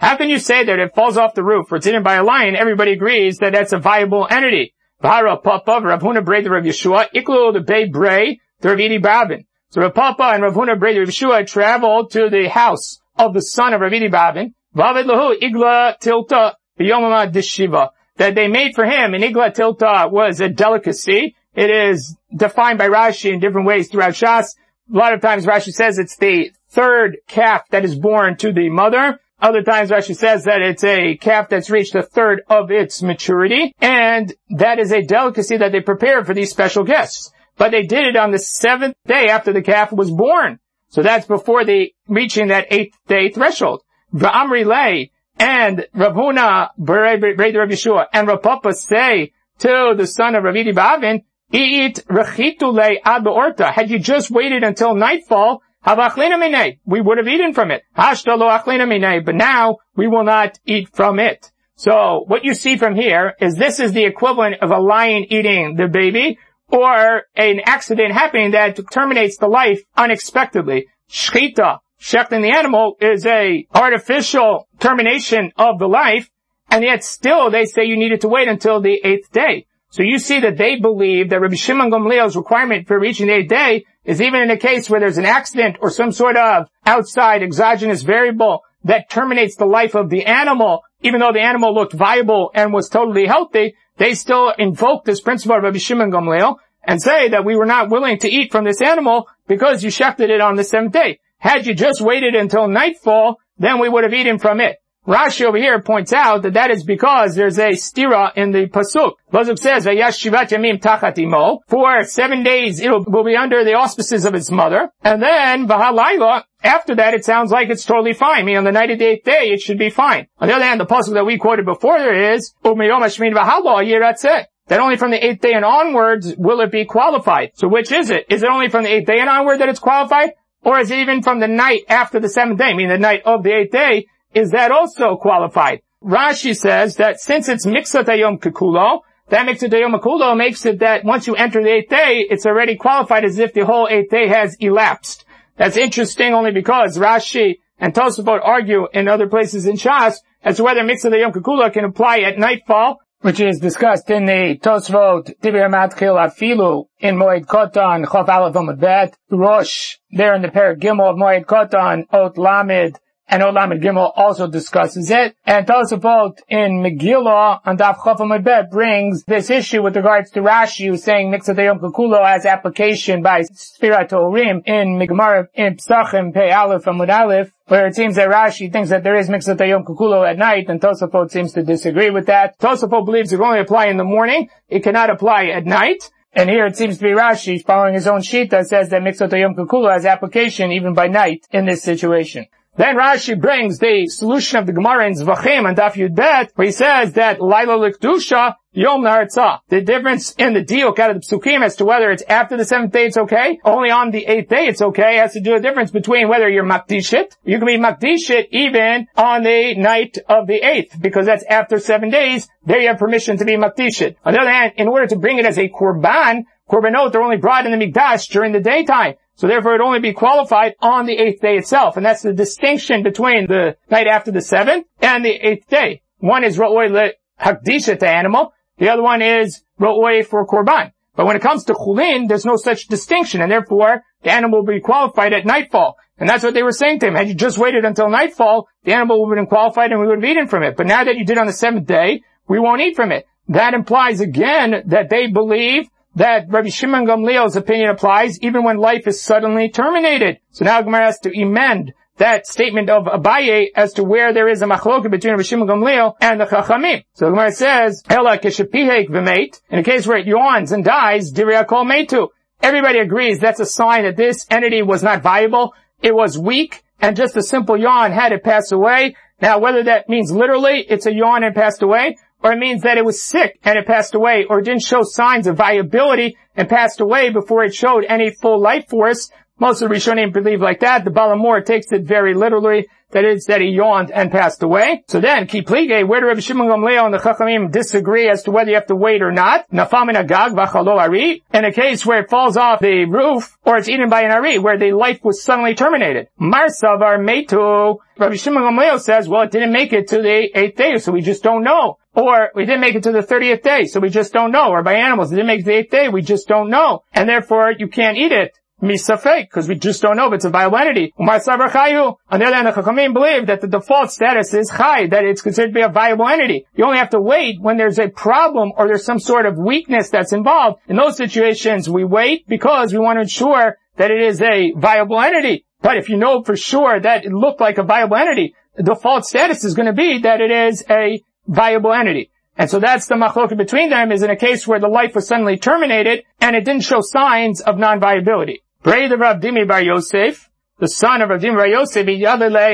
how 0.00 0.16
can 0.16 0.30
you 0.30 0.38
say 0.38 0.64
that 0.64 0.78
it 0.78 0.94
falls 0.94 1.18
off 1.18 1.34
the 1.34 1.44
roof 1.44 1.70
or 1.70 1.76
it's 1.76 1.86
eaten 1.86 2.02
by 2.02 2.14
a 2.14 2.24
lion? 2.24 2.56
Everybody 2.56 2.92
agrees 2.92 3.36
that 3.38 3.52
that's 3.52 3.74
a 3.74 3.78
viable 3.78 4.26
entity. 4.30 4.74
Vara 5.02 5.36
Papa, 5.36 5.80
Rav 5.82 6.24
Bray, 6.24 6.42
the 6.42 6.50
Rav 6.50 6.64
Yeshua, 6.64 7.08
Iklu 7.14 7.52
the 7.52 7.60
Bay 7.60 7.86
Bray, 7.86 8.40
the 8.60 8.74
Rav 8.74 9.02
Babin. 9.02 9.44
So 9.68 9.82
Rav 9.82 9.94
Papa 9.94 10.22
and 10.34 10.42
Rav 10.42 10.54
Huna 10.54 10.80
Bray, 10.80 10.94
the 10.94 11.00
Rav 11.00 11.08
Yeshua 11.10 11.46
traveled 11.46 12.12
to 12.12 12.30
the 12.30 12.48
house 12.48 12.98
of 13.18 13.34
the 13.34 13.42
son 13.42 13.74
of 13.74 13.82
Rav 13.82 13.92
Idi 13.92 14.10
Babin, 14.10 14.54
Vavid 14.74 15.04
Lahu 15.04 15.38
Igla 15.38 15.98
Tilta 16.00 16.54
Biyomama 16.78 17.30
Dishiva. 17.30 17.90
That 18.16 18.34
they 18.34 18.48
made 18.48 18.74
for 18.74 18.84
him, 18.86 19.12
and 19.12 19.22
Igla 19.22 19.54
Tilta 19.54 20.10
was 20.10 20.40
a 20.40 20.48
delicacy. 20.48 21.36
It 21.54 21.70
is 21.70 22.16
defined 22.34 22.78
by 22.78 22.88
Rashi 22.88 23.32
in 23.32 23.40
different 23.40 23.66
ways 23.66 23.90
throughout 23.90 24.12
Shas. 24.12 24.56
A 24.92 24.96
lot 24.96 25.12
of 25.12 25.20
times 25.20 25.44
Rashi 25.44 25.72
says 25.72 25.98
it's 25.98 26.16
the 26.16 26.52
third 26.70 27.18
calf 27.28 27.62
that 27.70 27.84
is 27.84 27.98
born 27.98 28.38
to 28.38 28.52
the 28.52 28.70
mother. 28.70 29.20
Other 29.40 29.62
times 29.62 29.90
Rashi 29.90 30.14
says 30.14 30.44
that 30.44 30.60
it's 30.60 30.84
a 30.84 31.16
calf 31.16 31.48
that's 31.48 31.70
reached 31.70 31.94
a 31.94 32.02
third 32.02 32.42
of 32.48 32.70
its 32.70 33.02
maturity, 33.02 33.72
and 33.80 34.34
that 34.50 34.78
is 34.78 34.92
a 34.92 35.02
delicacy 35.02 35.56
that 35.56 35.72
they 35.72 35.80
prepare 35.80 36.24
for 36.24 36.34
these 36.34 36.50
special 36.50 36.84
guests. 36.84 37.32
But 37.56 37.70
they 37.70 37.82
did 37.82 38.06
it 38.06 38.16
on 38.16 38.32
the 38.32 38.38
seventh 38.38 38.94
day 39.06 39.28
after 39.28 39.52
the 39.52 39.62
calf 39.62 39.92
was 39.92 40.10
born. 40.10 40.58
So 40.88 41.02
that's 41.02 41.26
before 41.26 41.64
the 41.64 41.92
reaching 42.08 42.48
that 42.48 42.66
eighth 42.70 42.96
day 43.06 43.30
threshold. 43.30 43.82
V'amri 44.14 44.66
lay 44.66 45.12
and 45.38 45.86
Ravuna, 45.94 46.70
Rav 46.78 47.20
Yeshua, 47.20 48.06
and 48.12 48.28
Rav 48.28 48.42
Papa 48.42 48.74
say 48.74 49.32
to 49.60 49.94
the 49.96 50.06
son 50.06 50.34
of 50.34 50.44
Ravidi 50.44 50.74
Bavin, 50.74 51.22
Eat 51.52 52.04
rechitule 52.08 52.98
ad 53.04 53.26
orta. 53.26 53.72
Had 53.72 53.90
you 53.90 53.98
just 53.98 54.30
waited 54.30 54.62
until 54.62 54.94
nightfall, 54.94 55.62
we 55.84 57.00
would 57.00 57.18
have 57.18 57.28
eaten 57.28 57.54
from 57.54 57.70
it. 57.70 57.82
But 57.96 59.34
now 59.34 59.76
we 59.96 60.08
will 60.08 60.24
not 60.24 60.58
eat 60.66 60.88
from 60.92 61.18
it. 61.18 61.50
So 61.76 62.24
what 62.26 62.44
you 62.44 62.52
see 62.52 62.76
from 62.76 62.94
here 62.94 63.34
is 63.40 63.54
this 63.54 63.80
is 63.80 63.92
the 63.92 64.04
equivalent 64.04 64.56
of 64.60 64.70
a 64.70 64.78
lion 64.78 65.24
eating 65.30 65.76
the 65.76 65.88
baby 65.88 66.38
or 66.68 67.22
an 67.34 67.60
accident 67.64 68.12
happening 68.12 68.50
that 68.50 68.78
terminates 68.92 69.38
the 69.38 69.48
life 69.48 69.80
unexpectedly. 69.96 70.88
Shchita, 71.08 71.78
shechting 71.98 72.42
the 72.42 72.54
animal 72.54 72.96
is 73.00 73.24
a 73.24 73.66
artificial 73.74 74.68
termination 74.78 75.52
of 75.56 75.78
the 75.78 75.88
life 75.88 76.30
and 76.70 76.84
yet 76.84 77.02
still 77.02 77.50
they 77.50 77.64
say 77.64 77.84
you 77.84 77.96
needed 77.96 78.20
to 78.20 78.28
wait 78.28 78.48
until 78.48 78.80
the 78.80 79.00
eighth 79.02 79.32
day. 79.32 79.66
So 79.90 80.02
you 80.02 80.18
see 80.18 80.40
that 80.40 80.56
they 80.56 80.76
believe 80.76 81.30
that 81.30 81.40
Rabbi 81.40 81.56
Shimon 81.56 81.90
Gamliel's 81.90 82.36
requirement 82.36 82.86
for 82.86 83.00
reaching 83.00 83.26
the 83.26 83.34
eighth 83.34 83.48
day 83.48 83.86
is 84.04 84.20
even 84.20 84.40
in 84.40 84.50
a 84.50 84.56
case 84.56 84.88
where 84.88 85.00
there's 85.00 85.18
an 85.18 85.26
accident 85.26 85.76
or 85.80 85.90
some 85.90 86.12
sort 86.12 86.36
of 86.36 86.68
outside 86.86 87.42
exogenous 87.42 88.02
variable 88.02 88.62
that 88.84 89.10
terminates 89.10 89.56
the 89.56 89.66
life 89.66 89.94
of 89.94 90.08
the 90.08 90.24
animal, 90.24 90.82
even 91.02 91.20
though 91.20 91.32
the 91.32 91.40
animal 91.40 91.74
looked 91.74 91.92
viable 91.92 92.50
and 92.54 92.72
was 92.72 92.88
totally 92.88 93.26
healthy, 93.26 93.74
they 93.98 94.14
still 94.14 94.52
invoke 94.58 95.04
this 95.04 95.20
principle 95.20 95.56
of 95.56 95.62
Rabbi 95.62 95.78
Shimon 95.78 96.10
Gamliel 96.10 96.56
and 96.82 97.00
say 97.00 97.28
that 97.28 97.44
we 97.44 97.56
were 97.56 97.66
not 97.66 97.90
willing 97.90 98.18
to 98.18 98.28
eat 98.28 98.50
from 98.50 98.64
this 98.64 98.80
animal 98.80 99.28
because 99.46 99.84
you 99.84 99.90
shechted 99.90 100.30
it 100.30 100.40
on 100.40 100.56
the 100.56 100.64
seventh 100.64 100.92
day. 100.92 101.20
Had 101.38 101.66
you 101.66 101.74
just 101.74 102.00
waited 102.00 102.34
until 102.34 102.68
nightfall, 102.68 103.36
then 103.58 103.78
we 103.78 103.88
would 103.88 104.04
have 104.04 104.14
eaten 104.14 104.38
from 104.38 104.60
it. 104.60 104.79
Rashi 105.06 105.46
over 105.46 105.56
here 105.56 105.80
points 105.80 106.12
out 106.12 106.42
that 106.42 106.52
that 106.52 106.70
is 106.70 106.84
because 106.84 107.34
there's 107.34 107.58
a 107.58 107.70
stira 107.70 108.36
in 108.36 108.52
the 108.52 108.66
pasuk. 108.66 109.12
Pasuk 109.32 109.58
says, 109.58 109.86
shivat 109.86 110.50
yamim 110.50 110.78
tachat 110.78 111.18
imo." 111.18 111.60
For 111.68 112.04
seven 112.04 112.42
days 112.42 112.80
it 112.80 112.90
will 112.90 113.24
be 113.24 113.34
under 113.34 113.64
the 113.64 113.74
auspices 113.74 114.26
of 114.26 114.34
its 114.34 114.50
mother, 114.50 114.90
and 115.02 115.22
then 115.22 115.66
v'halayla. 115.66 116.44
After 116.62 116.94
that, 116.96 117.14
it 117.14 117.24
sounds 117.24 117.50
like 117.50 117.70
it's 117.70 117.86
totally 117.86 118.12
fine. 118.12 118.40
I 118.40 118.42
mean, 118.42 118.58
on 118.58 118.64
the 118.64 118.70
98th 118.70 119.24
day, 119.24 119.48
it 119.50 119.60
should 119.62 119.78
be 119.78 119.88
fine. 119.88 120.26
On 120.38 120.48
the 120.48 120.54
other 120.54 120.64
hand, 120.64 120.78
the 120.78 120.84
pasuk 120.84 121.14
that 121.14 121.24
we 121.24 121.38
quoted 121.38 121.64
before 121.64 121.98
there 121.98 122.34
is 122.34 122.52
umiyom 122.62 123.00
hashmin 123.00 123.34
v'halo 123.34 124.44
That 124.66 124.80
only 124.80 124.96
from 124.98 125.12
the 125.12 125.24
eighth 125.24 125.40
day 125.40 125.54
and 125.54 125.64
onwards 125.64 126.34
will 126.36 126.60
it 126.60 126.70
be 126.70 126.84
qualified. 126.84 127.52
So 127.54 127.68
which 127.68 127.90
is 127.90 128.10
it? 128.10 128.26
Is 128.28 128.42
it 128.42 128.50
only 128.50 128.68
from 128.68 128.84
the 128.84 128.92
eighth 128.92 129.06
day 129.06 129.20
and 129.20 129.30
onward 129.30 129.60
that 129.60 129.70
it's 129.70 129.80
qualified? 129.80 130.32
Or 130.62 130.78
is 130.78 130.90
it 130.90 130.98
even 130.98 131.22
from 131.22 131.40
the 131.40 131.48
night 131.48 131.84
after 131.88 132.20
the 132.20 132.28
seventh 132.28 132.58
day, 132.58 132.66
I 132.66 132.74
mean 132.74 132.88
the 132.88 132.98
night 132.98 133.22
of 133.24 133.42
the 133.42 133.52
eighth 133.52 133.72
day, 133.72 134.06
is 134.34 134.50
that 134.50 134.70
also 134.70 135.16
qualified? 135.16 135.80
Rashi 136.02 136.56
says 136.56 136.96
that 136.96 137.20
since 137.20 137.48
it's 137.48 137.66
mixat 137.66 138.04
ayom 138.04 138.38
kikulo, 138.40 139.00
that 139.28 139.46
mixat 139.46 139.70
ayom 139.70 139.98
kikulo 140.00 140.36
makes 140.36 140.64
it 140.64 140.78
that 140.78 141.04
once 141.04 141.26
you 141.26 141.34
enter 141.34 141.62
the 141.62 141.70
eighth 141.70 141.90
day, 141.90 142.26
it's 142.30 142.46
already 142.46 142.76
qualified 142.76 143.24
as 143.24 143.38
if 143.38 143.52
the 143.52 143.66
whole 143.66 143.88
eighth 143.90 144.10
day 144.10 144.28
has 144.28 144.56
elapsed. 144.60 145.24
That's 145.56 145.76
interesting 145.76 146.32
only 146.32 146.52
because 146.52 146.96
Rashi 146.96 147.56
and 147.78 147.92
Tosafot 147.92 148.40
argue 148.42 148.88
in 148.92 149.08
other 149.08 149.28
places 149.28 149.66
in 149.66 149.76
Shas 149.76 150.16
as 150.42 150.56
to 150.56 150.64
whether 150.64 150.80
mixat 150.80 151.12
ayom 151.12 151.32
kikulo 151.32 151.72
can 151.72 151.84
apply 151.84 152.20
at 152.20 152.38
nightfall, 152.38 153.00
which 153.20 153.40
is 153.40 153.58
discussed 153.58 154.08
in 154.10 154.24
the 154.24 154.58
Tosfot 154.62 155.38
Dibir 155.40 155.70
Matchil 155.70 156.16
Afilu 156.16 156.86
in 156.98 157.16
Moed 157.16 157.44
Kotan 157.44 158.06
Chof 158.06 158.28
Aleph 158.28 158.80
Bet, 158.80 159.16
Rosh 159.30 159.96
there 160.10 160.34
in 160.34 160.40
the 160.40 160.48
Parak 160.48 160.80
Gimel 160.80 161.10
of 161.10 161.16
Moed 161.16 161.44
Kotan 161.44 162.04
Ot 162.10 162.38
Lamed 162.38 162.98
and 163.30 163.42
Olam 163.42 163.80
Gimel 163.80 164.12
also 164.16 164.48
discusses 164.48 165.10
it. 165.10 165.36
And 165.46 165.66
Tosafot 165.66 166.38
in 166.48 166.82
Megillah 166.82 167.60
on 167.64 167.78
Daf 167.78 167.98
Chofam 167.98 168.70
brings 168.70 169.22
this 169.24 169.50
issue 169.50 169.82
with 169.82 169.96
regards 169.96 170.30
to 170.32 170.40
Rashi 170.40 170.88
who's 170.88 171.04
saying 171.04 171.30
Mixatayom 171.32 171.80
Kukulo 171.80 172.26
has 172.26 172.44
application 172.44 173.22
by 173.22 173.42
Spirat 173.42 174.10
Orim 174.10 174.62
in 174.66 174.98
Migmar 174.98 175.46
in 175.54 175.76
Psachim 175.76 176.34
Pei 176.34 176.50
Aleph 176.50 176.86
and 176.88 176.98
Mud 176.98 177.10
Aleph 177.10 177.52
where 177.68 177.86
it 177.86 177.94
seems 177.94 178.16
that 178.16 178.28
Rashi 178.28 178.72
thinks 178.72 178.90
that 178.90 179.04
there 179.04 179.16
is 179.16 179.28
Mixatayom 179.28 179.84
Kukulo 179.84 180.28
at 180.28 180.36
night, 180.36 180.68
and 180.68 180.80
Tosafot 180.80 181.30
seems 181.30 181.52
to 181.52 181.62
disagree 181.62 182.10
with 182.10 182.26
that. 182.26 182.58
Tosafot 182.58 183.04
believes 183.04 183.32
it 183.32 183.36
can 183.36 183.46
only 183.46 183.60
apply 183.60 183.86
in 183.86 183.96
the 183.96 184.02
morning, 184.02 184.48
it 184.68 184.82
cannot 184.82 185.08
apply 185.08 185.46
at 185.46 185.64
night. 185.64 186.10
And 186.32 186.50
here 186.50 186.66
it 186.66 186.76
seems 186.76 186.98
to 186.98 187.02
be 187.04 187.10
Rashi 187.10 187.64
following 187.64 187.94
his 187.94 188.08
own 188.08 188.22
sheet 188.22 188.50
that 188.50 188.66
says 188.66 188.88
that 188.90 189.02
Mixotayom 189.02 189.54
Kukulo 189.54 189.92
has 189.92 190.04
application 190.04 190.72
even 190.72 190.94
by 190.94 191.06
night 191.06 191.46
in 191.52 191.66
this 191.66 191.82
situation. 191.82 192.46
Then 192.76 192.96
Rashi 192.96 193.38
brings 193.38 193.78
the 193.78 194.06
solution 194.06 194.58
of 194.58 194.66
the 194.66 194.72
Gemara 194.72 195.06
in 195.06 195.14
Zvachim 195.14 195.68
and 195.68 195.76
Daf 195.76 195.94
Yud 195.94 196.14
Bet, 196.14 196.52
where 196.54 196.66
he 196.66 196.72
says 196.72 197.14
that 197.14 197.40
Laila 197.40 197.76
Likdusha 197.78 198.54
Yom 198.72 199.02
Naratza. 199.02 199.58
The 199.68 199.80
difference 199.80 200.32
in 200.38 200.54
the 200.54 200.64
diuk 200.64 201.00
out 201.00 201.10
of 201.10 201.20
the 201.20 201.26
psukim 201.26 201.64
as 201.64 201.74
to 201.76 201.84
whether 201.84 202.12
it's 202.12 202.22
after 202.22 202.56
the 202.56 202.64
seventh 202.64 202.92
day 202.92 203.06
it's 203.06 203.16
okay, 203.16 203.58
only 203.64 203.90
on 203.90 204.12
the 204.12 204.24
eighth 204.24 204.48
day 204.48 204.68
it's 204.68 204.80
okay, 204.80 205.16
has 205.16 205.32
to 205.32 205.40
do 205.40 205.56
a 205.56 205.60
difference 205.60 205.90
between 205.90 206.28
whether 206.28 206.48
you're 206.48 206.64
makdishit, 206.64 207.32
you 207.42 207.58
can 207.58 207.66
be 207.66 207.78
makdishit 207.78 208.46
even 208.52 209.08
on 209.16 209.42
the 209.42 209.74
night 209.74 210.18
of 210.28 210.46
the 210.46 210.64
eighth, 210.64 210.96
because 211.00 211.26
that's 211.26 211.42
after 211.50 211.80
seven 211.80 212.10
days, 212.10 212.48
there 212.64 212.80
you 212.80 212.86
have 212.86 212.98
permission 212.98 213.38
to 213.38 213.44
be 213.44 213.56
makdishit. 213.56 214.14
On 214.24 214.34
the 214.34 214.40
other 214.40 214.50
hand, 214.50 214.74
in 214.76 214.86
order 214.86 215.08
to 215.08 215.16
bring 215.16 215.38
it 215.38 215.46
as 215.46 215.58
a 215.58 215.68
korban, 215.68 216.44
korbanot 216.70 217.14
are 217.14 217.22
only 217.22 217.36
brought 217.36 217.66
in 217.66 217.76
the 217.76 217.84
mikdash 217.84 218.28
during 218.28 218.52
the 218.52 218.60
daytime. 218.60 219.14
So 219.34 219.46
therefore 219.46 219.74
it 219.74 219.80
only 219.80 220.00
be 220.00 220.12
qualified 220.12 220.74
on 220.80 221.06
the 221.06 221.16
eighth 221.16 221.40
day 221.40 221.56
itself. 221.56 221.96
And 221.96 222.04
that's 222.04 222.22
the 222.22 222.32
distinction 222.32 223.02
between 223.02 223.46
the 223.46 223.76
night 223.90 224.06
after 224.06 224.30
the 224.30 224.42
seventh 224.42 224.86
and 225.00 225.24
the 225.24 225.30
eighth 225.30 225.68
day. 225.68 226.02
One 226.18 226.44
is 226.44 226.58
ro'oi 226.58 226.90
le 226.90 227.10
hakdisha 227.40 228.02
animal. 228.02 228.52
The 228.78 228.90
other 228.90 229.02
one 229.02 229.22
is 229.22 229.62
ro'oi 229.78 230.26
for 230.26 230.46
korban. 230.46 230.92
But 231.16 231.26
when 231.26 231.36
it 231.36 231.42
comes 231.42 231.64
to 231.64 231.74
chulin, 231.74 232.28
there's 232.28 232.46
no 232.46 232.56
such 232.56 232.86
distinction, 232.86 233.42
and 233.42 233.50
therefore 233.50 234.04
the 234.22 234.30
animal 234.30 234.60
will 234.60 234.72
be 234.74 234.80
qualified 234.80 235.32
at 235.32 235.44
nightfall. 235.44 235.96
And 236.18 236.28
that's 236.28 236.44
what 236.44 236.54
they 236.54 236.62
were 236.62 236.72
saying 236.72 237.00
to 237.00 237.08
him. 237.08 237.14
Had 237.14 237.28
you 237.28 237.34
just 237.34 237.58
waited 237.58 237.84
until 237.84 238.10
nightfall, 238.10 238.68
the 238.84 238.92
animal 238.92 239.26
would 239.26 239.36
have 239.36 239.42
been 239.42 239.48
qualified 239.48 239.90
and 239.90 240.00
we 240.00 240.06
would 240.06 240.22
have 240.22 240.30
eaten 240.30 240.48
from 240.48 240.62
it. 240.62 240.76
But 240.76 240.86
now 240.86 241.02
that 241.02 241.16
you 241.16 241.24
did 241.24 241.38
on 241.38 241.46
the 241.46 241.52
seventh 241.52 241.86
day, 241.86 242.22
we 242.46 242.58
won't 242.58 242.82
eat 242.82 242.96
from 242.96 243.10
it. 243.10 243.26
that 243.48 243.74
implies 243.74 244.20
again 244.20 244.82
that 244.86 245.08
they 245.08 245.26
believe 245.28 245.88
that 246.16 246.46
Rabbi 246.48 246.68
Shimon 246.68 247.06
Gamliel's 247.06 247.56
opinion 247.56 247.90
applies 247.90 248.40
even 248.40 248.64
when 248.64 248.78
life 248.78 249.06
is 249.06 249.22
suddenly 249.22 249.70
terminated. 249.70 250.38
So 250.50 250.64
now 250.64 250.82
Gemara 250.82 251.06
has 251.06 251.20
to 251.20 251.42
amend 251.42 251.92
that 252.16 252.46
statement 252.46 252.90
of 252.90 253.06
Abaye 253.06 253.68
as 253.74 253.94
to 253.94 254.04
where 254.04 254.34
there 254.34 254.48
is 254.48 254.60
a 254.60 254.66
machloka 254.66 255.10
between 255.10 255.32
Rabbi 255.32 255.42
Shimon 255.42 255.68
Gamliel 255.68 256.16
and 256.20 256.40
the 256.40 256.44
Chachamim. 256.44 257.04
So 257.14 257.30
Gemara 257.30 257.52
says, 257.52 258.02
Ela 258.08 258.38
keshapihek 258.38 259.08
v'meit, 259.08 259.60
in 259.70 259.78
a 259.78 259.82
case 259.82 260.06
where 260.06 260.18
it 260.18 260.26
yawns 260.26 260.72
and 260.72 260.84
dies, 260.84 261.32
kol 261.32 261.86
meitu. 261.86 262.28
Everybody 262.62 262.98
agrees 262.98 263.38
that's 263.38 263.60
a 263.60 263.66
sign 263.66 264.04
that 264.04 264.16
this 264.16 264.46
entity 264.50 264.82
was 264.82 265.02
not 265.02 265.22
viable, 265.22 265.72
it 266.02 266.14
was 266.14 266.36
weak, 266.36 266.82
and 267.00 267.16
just 267.16 267.36
a 267.36 267.42
simple 267.42 267.78
yawn 267.78 268.12
had 268.12 268.32
it 268.32 268.44
pass 268.44 268.70
away. 268.70 269.16
Now 269.40 269.58
whether 269.58 269.84
that 269.84 270.08
means 270.10 270.30
literally 270.30 270.84
it's 270.86 271.06
a 271.06 271.14
yawn 271.14 271.42
and 271.42 271.54
passed 271.54 271.82
away, 271.82 272.18
or 272.42 272.52
it 272.52 272.58
means 272.58 272.82
that 272.82 272.98
it 272.98 273.04
was 273.04 273.22
sick 273.22 273.58
and 273.62 273.78
it 273.78 273.86
passed 273.86 274.14
away, 274.14 274.46
or 274.48 274.60
didn't 274.60 274.82
show 274.82 275.02
signs 275.02 275.46
of 275.46 275.56
viability 275.56 276.36
and 276.56 276.68
passed 276.68 277.00
away 277.00 277.30
before 277.30 277.64
it 277.64 277.74
showed 277.74 278.04
any 278.08 278.30
full 278.30 278.60
life 278.60 278.88
force. 278.88 279.30
Most 279.60 279.82
of 279.82 279.90
the 279.90 279.94
Rishonim 279.94 280.32
believe 280.32 280.62
like 280.62 280.80
that. 280.80 281.04
The 281.04 281.10
Baal 281.10 281.36
HaMaor 281.36 281.64
takes 281.64 281.92
it 281.92 282.02
very 282.02 282.32
literally 282.32 282.88
that 283.10 283.24
is 283.24 283.44
that 283.46 283.60
he 283.60 283.68
yawned 283.68 284.10
and 284.10 284.30
passed 284.30 284.62
away. 284.62 285.04
So 285.08 285.20
then, 285.20 285.46
Kiplige, 285.46 286.06
where 286.06 286.20
do 286.20 286.26
Rabbi 286.28 286.40
Shimon 286.40 286.68
Gamliel 286.68 287.04
and 287.04 287.14
the 287.14 287.18
Chachamim 287.18 287.70
disagree 287.70 288.28
as 288.28 288.44
to 288.44 288.50
whether 288.50 288.70
you 288.70 288.76
have 288.76 288.86
to 288.86 288.96
wait 288.96 289.20
or 289.20 289.32
not? 289.32 289.68
Nafam 289.70 290.14
agag 290.14 290.56
ari. 290.56 291.42
In 291.52 291.64
a 291.64 291.72
case 291.72 292.06
where 292.06 292.20
it 292.20 292.30
falls 292.30 292.56
off 292.56 292.80
the 292.80 293.04
roof, 293.04 293.58
or 293.64 293.76
it's 293.76 293.88
eaten 293.88 294.08
by 294.08 294.22
an 294.22 294.30
ari, 294.30 294.58
where 294.58 294.78
the 294.78 294.92
life 294.92 295.20
was 295.22 295.42
suddenly 295.42 295.74
terminated. 295.74 296.28
Marsavar 296.40 297.18
metu. 297.18 297.98
Rabbi 298.18 298.36
Shimon 298.36 298.62
Gamliel 298.62 299.00
says, 299.00 299.28
well, 299.28 299.42
it 299.42 299.50
didn't 299.50 299.72
make 299.72 299.92
it 299.92 300.08
to 300.08 300.22
the 300.22 300.50
eighth 300.54 300.76
day, 300.76 300.98
so 300.98 301.12
we 301.12 301.20
just 301.20 301.42
don't 301.42 301.62
know. 301.62 301.98
Or 302.14 302.50
we 302.54 302.64
didn't 302.64 302.80
make 302.80 302.94
it 302.94 303.04
to 303.04 303.12
the 303.12 303.20
30th 303.20 303.62
day, 303.62 303.84
so 303.84 304.00
we 304.00 304.08
just 304.08 304.32
don't 304.32 304.52
know. 304.52 304.70
Or 304.70 304.82
by 304.82 304.94
animals, 304.94 305.32
it 305.32 305.36
didn't 305.36 305.46
make 305.46 305.64
the 305.64 305.74
eighth 305.74 305.90
day, 305.90 306.08
we 306.08 306.22
just 306.22 306.48
don't 306.48 306.70
know. 306.70 307.04
And 307.12 307.28
therefore, 307.28 307.72
you 307.76 307.88
can't 307.88 308.16
eat 308.16 308.32
it 308.32 308.58
misafek, 308.82 309.44
because 309.44 309.68
we 309.68 309.74
just 309.74 310.02
don't 310.02 310.16
know 310.16 310.28
if 310.28 310.34
it's 310.34 310.44
a 310.44 310.50
viable 310.50 310.78
entity. 310.78 311.12
On 311.18 311.26
the 311.26 312.46
other 312.46 312.54
hand, 312.54 312.66
the 312.66 312.72
Chachamim 312.72 313.12
believe 313.12 313.46
that 313.46 313.60
the 313.60 313.66
default 313.66 314.10
status 314.10 314.54
is 314.54 314.70
chai, 314.70 315.06
that 315.08 315.24
it's 315.24 315.42
considered 315.42 315.68
to 315.68 315.74
be 315.74 315.80
a 315.80 315.88
viable 315.88 316.28
entity. 316.28 316.66
You 316.74 316.84
only 316.84 316.98
have 316.98 317.10
to 317.10 317.20
wait 317.20 317.60
when 317.60 317.76
there's 317.76 317.98
a 317.98 318.08
problem 318.08 318.72
or 318.76 318.86
there's 318.86 319.04
some 319.04 319.18
sort 319.18 319.46
of 319.46 319.58
weakness 319.58 320.10
that's 320.10 320.32
involved. 320.32 320.80
In 320.88 320.96
those 320.96 321.16
situations, 321.16 321.88
we 321.88 322.04
wait 322.04 322.46
because 322.46 322.92
we 322.92 322.98
want 322.98 323.16
to 323.16 323.22
ensure 323.22 323.76
that 323.96 324.10
it 324.10 324.22
is 324.22 324.40
a 324.40 324.72
viable 324.76 325.20
entity. 325.20 325.66
But 325.82 325.96
if 325.96 326.08
you 326.08 326.16
know 326.16 326.42
for 326.42 326.56
sure 326.56 327.00
that 327.00 327.24
it 327.24 327.32
looked 327.32 327.60
like 327.60 327.78
a 327.78 327.82
viable 327.82 328.16
entity, 328.16 328.54
the 328.76 328.82
default 328.82 329.24
status 329.24 329.64
is 329.64 329.74
going 329.74 329.86
to 329.86 329.92
be 329.92 330.20
that 330.20 330.40
it 330.40 330.50
is 330.50 330.84
a 330.88 331.22
viable 331.46 331.92
entity. 331.92 332.30
And 332.56 332.70
so 332.70 332.78
that's 332.78 333.06
the 333.06 333.14
machloket 333.14 333.56
between 333.56 333.88
them 333.90 334.12
is 334.12 334.22
in 334.22 334.30
a 334.30 334.36
case 334.36 334.66
where 334.66 334.80
the 334.80 334.88
life 334.88 335.14
was 335.14 335.26
suddenly 335.26 335.56
terminated 335.56 336.24
and 336.40 336.54
it 336.54 336.64
didn't 336.64 336.82
show 336.82 337.00
signs 337.00 337.60
of 337.60 337.78
non-viability. 337.78 338.62
Braid 338.82 339.12
of 339.12 339.20
Rav 339.20 339.42
Dimi 339.42 339.68
Bar 339.68 339.82
Yosef, 339.82 340.48
the 340.78 340.88
son 340.88 341.20
of 341.20 341.28
Rav 341.28 341.42
Dimi 341.42 341.54
Bar 341.54 341.66
Yosef, 341.66 342.06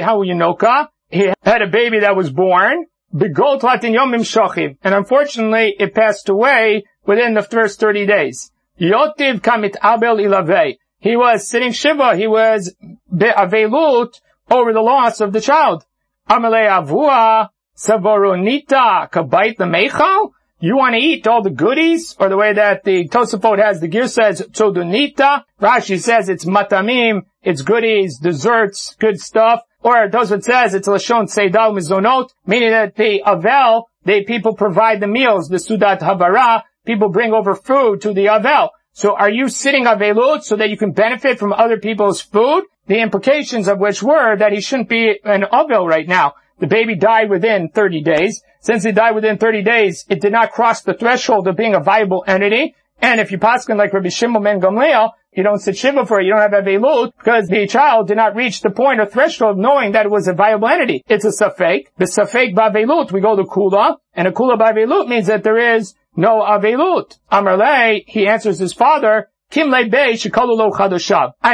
how 0.04 0.22
Yanoka, 0.22 0.86
he 1.08 1.32
had 1.42 1.62
a 1.62 1.66
baby 1.66 1.98
that 2.00 2.14
was 2.14 2.30
born, 2.30 2.86
Begol 3.12 3.60
Tlatin 3.60 3.92
Yomim 3.92 4.20
Shochiv, 4.20 4.76
and 4.84 4.94
unfortunately 4.94 5.74
it 5.80 5.96
passed 5.96 6.28
away 6.28 6.84
within 7.04 7.34
the 7.34 7.42
first 7.42 7.80
30 7.80 8.06
days. 8.06 8.52
Yotiv 8.80 9.40
Kamit 9.40 9.74
Abel 9.82 10.18
Ilavei. 10.18 10.78
He 11.00 11.16
was 11.16 11.48
sitting 11.48 11.72
Shiva, 11.72 12.16
he 12.16 12.28
was 12.28 12.72
Avelut 13.12 14.20
over 14.48 14.72
the 14.72 14.82
loss 14.82 15.20
of 15.20 15.32
the 15.32 15.40
child. 15.40 15.84
Amalei 16.30 16.68
Avua, 16.68 17.48
Savoronita, 17.76 19.10
Kabait 19.10 19.56
the 19.56 19.64
Mechal? 19.64 20.30
You 20.58 20.74
want 20.76 20.94
to 20.94 20.98
eat 20.98 21.26
all 21.26 21.42
the 21.42 21.50
goodies, 21.50 22.16
or 22.18 22.30
the 22.30 22.36
way 22.36 22.54
that 22.54 22.82
the 22.82 23.06
Tosafot 23.08 23.62
has 23.62 23.80
the 23.80 23.88
gear 23.88 24.08
says 24.08 24.40
tzodunita. 24.40 25.42
Rashi 25.60 26.00
says 26.00 26.30
it's 26.30 26.46
matamim, 26.46 27.26
it's 27.42 27.60
goodies, 27.60 28.18
desserts, 28.18 28.96
good 28.98 29.20
stuff. 29.20 29.60
Or 29.82 30.08
Tosafot 30.08 30.44
says 30.44 30.72
it's 30.72 30.88
lashon 30.88 31.28
seidal 31.28 31.74
mizonot, 31.74 32.30
meaning 32.46 32.70
that 32.70 32.96
the 32.96 33.22
avel, 33.26 33.84
the 34.04 34.24
people 34.24 34.54
provide 34.54 35.00
the 35.00 35.06
meals, 35.06 35.48
the 35.48 35.58
sudat 35.58 36.00
habara, 36.00 36.62
people 36.86 37.10
bring 37.10 37.34
over 37.34 37.54
food 37.54 38.00
to 38.00 38.14
the 38.14 38.26
avel. 38.26 38.70
So 38.92 39.14
are 39.14 39.30
you 39.30 39.50
sitting 39.50 39.84
avelut 39.84 40.42
so 40.42 40.56
that 40.56 40.70
you 40.70 40.78
can 40.78 40.92
benefit 40.92 41.38
from 41.38 41.52
other 41.52 41.78
people's 41.78 42.22
food? 42.22 42.64
The 42.86 43.00
implications 43.00 43.68
of 43.68 43.78
which 43.78 44.02
were 44.02 44.36
that 44.38 44.52
he 44.52 44.62
shouldn't 44.62 44.88
be 44.88 45.20
an 45.22 45.42
avel 45.42 45.86
right 45.86 46.08
now. 46.08 46.32
The 46.60 46.66
baby 46.66 46.94
died 46.94 47.28
within 47.28 47.68
30 47.68 48.00
days. 48.00 48.42
Since 48.66 48.82
he 48.82 48.90
died 48.90 49.14
within 49.14 49.38
30 49.38 49.62
days, 49.62 50.04
it 50.08 50.20
did 50.20 50.32
not 50.32 50.50
cross 50.50 50.82
the 50.82 50.94
threshold 50.94 51.46
of 51.46 51.56
being 51.56 51.76
a 51.76 51.80
viable 51.80 52.24
entity. 52.26 52.74
And 53.00 53.20
if 53.20 53.30
you 53.30 53.38
paskin 53.38 53.76
like 53.76 53.92
Rabbi 53.92 54.08
Shimon 54.08 54.42
ben 54.42 54.60
Gamliel, 54.60 55.10
you 55.32 55.44
don't 55.44 55.60
sit 55.60 55.76
shiva 55.76 56.04
for 56.04 56.18
it, 56.18 56.24
you 56.24 56.32
don't 56.32 56.40
have 56.40 56.50
avelut, 56.50 57.12
because 57.16 57.46
the 57.46 57.68
child 57.68 58.08
did 58.08 58.16
not 58.16 58.34
reach 58.34 58.62
the 58.62 58.70
point 58.70 58.98
or 58.98 59.06
threshold 59.06 59.56
knowing 59.56 59.92
that 59.92 60.06
it 60.06 60.10
was 60.10 60.26
a 60.26 60.32
viable 60.32 60.66
entity. 60.66 61.04
It's 61.06 61.24
a 61.24 61.28
safek. 61.28 61.86
The 61.96 62.06
safek 62.06 62.56
ba'avelut, 62.56 63.12
we 63.12 63.20
go 63.20 63.36
to 63.36 63.44
kula, 63.44 63.98
and 64.14 64.26
a 64.26 64.32
kula 64.32 64.58
ba'avelut 64.58 65.06
means 65.06 65.28
that 65.28 65.44
there 65.44 65.76
is 65.76 65.94
no 66.16 66.40
avelut. 66.40 67.20
Amarle, 67.30 68.02
he 68.08 68.26
answers 68.26 68.58
his 68.58 68.72
father, 68.72 69.28
Kim 69.48 69.72
I'm 69.72 69.92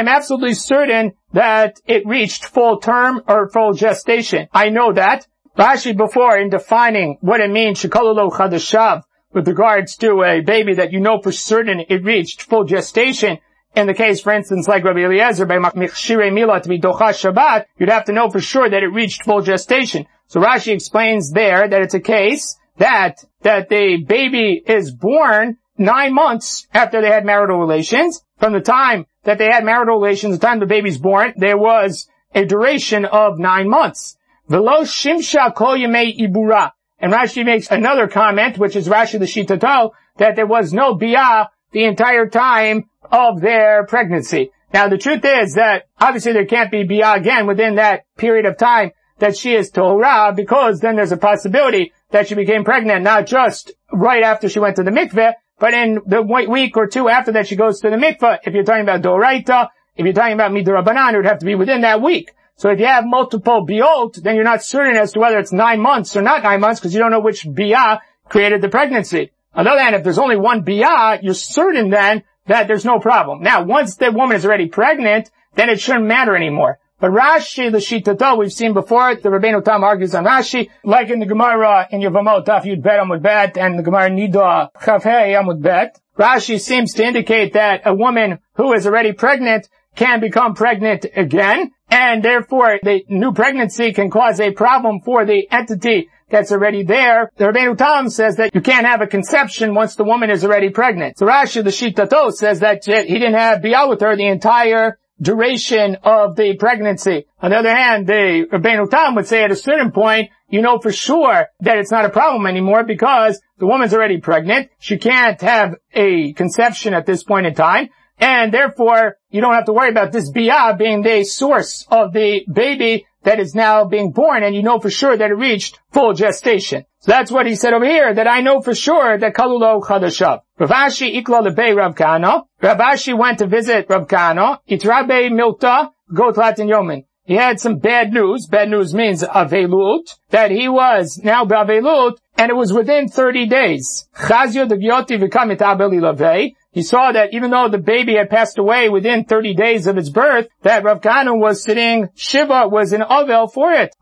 absolutely 0.07 0.53
certain 0.55 1.11
that 1.33 1.79
it 1.85 2.07
reached 2.07 2.45
full 2.45 2.79
term 2.79 3.21
or 3.27 3.49
full 3.49 3.73
gestation. 3.73 4.47
I 4.51 4.69
know 4.69 4.93
that. 4.93 5.27
Rashi 5.57 5.95
before 5.95 6.37
in 6.37 6.49
defining 6.49 7.17
what 7.21 7.39
it 7.39 7.51
means 7.51 7.79
shikololo 7.79 8.31
chadashav 8.31 9.03
with 9.33 9.47
regards 9.47 9.95
to 9.97 10.23
a 10.23 10.41
baby 10.41 10.73
that 10.75 10.91
you 10.91 10.99
know 10.99 11.21
for 11.21 11.31
certain 11.31 11.83
it 11.89 12.03
reached 12.03 12.41
full 12.41 12.63
gestation. 12.63 13.37
In 13.75 13.87
the 13.87 13.93
case, 13.93 14.21
for 14.21 14.33
instance, 14.33 14.67
like 14.67 14.83
Rabbi 14.83 15.01
Eliezer 15.01 15.45
by 15.45 15.57
Michshire 15.57 16.31
Mila 16.31 16.61
to 16.61 16.69
be 16.69 16.79
Docha 16.79 17.09
Shabbat, 17.09 17.65
you'd 17.77 17.89
have 17.89 18.05
to 18.05 18.13
know 18.13 18.29
for 18.29 18.39
sure 18.39 18.69
that 18.69 18.83
it 18.83 18.87
reached 18.87 19.25
full 19.25 19.41
gestation. 19.41 20.05
So 20.27 20.39
Rashi 20.41 20.73
explains 20.73 21.31
there 21.31 21.67
that 21.67 21.81
it's 21.81 21.93
a 21.93 21.99
case 21.99 22.57
that, 22.77 23.23
that 23.41 23.69
the 23.69 24.03
baby 24.07 24.61
is 24.65 24.91
born 24.91 25.57
nine 25.77 26.13
months 26.13 26.67
after 26.73 27.01
they 27.01 27.09
had 27.09 27.25
marital 27.25 27.59
relations. 27.59 28.23
From 28.39 28.53
the 28.53 28.61
time 28.61 29.05
that 29.23 29.37
they 29.37 29.45
had 29.45 29.63
marital 29.63 29.99
relations, 29.99 30.37
the 30.37 30.45
time 30.45 30.59
the 30.59 30.65
baby's 30.65 30.97
born, 30.97 31.33
there 31.37 31.57
was 31.57 32.07
a 32.33 32.45
duration 32.45 33.05
of 33.05 33.37
nine 33.37 33.69
months. 33.69 34.17
Velo 34.47 34.81
shimsha 34.81 35.53
kol 35.53 35.77
yemei 35.77 36.17
ibura. 36.17 36.71
And 36.99 37.11
Rashi 37.11 37.45
makes 37.45 37.69
another 37.69 38.07
comment, 38.07 38.57
which 38.57 38.75
is 38.75 38.87
Rashi 38.87 39.19
the 39.19 39.25
Shitato, 39.25 39.91
that 40.17 40.35
there 40.35 40.45
was 40.45 40.73
no 40.73 40.95
bia 40.95 41.49
the 41.71 41.83
entire 41.85 42.27
time 42.27 42.85
of 43.11 43.41
their 43.41 43.85
pregnancy. 43.85 44.51
Now 44.73 44.87
the 44.87 44.97
truth 44.97 45.23
is 45.23 45.55
that 45.55 45.83
obviously 45.99 46.33
there 46.33 46.45
can't 46.45 46.71
be 46.71 46.83
bia 46.83 47.13
again 47.13 47.45
within 47.45 47.75
that 47.75 48.03
period 48.17 48.45
of 48.45 48.57
time 48.57 48.91
that 49.19 49.37
she 49.37 49.53
is 49.53 49.69
Torah 49.69 50.33
because 50.35 50.79
then 50.79 50.95
there's 50.95 51.11
a 51.11 51.17
possibility 51.17 51.93
that 52.11 52.27
she 52.27 52.35
became 52.35 52.63
pregnant 52.63 53.03
not 53.03 53.25
just 53.25 53.71
right 53.91 54.23
after 54.23 54.49
she 54.49 54.59
went 54.59 54.75
to 54.77 54.83
the 54.83 54.91
mikveh, 54.91 55.33
but 55.59 55.73
in 55.73 55.99
the 56.05 56.21
week 56.21 56.75
or 56.75 56.87
two 56.87 57.07
after 57.09 57.31
that, 57.33 57.47
she 57.47 57.55
goes 57.55 57.79
to 57.81 57.89
the 57.89 57.95
mikveh. 57.95 58.39
If 58.43 58.53
you're 58.53 58.63
talking 58.63 58.83
about 58.83 59.01
doraita, 59.01 59.69
if 59.95 60.05
you're 60.05 60.13
talking 60.13 60.33
about 60.33 60.51
midrabanan, 60.51 61.13
it 61.13 61.17
would 61.17 61.25
have 61.25 61.39
to 61.39 61.45
be 61.45 61.55
within 61.55 61.81
that 61.81 62.01
week. 62.01 62.31
So 62.55 62.69
if 62.69 62.79
you 62.79 62.85
have 62.85 63.05
multiple 63.05 63.65
biot, 63.65 64.21
then 64.21 64.35
you're 64.35 64.43
not 64.43 64.63
certain 64.63 64.95
as 64.95 65.11
to 65.13 65.19
whether 65.19 65.39
it's 65.39 65.51
nine 65.51 65.79
months 65.79 66.15
or 66.15 66.21
not 66.21 66.43
nine 66.43 66.61
months 66.61 66.79
because 66.79 66.93
you 66.93 66.99
don't 66.99 67.11
know 67.11 67.19
which 67.19 67.47
bia 67.51 68.01
created 68.29 68.61
the 68.61 68.69
pregnancy. 68.69 69.31
On 69.53 69.65
the 69.65 69.71
other 69.71 69.81
hand, 69.81 69.95
if 69.95 70.03
there's 70.03 70.19
only 70.19 70.37
one 70.37 70.61
bia, 70.61 71.19
you're 71.21 71.33
certain 71.33 71.89
then 71.89 72.23
that 72.47 72.67
there's 72.67 72.85
no 72.85 72.99
problem. 72.99 73.41
Now, 73.41 73.63
once 73.63 73.95
the 73.95 74.11
woman 74.11 74.37
is 74.37 74.45
already 74.45 74.67
pregnant, 74.67 75.31
then 75.55 75.69
it 75.69 75.79
shouldn't 75.79 76.05
matter 76.05 76.35
anymore. 76.35 76.79
But 76.99 77.11
Rashi, 77.11 77.69
the 77.71 77.79
Shitata, 77.79 78.37
we've 78.37 78.53
seen 78.53 78.73
before, 78.73 79.15
the 79.15 79.29
Rabbeinu 79.29 79.63
Tam 79.65 79.83
argues 79.83 80.15
on 80.15 80.23
Rashi, 80.23 80.69
like 80.85 81.09
in 81.09 81.19
the 81.19 81.25
Gemara 81.25 81.87
in 81.91 81.99
Yevamot, 81.99 82.45
Taf 82.45 82.63
Yud 82.63 82.81
Bet 82.81 82.99
Amud 82.99 83.21
Bet, 83.21 83.57
and 83.57 83.77
the 83.77 83.83
Gemara 83.83 84.09
Nida 84.09 84.69
Chav 84.73 85.03
Hey 85.03 85.33
Amud 85.33 85.61
Bet. 85.61 85.99
Rashi 86.17 86.59
seems 86.61 86.93
to 86.93 87.03
indicate 87.03 87.53
that 87.53 87.81
a 87.85 87.93
woman 87.93 88.39
who 88.55 88.71
is 88.73 88.87
already 88.87 89.11
pregnant 89.11 89.67
can 89.95 90.21
become 90.21 90.53
pregnant 90.53 91.05
again, 91.15 91.71
and 91.93 92.23
therefore 92.23 92.79
the 92.81 93.05
new 93.07 93.33
pregnancy 93.33 93.93
can 93.93 94.09
cause 94.09 94.39
a 94.39 94.51
problem 94.51 94.99
for 95.01 95.25
the 95.25 95.47
entity 95.51 96.09
that's 96.27 96.51
already 96.51 96.83
there. 96.83 97.31
The 97.37 97.45
Rabbeinu 97.45 97.77
Tam 97.77 98.09
says 98.09 98.37
that 98.37 98.55
you 98.55 98.61
can't 98.61 98.87
have 98.87 99.01
a 99.01 99.07
conception 99.07 99.75
once 99.75 99.93
the 99.95 100.03
woman 100.03 100.31
is 100.31 100.43
already 100.43 100.71
pregnant. 100.71 101.19
So 101.19 101.27
Rashi, 101.27 101.63
the 101.63 101.69
Shitato, 101.69 102.31
says 102.31 102.61
that 102.61 102.83
he 102.83 103.13
didn't 103.13 103.35
have 103.35 103.61
Bia 103.61 103.87
with 103.87 104.01
her 104.01 104.15
the 104.15 104.25
entire 104.25 104.97
duration 105.21 105.97
of 106.03 106.35
the 106.35 106.57
pregnancy. 106.57 107.27
On 107.39 107.51
the 107.51 107.57
other 107.57 107.73
hand, 107.73 108.07
the 108.07 108.47
Rabbeinu 108.51 108.89
Tam 108.89 109.13
would 109.13 109.27
say 109.27 109.43
at 109.43 109.51
a 109.51 109.55
certain 109.55 109.91
point, 109.91 110.31
you 110.49 110.63
know 110.63 110.79
for 110.79 110.91
sure 110.91 111.47
that 111.59 111.77
it's 111.77 111.91
not 111.91 112.05
a 112.05 112.09
problem 112.09 112.47
anymore 112.47 112.83
because 112.83 113.39
the 113.59 113.67
woman's 113.67 113.93
already 113.93 114.19
pregnant. 114.19 114.71
She 114.79 114.97
can't 114.97 115.39
have 115.41 115.75
a 115.93 116.33
conception 116.33 116.95
at 116.95 117.05
this 117.05 117.23
point 117.23 117.45
in 117.45 117.53
time. 117.53 117.89
And 118.23 118.53
therefore 118.53 119.17
you 119.31 119.41
don't 119.41 119.53
have 119.53 119.65
to 119.65 119.73
worry 119.73 119.89
about 119.89 120.13
this 120.13 120.31
biyah 120.31 120.77
being 120.77 121.01
the 121.01 121.25
source 121.25 121.85
of 121.91 122.13
the 122.13 122.45
baby 122.49 123.05
that 123.23 123.41
is 123.41 123.53
now 123.53 123.83
being 123.83 124.11
born, 124.13 124.43
and 124.43 124.55
you 124.55 124.63
know 124.63 124.79
for 124.79 124.89
sure 124.89 125.17
that 125.17 125.29
it 125.29 125.33
reached 125.33 125.77
full 125.91 126.13
gestation. 126.13 126.85
So 127.01 127.11
that's 127.11 127.31
what 127.31 127.47
he 127.47 127.55
said 127.55 127.73
over 127.73 127.83
here, 127.85 128.13
that 128.13 128.27
I 128.27 128.39
know 128.39 128.61
for 128.61 128.73
sure 128.73 129.17
that 129.17 129.33
Kalulo 129.33 129.83
Chadashav. 129.83 130.39
Rav 130.57 130.69
Ashi 130.69 131.21
ikla 131.21 131.43
lebe 131.43 131.75
Rav 131.75 131.95
Kana. 131.95 132.43
Rav 132.61 132.77
Ashi 132.77 133.17
went 133.17 133.39
to 133.39 133.47
visit 133.47 133.87
Rav 133.89 134.07
Kana. 134.07 134.61
Itrabe 134.69 135.29
milta 135.29 135.91
gotlat 136.09 136.59
and 136.59 136.69
yomin. 136.69 137.03
He 137.25 137.35
had 137.35 137.59
some 137.59 137.79
bad 137.79 138.13
news. 138.13 138.47
Bad 138.47 138.69
news 138.69 138.93
means 138.93 139.21
avelut, 139.23 140.15
that 140.29 140.51
he 140.51 140.69
was 140.69 141.19
now 141.21 141.43
bavelut, 141.43 142.17
and 142.37 142.49
it 142.49 142.55
was 142.55 142.71
within 142.71 143.09
30 143.09 143.47
days. 143.47 144.07
Chazio 144.15 144.67
de 144.67 144.77
lavei. 144.77 146.53
He 146.73 146.81
saw 146.81 147.11
that 147.11 147.33
even 147.33 147.51
though 147.51 147.69
the 147.69 147.77
baby 147.77 148.15
had 148.15 148.31
passed 148.31 148.57
away 148.57 148.89
within 148.89 149.25
30 149.25 149.53
days 149.53 149.85
of 149.85 149.97
its 149.97 150.09
birth, 150.09 150.47
that 150.63 150.83
Rav 150.83 151.01
Kanu 151.01 151.39
was 151.39 151.63
sitting, 151.63 152.09
Shiva 152.15 152.67
was 152.67 152.93
in 152.93 153.01
Avel 153.01 153.53
for 153.53 153.71
it. 153.71 153.95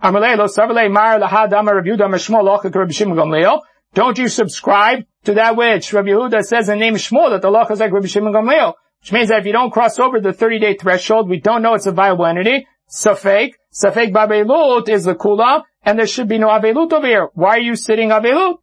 Don't 3.93 4.17
you 4.17 4.28
subscribe 4.30 5.03
to 5.26 5.34
that 5.34 5.57
which 5.57 5.91
Rabbi 5.91 6.07
Yehuda 6.07 6.43
says 6.43 6.69
in 6.69 6.80
the 6.80 6.86
name 6.86 6.95
Shmuel 6.95 7.32
that 7.32 7.41
the 7.41 7.51
law 7.51 7.67
is 7.69 7.82
like 7.82 7.91
Rabbi 7.91 8.07
Shimon 8.07 8.32
Gamliel, 8.32 8.74
which 9.01 9.11
means 9.11 9.28
that 9.28 9.39
if 9.39 9.45
you 9.45 9.51
don't 9.51 9.72
cross 9.72 9.99
over 9.99 10.22
the 10.22 10.32
30 10.32 10.59
day 10.59 10.78
threshold, 10.78 11.30
we 11.30 11.41
don't 11.41 11.61
know 11.61 11.74
it's 11.74 11.88
a 11.88 11.91
viable 11.91 12.26
entity. 12.26 12.67
Safek, 12.89 13.51
Safek 13.74 14.13
Ba'avelut 14.13 14.88
is 14.88 15.03
the 15.03 15.15
kula, 15.15 15.63
and 15.84 15.97
there 15.97 16.07
should 16.07 16.27
be 16.27 16.38
no 16.38 16.47
Avelut 16.47 16.93
over 16.93 17.07
here. 17.07 17.29
Why 17.34 17.57
are 17.57 17.59
you 17.59 17.75
sitting 17.75 18.09
Avelut? 18.09 18.57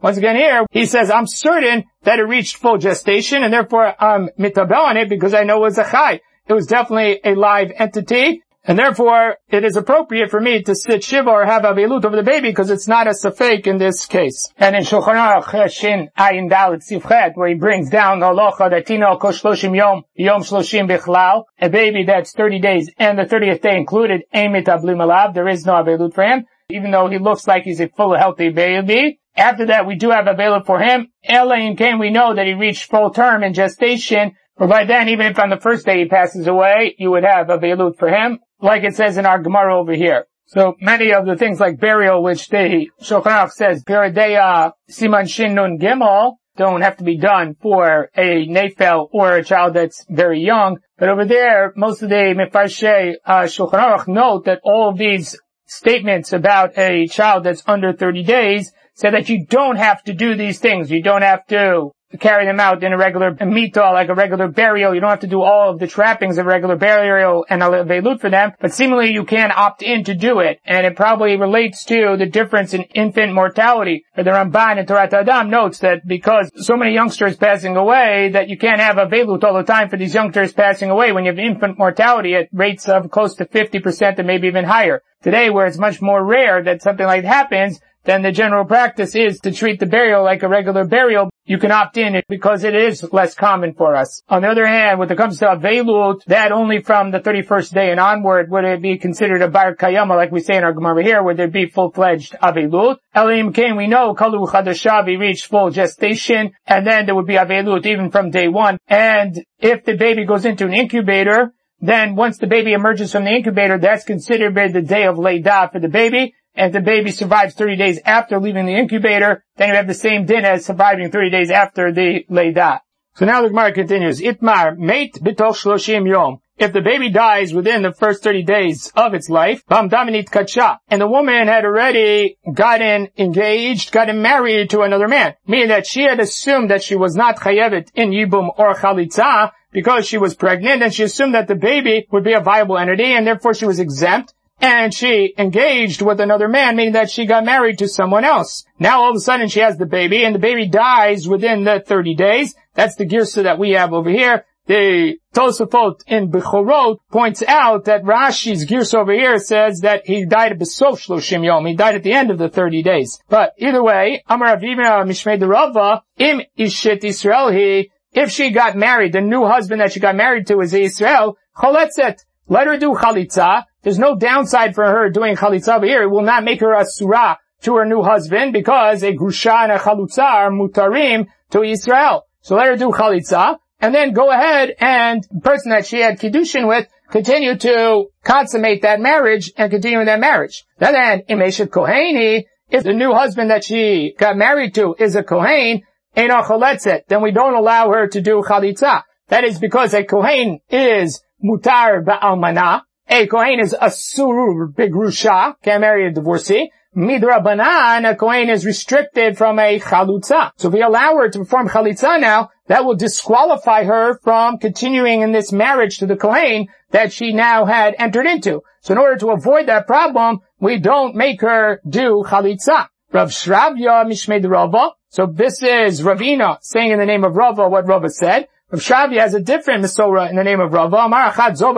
Once 0.00 0.16
again 0.16 0.36
here, 0.36 0.66
he 0.70 0.86
says, 0.86 1.10
I'm 1.10 1.26
certain 1.26 1.84
that 2.02 2.18
it 2.18 2.22
reached 2.22 2.56
full 2.56 2.78
gestation, 2.78 3.42
and 3.42 3.52
therefore 3.52 3.94
I'm 4.00 4.28
mitabel 4.38 4.76
on 4.76 4.96
it 4.96 5.08
because 5.08 5.34
I 5.34 5.42
know 5.42 5.56
it 5.58 5.60
was 5.60 5.78
a 5.78 5.84
chai. 5.84 6.20
It 6.46 6.52
was 6.52 6.66
definitely 6.66 7.20
a 7.24 7.34
live 7.34 7.72
entity, 7.76 8.42
and 8.66 8.78
therefore, 8.78 9.36
it 9.48 9.62
is 9.62 9.76
appropriate 9.76 10.30
for 10.30 10.40
me 10.40 10.62
to 10.62 10.74
sit 10.74 11.04
Shiva 11.04 11.28
or 11.28 11.44
have 11.44 11.64
Avilut 11.64 12.06
over 12.06 12.16
the 12.16 12.22
baby 12.22 12.48
because 12.48 12.70
it's 12.70 12.88
not 12.88 13.06
a 13.06 13.10
Safek 13.10 13.66
in 13.66 13.76
this 13.76 14.06
case. 14.06 14.48
And 14.56 14.74
in 14.74 14.84
Shulchan 14.84 15.42
Aruch 15.42 15.70
Shin 15.70 16.08
Ayin 16.18 16.50
Dalit 16.50 16.82
Sifchet, 16.82 17.32
where 17.34 17.48
he 17.48 17.54
brings 17.56 17.90
down 17.90 18.20
the 18.20 18.26
Locha 18.26 18.70
that 18.70 18.86
Tino 18.86 19.18
Shloshim 19.18 19.76
Yom, 19.76 20.04
Yom 20.14 20.42
Shloshim 20.42 20.88
Bichlal, 20.88 21.44
a 21.60 21.68
baby 21.68 22.04
that's 22.04 22.32
30 22.32 22.58
days 22.60 22.90
and 22.98 23.18
the 23.18 23.24
30th 23.24 23.60
day 23.60 23.76
included, 23.76 24.22
Amit 24.34 24.64
Ablim 24.64 25.34
there 25.34 25.48
is 25.48 25.66
no 25.66 25.74
Avilut 25.74 26.14
for 26.14 26.24
him, 26.24 26.46
even 26.70 26.90
though 26.90 27.08
he 27.08 27.18
looks 27.18 27.46
like 27.46 27.64
he's 27.64 27.80
a 27.80 27.88
full 27.88 28.16
healthy 28.16 28.48
baby. 28.48 29.20
After 29.36 29.66
that, 29.66 29.86
we 29.86 29.96
do 29.96 30.08
have 30.08 30.24
Avilut 30.24 30.64
for 30.64 30.80
him. 30.80 31.08
Elaine 31.28 31.76
came, 31.76 31.98
we 31.98 32.08
know 32.08 32.34
that 32.34 32.46
he 32.46 32.54
reached 32.54 32.88
full 32.88 33.10
term 33.10 33.42
in 33.42 33.52
gestation, 33.52 34.36
but 34.56 34.68
by 34.68 34.84
then, 34.84 35.08
even 35.08 35.26
if 35.26 35.38
on 35.38 35.50
the 35.50 35.60
first 35.60 35.84
day 35.84 35.98
he 35.98 36.04
passes 36.06 36.46
away, 36.46 36.94
you 36.96 37.10
would 37.10 37.24
have 37.24 37.50
a 37.50 37.58
velut 37.58 37.98
for 37.98 38.08
him 38.08 38.38
like 38.60 38.84
it 38.84 38.96
says 38.96 39.18
in 39.18 39.26
our 39.26 39.40
Gemara 39.40 39.78
over 39.78 39.94
here. 39.94 40.26
So 40.46 40.74
many 40.80 41.12
of 41.12 41.26
the 41.26 41.36
things 41.36 41.58
like 41.58 41.80
burial, 41.80 42.22
which 42.22 42.48
the 42.48 42.88
Shulchan 43.02 43.50
says, 43.50 43.82
Piradeya 43.82 44.72
Siman 44.90 45.28
Shin 45.28 45.54
Nun 45.54 45.78
Gimel, 45.78 46.34
don't 46.56 46.82
have 46.82 46.98
to 46.98 47.04
be 47.04 47.16
done 47.16 47.56
for 47.60 48.10
a 48.16 48.46
nefel 48.46 49.08
or 49.12 49.36
a 49.36 49.44
child 49.44 49.74
that's 49.74 50.04
very 50.08 50.40
young. 50.40 50.78
But 50.98 51.08
over 51.08 51.24
there, 51.24 51.72
most 51.76 52.02
of 52.02 52.10
the 52.10 52.34
Mefarshe 52.36 53.14
uh, 53.24 53.42
Shulchan 53.42 53.72
Aruch 53.72 54.06
note 54.06 54.44
that 54.44 54.60
all 54.62 54.90
of 54.90 54.98
these 54.98 55.36
statements 55.66 56.32
about 56.32 56.78
a 56.78 57.06
child 57.06 57.44
that's 57.44 57.64
under 57.66 57.92
30 57.92 58.22
days 58.22 58.72
say 58.94 59.10
that 59.10 59.28
you 59.28 59.46
don't 59.46 59.76
have 59.76 60.02
to 60.04 60.12
do 60.12 60.36
these 60.36 60.60
things. 60.60 60.90
You 60.90 61.02
don't 61.02 61.22
have 61.22 61.44
to 61.48 61.90
carry 62.18 62.46
them 62.46 62.60
out 62.60 62.82
in 62.82 62.92
a 62.92 62.98
regular 62.98 63.36
mita, 63.44 63.90
like 63.92 64.08
a 64.08 64.14
regular 64.14 64.48
burial. 64.48 64.94
You 64.94 65.00
don't 65.00 65.10
have 65.10 65.20
to 65.20 65.26
do 65.26 65.42
all 65.42 65.70
of 65.70 65.78
the 65.78 65.86
trappings 65.86 66.38
of 66.38 66.46
regular 66.46 66.76
burial 66.76 67.44
and 67.48 67.62
a 67.62 67.66
velut 67.84 68.20
for 68.20 68.30
them, 68.30 68.52
but 68.60 68.72
seemingly 68.72 69.12
you 69.12 69.24
can 69.24 69.52
opt 69.54 69.82
in 69.82 70.04
to 70.04 70.14
do 70.14 70.40
it. 70.40 70.60
And 70.64 70.86
it 70.86 70.96
probably 70.96 71.36
relates 71.36 71.84
to 71.86 72.16
the 72.18 72.26
difference 72.26 72.74
in 72.74 72.82
infant 72.82 73.34
mortality. 73.34 74.04
The 74.16 74.22
Ramban 74.22 74.78
and 74.78 74.88
Torat 74.88 75.10
HaAdam 75.10 75.48
notes 75.48 75.78
that 75.78 76.06
because 76.06 76.50
so 76.56 76.76
many 76.76 76.92
youngsters 76.92 77.36
passing 77.36 77.76
away, 77.76 78.30
that 78.32 78.48
you 78.48 78.58
can't 78.58 78.80
have 78.80 78.98
a 78.98 79.06
velut 79.06 79.44
all 79.44 79.54
the 79.54 79.62
time 79.62 79.88
for 79.88 79.96
these 79.96 80.14
youngsters 80.14 80.52
passing 80.52 80.90
away 80.90 81.12
when 81.12 81.24
you 81.24 81.30
have 81.30 81.38
infant 81.38 81.78
mortality 81.78 82.34
at 82.34 82.48
rates 82.52 82.88
of 82.88 83.10
close 83.10 83.34
to 83.36 83.44
50% 83.44 84.18
and 84.18 84.26
maybe 84.26 84.46
even 84.46 84.64
higher. 84.64 85.02
Today, 85.22 85.50
where 85.50 85.66
it's 85.66 85.78
much 85.78 86.02
more 86.02 86.24
rare 86.24 86.62
that 86.64 86.82
something 86.82 87.06
like 87.06 87.22
that 87.22 87.28
happens, 87.28 87.80
then 88.04 88.22
the 88.22 88.32
general 88.32 88.64
practice 88.64 89.14
is 89.14 89.40
to 89.40 89.52
treat 89.52 89.80
the 89.80 89.86
burial 89.86 90.22
like 90.22 90.42
a 90.42 90.48
regular 90.48 90.84
burial. 90.84 91.30
You 91.46 91.58
can 91.58 91.72
opt 91.72 91.98
in 91.98 92.22
because 92.26 92.64
it 92.64 92.74
is 92.74 93.06
less 93.12 93.34
common 93.34 93.74
for 93.74 93.94
us. 93.94 94.22
On 94.30 94.40
the 94.40 94.48
other 94.48 94.66
hand, 94.66 94.98
when 94.98 95.12
it 95.12 95.18
comes 95.18 95.38
to 95.40 95.46
Avelut, 95.46 96.24
that 96.24 96.52
only 96.52 96.80
from 96.80 97.10
the 97.10 97.20
31st 97.20 97.74
day 97.74 97.90
and 97.90 98.00
onward 98.00 98.50
would 98.50 98.64
it 98.64 98.80
be 98.80 98.96
considered 98.96 99.42
a 99.42 99.48
Bar 99.48 99.76
Kayama, 99.76 100.16
like 100.16 100.32
we 100.32 100.40
say 100.40 100.56
in 100.56 100.64
our 100.64 100.72
Gemara 100.72 101.02
here, 101.02 101.22
would 101.22 101.36
there 101.36 101.48
be 101.48 101.66
full-fledged 101.66 102.34
Avelut. 102.42 102.96
Elim 103.14 103.52
Kain, 103.52 103.76
we 103.76 103.88
know 103.88 104.14
Kalu 104.14 104.48
Chadashavi 104.48 105.18
reached 105.20 105.46
full 105.46 105.68
gestation, 105.68 106.52
and 106.66 106.86
then 106.86 107.04
there 107.04 107.14
would 107.14 107.26
be 107.26 107.34
Avelut 107.34 107.84
even 107.84 108.10
from 108.10 108.30
day 108.30 108.48
one. 108.48 108.78
And 108.88 109.44
if 109.58 109.84
the 109.84 109.98
baby 109.98 110.24
goes 110.24 110.46
into 110.46 110.64
an 110.64 110.72
incubator, 110.72 111.52
then 111.78 112.16
once 112.16 112.38
the 112.38 112.46
baby 112.46 112.72
emerges 112.72 113.12
from 113.12 113.24
the 113.24 113.32
incubator, 113.32 113.78
that's 113.78 114.04
considered 114.04 114.54
the 114.72 114.80
day 114.80 115.04
of 115.04 115.16
Leidah 115.16 115.72
for 115.72 115.78
the 115.78 115.88
baby, 115.88 116.34
and 116.54 116.68
if 116.68 116.72
the 116.72 116.80
baby 116.80 117.10
survives 117.10 117.54
30 117.54 117.76
days 117.76 118.00
after 118.04 118.38
leaving 118.38 118.66
the 118.66 118.76
incubator, 118.76 119.44
then 119.56 119.70
you 119.70 119.74
have 119.74 119.86
the 119.86 119.94
same 119.94 120.24
din 120.24 120.44
as 120.44 120.64
surviving 120.64 121.10
30 121.10 121.30
days 121.30 121.50
after 121.50 121.92
the 121.92 122.24
Leidah. 122.30 122.80
So 123.16 123.26
now 123.26 123.42
the 123.42 123.48
Gemara 123.48 123.72
continues, 123.72 124.20
Itmar, 124.20 124.76
mate 124.76 125.14
bitoch 125.20 125.56
shloshim 125.56 126.08
yom. 126.08 126.38
If 126.56 126.72
the 126.72 126.82
baby 126.82 127.10
dies 127.10 127.52
within 127.52 127.82
the 127.82 127.92
first 127.92 128.22
30 128.22 128.44
days 128.44 128.92
of 128.94 129.12
its 129.12 129.28
life, 129.28 129.64
bam 129.66 129.90
daminit 129.90 130.30
kacha, 130.30 130.78
and 130.88 131.00
the 131.00 131.08
woman 131.08 131.48
had 131.48 131.64
already 131.64 132.38
gotten 132.52 133.08
engaged, 133.18 133.90
gotten 133.90 134.22
married 134.22 134.70
to 134.70 134.82
another 134.82 135.08
man, 135.08 135.34
meaning 135.48 135.68
that 135.68 135.86
she 135.86 136.02
had 136.02 136.20
assumed 136.20 136.70
that 136.70 136.84
she 136.84 136.94
was 136.94 137.16
not 137.16 137.40
chayevet 137.40 137.90
in 137.94 138.10
yibum 138.10 138.50
or 138.56 138.74
chalitza, 138.74 139.50
because 139.72 140.06
she 140.06 140.16
was 140.16 140.36
pregnant, 140.36 140.80
and 140.80 140.94
she 140.94 141.02
assumed 141.02 141.34
that 141.34 141.48
the 141.48 141.56
baby 141.56 142.06
would 142.12 142.22
be 142.22 142.34
a 142.34 142.40
viable 142.40 142.78
entity, 142.78 143.12
and 143.12 143.26
therefore 143.26 143.54
she 143.54 143.66
was 143.66 143.80
exempt, 143.80 144.32
and 144.64 144.94
she 144.94 145.34
engaged 145.36 146.00
with 146.00 146.20
another 146.20 146.48
man, 146.48 146.74
meaning 146.74 146.94
that 146.94 147.10
she 147.10 147.26
got 147.26 147.44
married 147.44 147.78
to 147.78 147.86
someone 147.86 148.24
else. 148.24 148.64
Now 148.78 149.02
all 149.02 149.10
of 149.10 149.16
a 149.16 149.20
sudden 149.20 149.48
she 149.48 149.60
has 149.60 149.76
the 149.76 149.84
baby, 149.84 150.24
and 150.24 150.34
the 150.34 150.38
baby 150.38 150.66
dies 150.66 151.28
within 151.28 151.64
the 151.64 151.82
30 151.86 152.14
days. 152.14 152.54
That's 152.72 152.96
the 152.96 153.04
girsa 153.04 153.42
that 153.42 153.58
we 153.58 153.72
have 153.72 153.92
over 153.92 154.08
here. 154.08 154.46
The 154.66 155.18
Tosafot 155.34 156.04
in 156.06 156.30
Bechorot 156.30 156.96
points 157.12 157.42
out 157.46 157.84
that 157.84 158.04
Rashi's 158.04 158.64
girsa 158.64 159.00
over 159.00 159.12
here 159.12 159.38
says 159.38 159.80
that 159.80 160.06
he 160.06 160.24
died 160.24 160.52
at 160.52 160.58
Shloshim 160.58 161.44
Yom. 161.44 161.66
He 161.66 161.76
died 161.76 161.96
at 161.96 162.02
the 162.02 162.14
end 162.14 162.30
of 162.30 162.38
the 162.38 162.48
30 162.48 162.82
days. 162.82 163.20
But 163.28 163.52
either 163.58 163.82
way, 163.82 164.24
Amar 164.26 164.56
Ravina 164.56 165.04
Mishmei 165.04 165.46
Rava, 165.46 166.02
Im 166.16 166.40
Ishit 166.58 167.04
Israel 167.04 167.50
he, 167.50 167.90
if 168.12 168.30
she 168.30 168.50
got 168.50 168.76
married, 168.76 169.12
the 169.12 169.20
new 169.20 169.44
husband 169.44 169.82
that 169.82 169.92
she 169.92 170.00
got 170.00 170.16
married 170.16 170.46
to 170.46 170.60
is 170.60 170.72
Israel, 170.72 171.36
Choletzet, 171.54 172.24
let 172.48 172.66
her 172.66 172.78
do 172.78 172.94
chalitza. 172.94 173.64
There's 173.84 173.98
no 173.98 174.16
downside 174.16 174.74
for 174.74 174.84
her 174.84 175.10
doing 175.10 175.36
chalitza 175.36 175.84
here. 175.84 176.02
It 176.02 176.10
will 176.10 176.22
not 176.22 176.42
make 176.42 176.60
her 176.60 176.72
a 176.72 176.84
surah 176.86 177.36
to 177.62 177.76
her 177.76 177.84
new 177.84 178.02
husband 178.02 178.52
because 178.54 179.02
a 179.02 179.12
grusha 179.12 179.64
and 179.64 179.72
a 179.72 179.78
chalitza 179.78 180.22
are 180.22 180.50
mutarim 180.50 181.26
to 181.50 181.62
Israel. 181.62 182.24
So 182.40 182.56
let 182.56 182.68
her 182.68 182.76
do 182.76 182.90
chalitza 182.90 183.58
and 183.80 183.94
then 183.94 184.12
go 184.14 184.30
ahead 184.30 184.74
and 184.80 185.22
the 185.30 185.40
person 185.40 185.70
that 185.70 185.86
she 185.86 186.00
had 186.00 186.18
kiddushin 186.18 186.66
with 186.66 186.88
continue 187.10 187.56
to 187.58 188.06
consummate 188.24 188.82
that 188.82 189.00
marriage 189.00 189.52
and 189.56 189.70
continue 189.70 190.02
that 190.04 190.18
marriage. 190.18 190.64
Then, 190.78 191.22
imeshet 191.28 191.68
koheni, 191.68 192.44
if 192.70 192.82
the 192.82 192.94
new 192.94 193.12
husband 193.12 193.50
that 193.50 193.64
she 193.64 194.14
got 194.18 194.36
married 194.36 194.74
to 194.76 194.96
is 194.98 195.14
a 195.14 195.22
kohen, 195.22 195.82
then 196.14 197.22
we 197.22 197.30
don't 197.32 197.54
allow 197.54 197.90
her 197.90 198.08
to 198.08 198.20
do 198.20 198.42
chalitza. 198.42 199.02
That 199.28 199.44
is 199.44 199.58
because 199.58 199.92
a 199.94 200.04
kohen 200.04 200.60
is 200.70 201.22
mutar 201.44 202.02
ba'almana. 202.02 202.82
A 203.08 203.26
Kohen 203.26 203.60
is 203.60 203.76
a 203.78 203.90
surur 203.90 204.72
begrusha, 204.72 205.54
can't 205.62 205.82
marry 205.82 206.06
a 206.06 206.10
divorcee. 206.10 206.70
Midra 206.96 207.42
banan, 207.42 208.04
a 208.04 208.16
Kohen 208.16 208.48
is 208.48 208.64
restricted 208.64 209.36
from 209.36 209.58
a 209.58 209.78
chalutza. 209.78 210.52
So 210.56 210.68
if 210.68 210.74
we 210.74 210.80
allow 210.80 211.16
her 211.16 211.28
to 211.28 211.38
perform 211.40 211.68
chalitza 211.68 212.20
now, 212.20 212.50
that 212.68 212.84
will 212.84 212.94
disqualify 212.94 213.84
her 213.84 214.18
from 214.22 214.58
continuing 214.58 215.20
in 215.20 215.32
this 215.32 215.52
marriage 215.52 215.98
to 215.98 216.06
the 216.06 216.16
Kohen 216.16 216.68
that 216.92 217.12
she 217.12 217.32
now 217.32 217.66
had 217.66 217.94
entered 217.98 218.26
into. 218.26 218.62
So 218.80 218.92
in 218.92 218.98
order 218.98 219.16
to 219.18 219.32
avoid 219.32 219.66
that 219.66 219.86
problem, 219.86 220.40
we 220.58 220.78
don't 220.78 221.14
make 221.14 221.42
her 221.42 221.80
do 221.86 222.24
chalitza. 222.26 222.88
Rav 223.12 223.28
Shravya 223.28 224.06
Mishmed 224.06 224.48
Rava. 224.48 224.92
So 225.10 225.26
this 225.26 225.62
is 225.62 226.00
Ravina 226.00 226.58
saying 226.62 226.90
in 226.90 226.98
the 226.98 227.06
name 227.06 227.24
of 227.24 227.36
Rava 227.36 227.68
what 227.68 227.86
Rava 227.86 228.08
said. 228.08 228.48
Rav 228.74 228.82
Shavi 228.82 229.20
has 229.20 229.34
a 229.34 229.40
different 229.40 229.84
Misora 229.84 230.28
in 230.28 230.34
the 230.34 230.42
name 230.42 230.58
of 230.58 230.72
Rava. 230.72 230.96
Amar 230.96 231.30
Achad 231.30 231.54
Zo. 231.54 231.72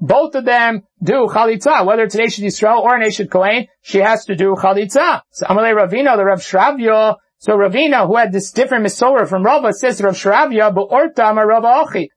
Both 0.00 0.34
of 0.36 0.44
them 0.44 0.82
do 1.02 1.26
Chalitza. 1.28 1.84
Whether 1.84 2.04
it's 2.04 2.14
an 2.14 2.20
Eshet 2.20 2.44
Yisrael 2.44 2.78
or 2.80 2.94
an 2.94 3.02
Eshet 3.02 3.28
Kohen, 3.28 3.66
she 3.82 3.98
has 3.98 4.24
to 4.26 4.36
do 4.36 4.54
Chalitza. 4.56 5.22
So 5.32 5.46
Amalei 5.46 5.74
Ravina, 5.74 6.16
the 6.16 6.24
Rav 6.24 6.38
Shravya, 6.38 7.16
So 7.38 7.54
Ravina, 7.54 8.06
who 8.06 8.14
had 8.16 8.30
this 8.30 8.52
different 8.52 8.86
Misora 8.86 9.28
from 9.28 9.42
Rava, 9.42 9.72
says 9.72 10.00
Rav 10.00 10.14
Shravya, 10.14 10.72
but 10.72 10.90
Ortam 10.90 11.44
Rava 11.44 11.88
Achi. 11.88 12.08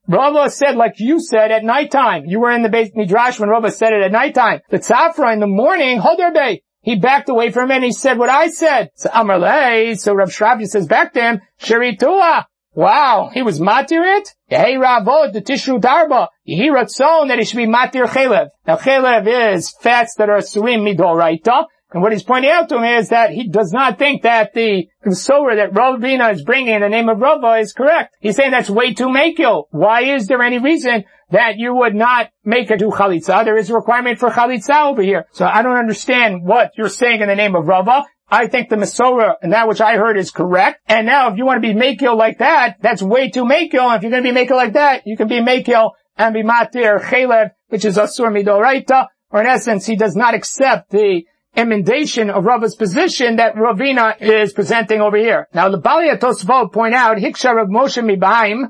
Said, 0.52 0.76
like 0.76 1.00
you 1.00 1.20
said, 1.20 1.50
at 1.52 1.64
nighttime. 1.64 2.26
You 2.28 2.42
were 2.42 2.52
in 2.52 2.62
the 2.62 2.70
beis 2.70 2.92
Midrash 2.94 3.40
when 3.40 3.50
Rava 3.50 3.72
said 3.72 3.92
it 3.92 4.04
at 4.04 4.12
nighttime. 4.12 4.60
The 4.70 4.78
Tzafra 4.78 5.34
in 5.34 5.40
the 5.40 5.48
morning, 5.48 6.00
Hoderbe. 6.00 6.60
He 6.82 7.00
backed 7.00 7.28
away 7.30 7.50
from 7.50 7.72
it 7.72 7.78
and 7.78 7.86
he 7.86 7.92
said 7.92 8.20
what 8.20 8.30
I 8.30 8.50
said. 8.50 8.92
So 8.94 9.10
Amarle, 9.10 9.98
so 9.98 10.14
Rav 10.14 10.30
Shravya 10.30 10.68
says 10.68 10.86
back 10.86 11.14
to 11.14 11.22
him, 11.22 11.42
Shiritua. 11.60 12.46
Wow, 12.78 13.32
he 13.34 13.42
was 13.42 13.60
matir 13.60 14.20
it? 14.20 14.36
Hey 14.50 14.76
Ravod, 14.76 15.34
the 15.34 15.42
Tishru 15.42 15.82
Darba. 15.82 16.28
He 16.44 16.70
ratzon 16.70 17.30
that 17.30 17.40
he 17.40 17.44
should 17.44 17.58
be 17.58 17.66
matir 17.66 18.06
chelev. 18.06 18.50
Now 18.68 18.76
chelev 18.76 19.56
is 19.56 19.74
fats 19.82 20.14
that 20.20 20.30
are 20.30 20.38
surim 20.38 20.88
midoraita. 20.88 21.66
And 21.92 22.04
what 22.04 22.12
he's 22.12 22.22
pointing 22.22 22.52
out 22.52 22.70
to 22.70 22.78
him 22.78 22.84
is 22.84 23.10
that 23.10 23.32
he 23.32 23.50
does 23.50 23.74
not 23.74 23.98
think 23.98 24.22
that 24.22 24.54
the 24.54 24.90
Sora 25.10 25.56
that 25.56 25.74
Ravina 25.74 26.32
is 26.32 26.44
bringing 26.44 26.76
in 26.76 26.82
the 26.82 26.90
name 26.90 27.10
of 27.10 27.18
Rava 27.20 27.56
is 27.56 27.74
correct. 27.74 28.16
He's 28.20 28.36
saying 28.36 28.52
that's 28.52 28.70
way 28.70 28.94
too 28.94 29.08
makil. 29.08 29.64
Why 29.72 30.02
is 30.04 30.28
there 30.28 30.44
any 30.44 30.60
reason 30.60 31.06
that 31.32 31.58
you 31.58 31.74
would 31.74 31.96
not 31.96 32.30
make 32.44 32.70
a 32.70 32.78
do 32.78 32.92
chalitza? 32.92 33.44
There 33.44 33.58
is 33.58 33.72
a 33.72 33.74
requirement 33.74 34.20
for 34.20 34.30
chalitza 34.30 34.92
over 34.92 35.02
here. 35.02 35.26
So 35.32 35.48
I 35.48 35.64
don't 35.64 35.78
understand 35.78 36.44
what 36.44 36.74
you're 36.78 36.90
saying 36.90 37.22
in 37.22 37.28
the 37.28 37.36
name 37.36 37.56
of 37.56 37.66
Rava. 37.66 38.06
I 38.30 38.48
think 38.48 38.70
the 38.70 38.76
Masorah 38.76 39.36
and 39.42 39.54
that 39.54 39.68
which 39.68 39.80
I 39.80 39.96
heard 39.96 40.18
is 40.18 40.32
correct. 40.32 40.82
And 40.88 41.06
now 41.06 41.32
if 41.32 41.38
you 41.38 41.46
want 41.46 41.62
to 41.64 41.74
be 41.74 41.80
makil 41.80 42.18
like 42.18 42.40
that, 42.40 42.78
that's 42.82 43.02
way 43.02 43.30
too 43.30 43.46
makil. 43.46 43.88
And 43.88 43.96
if 43.96 44.04
you're 44.04 44.12
going 44.12 44.24
to 44.24 44.34
be 44.34 44.38
makil 44.38 44.56
like 44.56 44.74
that, 44.74 45.04
you 45.06 45.16
can 45.16 45.28
be 45.28 45.40
makil 45.40 45.92
and 46.18 46.34
be 46.34 46.44
matir 46.44 47.02
chelev, 47.02 47.52
which 47.68 47.86
is 47.86 47.98
asur 47.98 48.30
midoraita. 48.32 49.08
Or 49.30 49.42
in 49.42 49.48
essence, 49.48 49.86
he 49.86 49.96
does 49.96 50.16
not 50.16 50.34
accept 50.34 50.92
the 50.92 51.24
emendation 51.56 52.30
of 52.30 52.46
Rava's 52.46 52.76
position 52.76 53.38
that 53.38 53.56
Ravina 53.56 54.22
is 54.22 54.54
presenting 54.54 55.02
over 55.02 55.18
here. 55.18 55.48
Now 55.54 55.70
the 55.70 55.78
Bali 55.78 56.08
Tosfot 56.10 56.72
point 56.72 56.94
out, 56.94 57.18
Hiksha 57.18 57.56
Rav 57.56 57.68
Moshe 57.68 58.04
Mibaim, 58.04 58.70